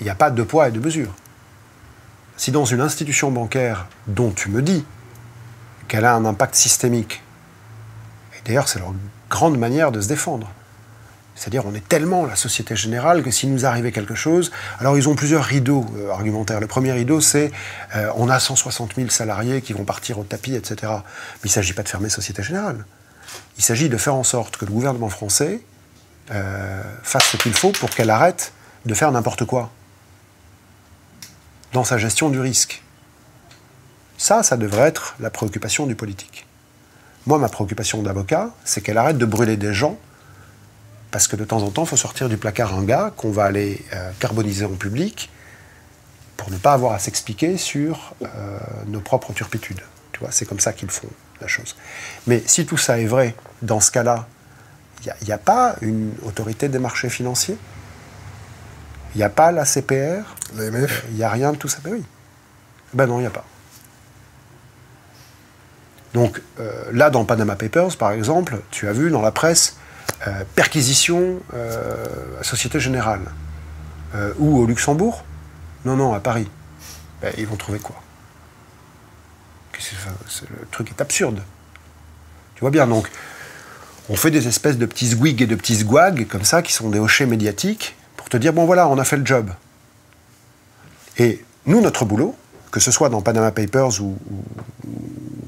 [0.00, 1.14] Il n'y a pas de poids et de mesure
[2.40, 4.82] si dans une institution bancaire dont tu me dis
[5.88, 7.22] qu'elle a un impact systémique,
[8.32, 8.94] et d'ailleurs c'est leur
[9.30, 10.50] grande manière de se défendre,
[11.34, 15.08] c'est-à-dire on est tellement la Société Générale que s'il nous arrivait quelque chose, alors ils
[15.08, 16.60] ont plusieurs rideaux euh, argumentaires.
[16.60, 17.50] Le premier rideau c'est
[17.96, 20.76] euh, on a 160 000 salariés qui vont partir au tapis, etc.
[20.82, 22.84] Mais il ne s'agit pas de fermer Société Générale.
[23.56, 25.62] Il s'agit de faire en sorte que le gouvernement français
[26.30, 28.52] euh, fasse ce qu'il faut pour qu'elle arrête
[28.84, 29.70] de faire n'importe quoi
[31.72, 32.82] dans sa gestion du risque.
[34.18, 36.46] Ça, ça devrait être la préoccupation du politique.
[37.26, 39.98] Moi, ma préoccupation d'avocat, c'est qu'elle arrête de brûler des gens,
[41.10, 43.44] parce que de temps en temps, il faut sortir du placard un gars qu'on va
[43.44, 45.30] aller euh, carboniser en public
[46.36, 49.82] pour ne pas avoir à s'expliquer sur euh, nos propres turpitudes.
[50.12, 51.08] Tu vois, c'est comme ça qu'ils font
[51.40, 51.76] la chose.
[52.26, 54.26] Mais si tout ça est vrai, dans ce cas-là,
[55.04, 57.56] il n'y a, a, pas une autorité des marchés financiers?
[59.14, 61.78] Il n'y a pas la CPR L'AMF Il n'y a rien de tout ça.
[61.82, 62.04] Ben oui.
[62.92, 63.44] Ben non, il n'y a pas.
[66.14, 69.76] Donc euh, là, dans Panama Papers, par exemple, tu as vu dans la presse
[70.26, 73.22] euh, perquisition euh, à Société Générale
[74.40, 75.22] ou au Luxembourg?
[75.84, 76.48] Non, non, à Paris.
[77.22, 77.94] Ben, ils vont trouver quoi?
[79.72, 81.40] Le truc est absurde.
[82.56, 83.08] Tu vois bien, donc,
[84.08, 86.90] on fait des espèces de petits zwigs et de petits zgwags, comme ça, qui sont
[86.90, 89.50] des hochets médiatiques, pour te dire, bon voilà, on a fait le job.
[91.18, 92.34] Et nous, notre boulot,
[92.72, 94.00] que ce soit dans Panama Papers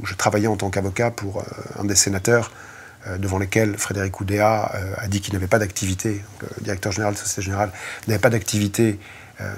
[0.03, 1.43] où, je travaillais en tant qu'avocat pour euh,
[1.81, 2.51] un des sénateurs
[3.07, 7.15] euh, devant lesquels Frédéric Oudéa euh, a dit qu'il n'avait pas d'activité, le directeur général
[7.15, 7.71] de Société Générale
[8.09, 8.99] n'avait pas d'activité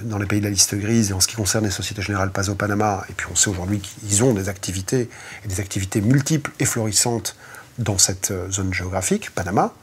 [0.04, 1.10] dans les pays de la liste grise.
[1.10, 3.50] Et en ce qui concerne les sociétés générales pas au Panama, et puis on sait
[3.50, 5.10] aujourd'hui qu'ils ont des activités,
[5.44, 7.36] et des activités multiples et florissantes
[7.78, 9.74] dans cette zone géographique, Panama,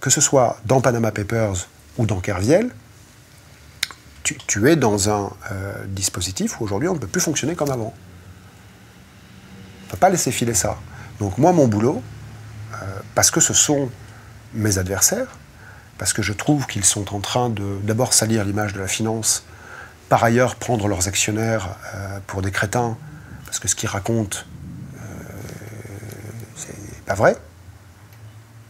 [0.00, 2.70] que ce soit dans Panama Papers ou dans Kerviel,
[4.24, 5.30] tu, es dans un
[5.86, 7.94] dispositif où aujourd'hui on ne peut plus fonctionner comme avant.
[9.88, 10.78] On ne peut pas laisser filer ça.
[11.18, 12.02] Donc moi, mon boulot,
[12.74, 12.76] euh,
[13.14, 13.90] parce que ce sont
[14.54, 15.38] mes adversaires,
[15.96, 19.44] parce que je trouve qu'ils sont en train de d'abord salir l'image de la finance,
[20.08, 22.96] par ailleurs prendre leurs actionnaires euh, pour des crétins,
[23.46, 24.38] parce que ce qu'ils racontent,
[26.56, 27.36] c'est pas vrai,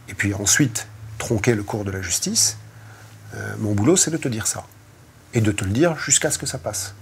[0.07, 0.87] et puis ensuite
[1.17, 2.57] tronquer le cours de la justice,
[3.59, 4.63] mon boulot c'est de te dire ça
[5.33, 6.93] et de te le dire jusqu'à ce que ça passe.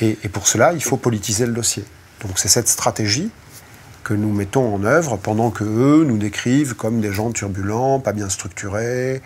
[0.00, 1.84] Et, pour cela, il faut politiser le dossier.
[2.22, 3.30] Donc c'est cette stratégie
[4.04, 8.12] que nous mettons en œuvre pendant que eux nous décrivent comme des gens turbulents, pas
[8.12, 9.20] bien structurés.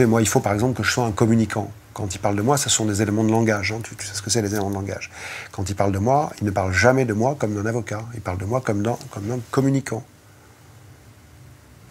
[0.00, 1.70] moi, il faut par exemple que je sois un communicant.
[1.94, 3.72] Quand ils parlent de moi, ce sont des éléments de langage.
[3.72, 3.80] Hein.
[3.82, 5.10] Tu, sais ce que c'est les éléments de langage.
[5.52, 8.02] Quand ils parlent de moi, ils ne parlent jamais de moi comme d'un avocat.
[8.14, 10.04] Ils parlent de moi comme d'un, comme communicant.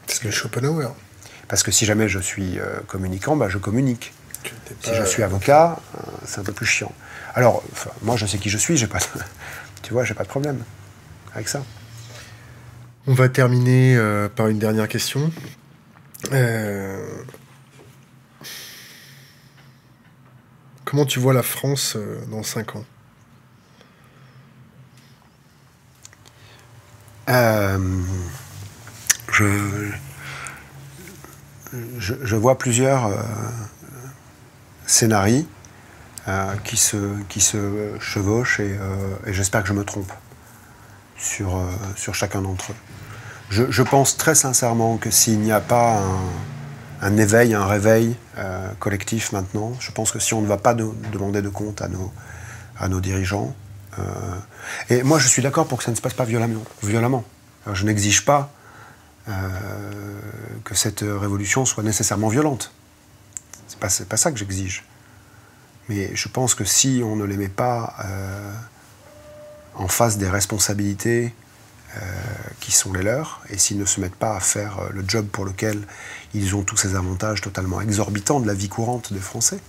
[0.05, 0.93] C'est le Schopenhauer.
[1.47, 4.13] Parce que si jamais je suis euh, communicant, bah, je communique.
[4.81, 6.91] Si je suis avocat, euh, c'est un peu plus chiant.
[7.33, 7.63] Alors,
[8.03, 8.99] moi, je sais qui je suis, j'ai pas,
[9.85, 10.63] tu vois, j'ai pas de problème
[11.35, 11.63] avec ça.
[13.05, 15.31] On va terminer euh, par une dernière question.
[16.31, 17.05] Euh,
[20.85, 21.97] comment tu vois la France
[22.31, 22.85] dans 5 ans?
[29.31, 29.91] Je,
[31.99, 33.11] je, vois plusieurs
[34.87, 35.54] scénarii euh,
[36.63, 37.39] qui, se, qui
[37.99, 38.95] chevauchent et, euh,
[39.27, 40.11] j'espère que je me trompe
[41.17, 42.75] sur, euh, chacun d'entre eux.
[43.51, 46.01] Je, pense très sincèrement que s'il n'y a pas
[47.01, 48.15] un, éveil, un réveil
[48.79, 52.11] collectif maintenant, je pense que si on ne va pas demander de compte à nos,
[52.79, 53.55] à nos dirigeants,
[54.89, 56.63] et moi je suis d'accord pour que ça ne se passe pas violemment.
[56.81, 57.23] violemment.
[57.71, 58.51] je n'exige pas
[59.27, 62.71] que cette révolution soit nécessairement violente.
[63.67, 64.83] C'est pas, pas ça que j'exige.
[65.89, 68.53] Mais je pense que si on ne les met pas euh,
[69.75, 71.33] en face des responsabilités
[71.95, 72.01] euh,
[72.59, 75.27] qui sont les leurs, et s'ils ne se mettent pas à faire euh, le job
[75.27, 75.87] pour lequel
[76.33, 79.59] ils ont tous ces avantages totalement exorbitants de la vie courante des Français,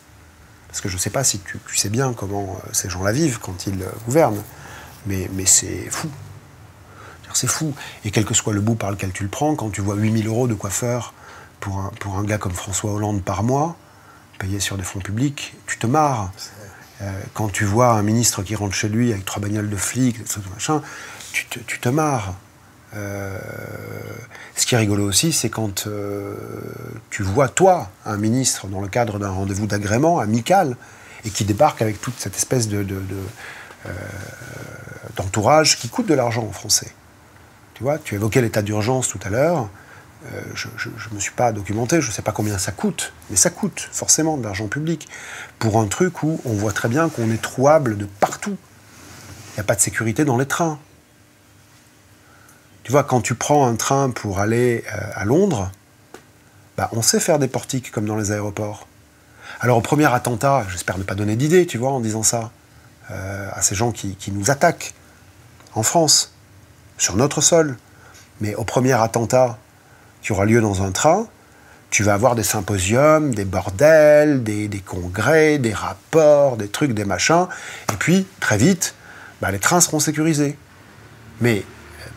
[0.68, 3.38] parce que je ne sais pas si tu, sais bien comment ces gens la vivent
[3.40, 4.42] quand ils gouvernent,
[5.06, 6.10] mais, c'est fou.
[7.32, 7.74] C'est fou.
[8.04, 10.26] Et quel que soit le bout par lequel tu le prends, quand tu vois 8000
[10.26, 11.14] euros de coiffeur
[11.60, 13.76] pour un gars comme François Hollande par mois,
[14.38, 16.32] payé sur des fonds publics, tu te marres.
[17.02, 20.18] Euh, quand tu vois un ministre qui rentre chez lui avec trois bagnoles de flics,
[20.52, 20.82] machin,
[21.32, 22.34] tu te, tu te marres.
[22.94, 23.38] Euh,
[24.54, 26.34] ce qui est rigolo aussi, c'est quand euh,
[27.10, 30.76] tu vois, toi, un ministre, dans le cadre d'un rendez-vous d'agrément amical,
[31.24, 32.86] et qui débarque avec toute cette espèce de,
[35.16, 36.92] d'entourage qui coûte de l'argent en français.
[37.74, 39.68] Tu vois, tu évoquais l'état d'urgence tout à l'heure.
[40.34, 43.36] Euh, je ne me suis pas documenté, je ne sais pas combien ça coûte, mais
[43.36, 45.08] ça coûte forcément de l'argent public
[45.58, 48.56] pour un truc où on voit très bien qu'on est trouable de partout.
[49.52, 50.78] Il n'y a pas de sécurité dans les trains.
[52.82, 55.70] Tu vois, quand tu prends un train pour aller euh, à Londres,
[56.76, 58.86] bah, on sait faire des portiques comme dans les aéroports.
[59.60, 62.50] Alors au premier attentat, j'espère ne pas donner d'idée, tu vois, en disant ça,
[63.10, 64.94] euh, à ces gens qui, qui nous attaquent
[65.74, 66.32] en France,
[66.98, 67.76] sur notre sol.
[68.40, 69.58] Mais au premier attentat,
[70.26, 71.28] qui aura lieu dans un train,
[71.90, 77.46] tu vas avoir des symposiums, des bordels, des, congrès, des rapports, des trucs, des machins.
[77.92, 78.96] Et puis, très vite,
[79.40, 80.58] bah, les trains seront sécurisés.
[81.40, 81.62] Mais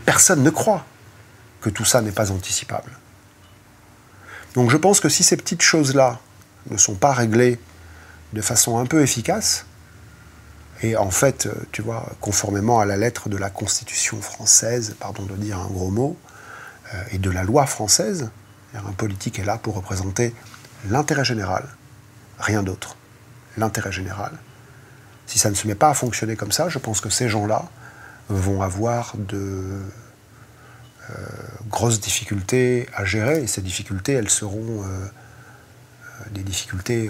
[0.06, 0.86] personne ne croit
[1.62, 2.98] que tout ça n'est pas anticipable.
[4.56, 6.18] Donc je pense que si ces petites choses-là
[6.72, 7.60] ne sont pas réglées
[8.34, 9.68] de façon un peu efficace,
[10.82, 15.36] et en fait, tu vois, conformément à la lettre de la Constitution française, pardon de
[15.36, 16.29] dire un gros mot, euh,
[17.12, 18.30] et de la loi française.
[18.74, 20.34] Un politique est là pour représenter
[20.90, 21.66] l'intérêt général,
[22.40, 22.96] rien d'autre.
[23.58, 24.32] L'intérêt général.
[25.26, 27.66] Si ça ne se met pas à fonctionner comme ça, je pense que ces gens-là
[28.30, 29.82] vont avoir de
[31.10, 31.16] euh,
[31.68, 35.08] grosses difficultés à gérer, et ces difficultés, elles seront euh,
[36.32, 37.10] des difficultés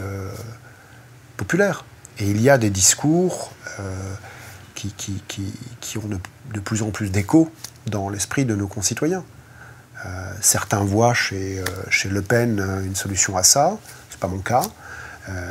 [1.37, 1.85] populaire.
[2.19, 3.51] Et il y a des discours
[4.75, 6.07] qui, ont
[6.53, 7.51] de, plus en plus d'écho
[7.87, 9.23] dans l'esprit de nos concitoyens.
[10.41, 13.77] Certains voient chez, chez Le Pen une solution à ça,
[14.09, 14.63] c'est pas mon cas.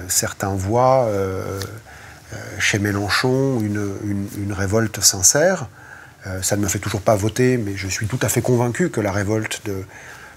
[0.08, 1.08] certains voient
[2.58, 5.66] chez Mélenchon une, une révolte sincère.
[6.26, 8.90] Euh, ça ne me fait toujours pas voter, mais je suis tout à fait convaincu
[8.90, 9.62] que la révolte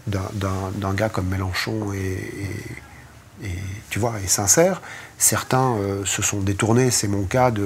[0.08, 3.48] d'un gars comme Mélenchon est,
[3.90, 4.82] tu vois, est sincère.
[5.18, 7.64] Certains euh, se sont détournés, c'est mon cas, de,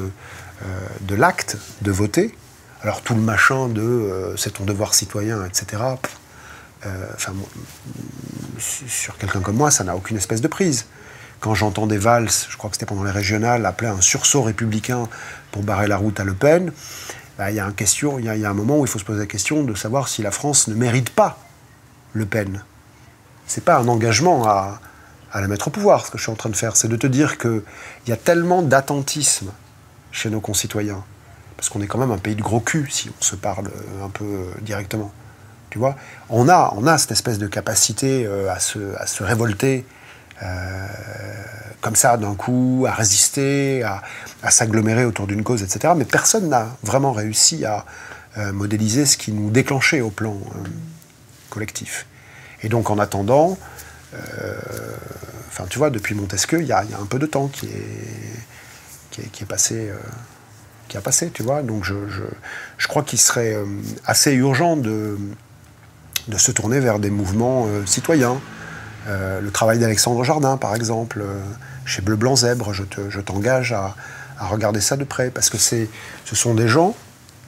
[0.66, 0.66] euh,
[1.02, 2.36] de l'acte de voter.
[2.82, 5.82] Alors tout le machin de c'est ton devoir citoyen, etc.
[7.16, 7.34] Enfin,
[8.60, 10.86] sur quelqu'un comme moi, ça n'a aucune espèce de prise.
[11.40, 15.08] Quand j'entends des valses, je crois que c'était pendant les régionales, appeler un sursaut républicain
[15.52, 16.72] pour barrer la route à Le Pen,
[17.38, 19.04] bah, il y, a un question, il y, a un moment où il faut se
[19.04, 21.38] poser la question de savoir si la France ne mérite pas
[22.14, 22.64] Le Pen.
[23.46, 24.80] C'est pas un engagement à,
[25.34, 26.78] la mettre au pouvoir, ce que je suis en train de faire.
[26.78, 27.62] C'est de te dire qu'il
[28.08, 29.52] y a tellement d'attentisme
[30.12, 31.04] chez nos concitoyens.
[31.58, 34.06] Parce qu'on est quand même un pays de gros cul, si on se parle euh,
[34.06, 35.12] un peu euh, directement.
[35.76, 35.98] Tu vois
[36.30, 39.86] on a, on a cette espèce de capacité euh, à se, à se révolter
[41.86, 44.02] comme ça d'un coup, à résister, à,
[44.50, 45.94] s'agglomérer autour d'une cause, etc.
[45.96, 47.86] Mais personne n'a vraiment réussi à
[48.40, 50.68] euh, modéliser ce qui nous déclenchait au plan euh,
[51.52, 52.08] collectif.
[52.64, 53.56] Et donc en attendant,
[54.16, 54.56] euh,
[55.48, 59.44] enfin tu vois, depuis Montesquieu, il y, a un peu de temps qui est, qui
[59.44, 59.92] est, passé.
[60.88, 61.62] qui a passé, tu vois.
[61.62, 61.94] Donc je,
[62.78, 63.56] je, crois qu'il serait
[64.06, 65.20] assez urgent de,
[66.28, 68.40] de se tourner vers des mouvements citoyens.
[69.08, 71.24] le travail d'Alexandre Jardin, par exemple,
[71.86, 73.96] chez Bleu Blanc Zèbre, je t'engage à,
[74.40, 75.88] regarder ça de près, parce que ce
[76.36, 76.96] sont des gens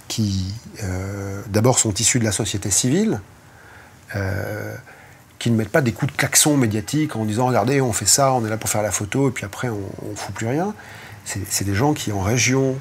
[0.08, 3.20] qui, euh, d'abord, sont issus de la société civile,
[4.16, 4.76] euh,
[5.40, 8.34] qui ne mettent pas des coups de klaxon médiatiques en disant regardez, on fait ça,
[8.34, 10.74] on est là pour faire la photo, et puis après, on ne fout plus rien.
[11.26, 12.78] C'est des gens qui, en région,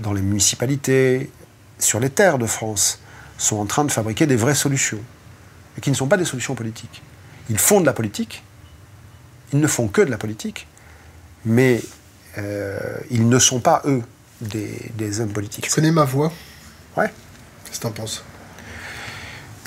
[0.00, 1.30] dans les municipalités,
[1.78, 2.98] sur les terres de France,
[3.38, 4.98] sont en train de fabriquer des vraies solutions,
[5.76, 7.02] et qui ne sont pas des solutions politiques.
[7.50, 8.42] Ils font de la politique,
[9.52, 10.66] ils ne font que de la politique,
[11.44, 11.82] mais
[12.38, 12.78] euh,
[13.10, 14.02] ils ne sont pas, eux,
[14.40, 15.64] des, hommes politiques.
[15.64, 16.32] Tu connais ma voix?
[16.96, 17.12] Ouais.
[17.64, 18.24] Qu'est-ce que t'en penses?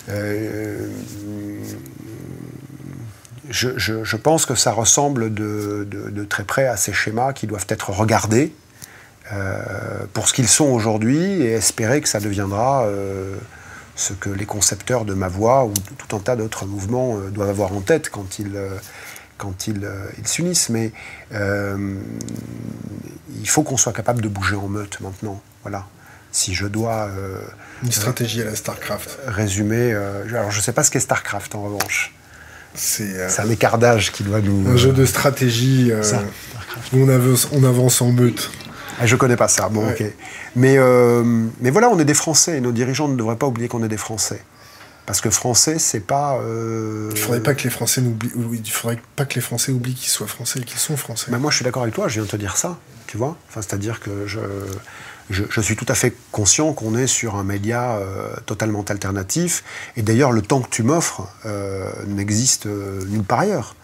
[0.09, 0.89] Euh,
[3.49, 8.53] je, pense que ça ressemble de, très près à ces schémas qui doivent être regardés
[9.31, 12.87] euh, pour ce qu'ils sont aujourd'hui et espérer que ça deviendra
[13.97, 17.73] ce que les concepteurs de ma voix ou tout un tas d'autres mouvements doivent avoir
[17.73, 18.57] en tête quand ils
[19.37, 20.91] quand ils euh, s'unissent, mais
[21.33, 21.95] euh,
[23.39, 25.41] il faut qu'on soit capable de bouger en meute maintenant.
[25.63, 25.85] Voilà.
[26.31, 27.09] Si je dois.
[27.17, 27.39] Euh,
[27.83, 29.19] Une stratégie à la StarCraft.
[29.27, 29.93] Résumer.
[29.93, 32.13] alors, je ne sais pas ce qu'est StarCraft en revanche.
[32.73, 34.69] C'est un écartage qui doit nous.
[34.69, 35.91] Un jeu de stratégie
[36.93, 38.51] où on avance, on avance en meute.
[38.99, 39.69] Ah, je connais pas ça.
[39.69, 40.03] Bon, ok.
[40.55, 40.77] Mais,
[41.61, 42.57] mais voilà, on est des Français.
[42.57, 44.41] Et nos dirigeants ne devraient pas oublier qu'on est des Français.
[45.07, 46.37] Parce que français, c'est pas.
[46.41, 47.09] Euh...
[47.11, 48.29] Il faudrait pas que les Français n'oublient.
[48.35, 51.27] Il faudrait pas que les Français oublient qu'ils soient français et qu'ils sont français.
[51.31, 52.09] Mais moi, je suis d'accord avec toi.
[52.09, 52.77] Je viens de te dire ça.
[53.07, 53.37] Tu vois.
[53.47, 54.41] Enfin, c'est-à-dire que je,
[55.29, 59.63] je, suis tout à fait conscient qu'on est sur un média euh, totalement alternatif.
[59.95, 63.75] Et d'ailleurs, le temps que tu m'offres euh, n'existe euh, nulle part ailleurs.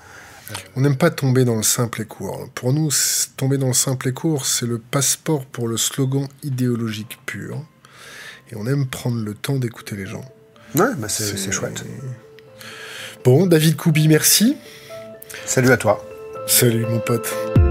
[0.76, 2.50] On n'aime pas tomber dans le simple et court.
[2.56, 2.90] Pour nous,
[3.38, 7.64] tomber dans le simple et court, c'est le passeport pour le slogan idéologique pur.
[8.52, 10.26] Et on aime prendre le temps d'écouter les gens.
[10.76, 11.84] Ouais, bah c'est chouette.
[13.24, 14.58] Bon, David Koubi, merci.
[15.46, 16.06] Salut à toi.
[16.48, 17.62] Salut mon pote.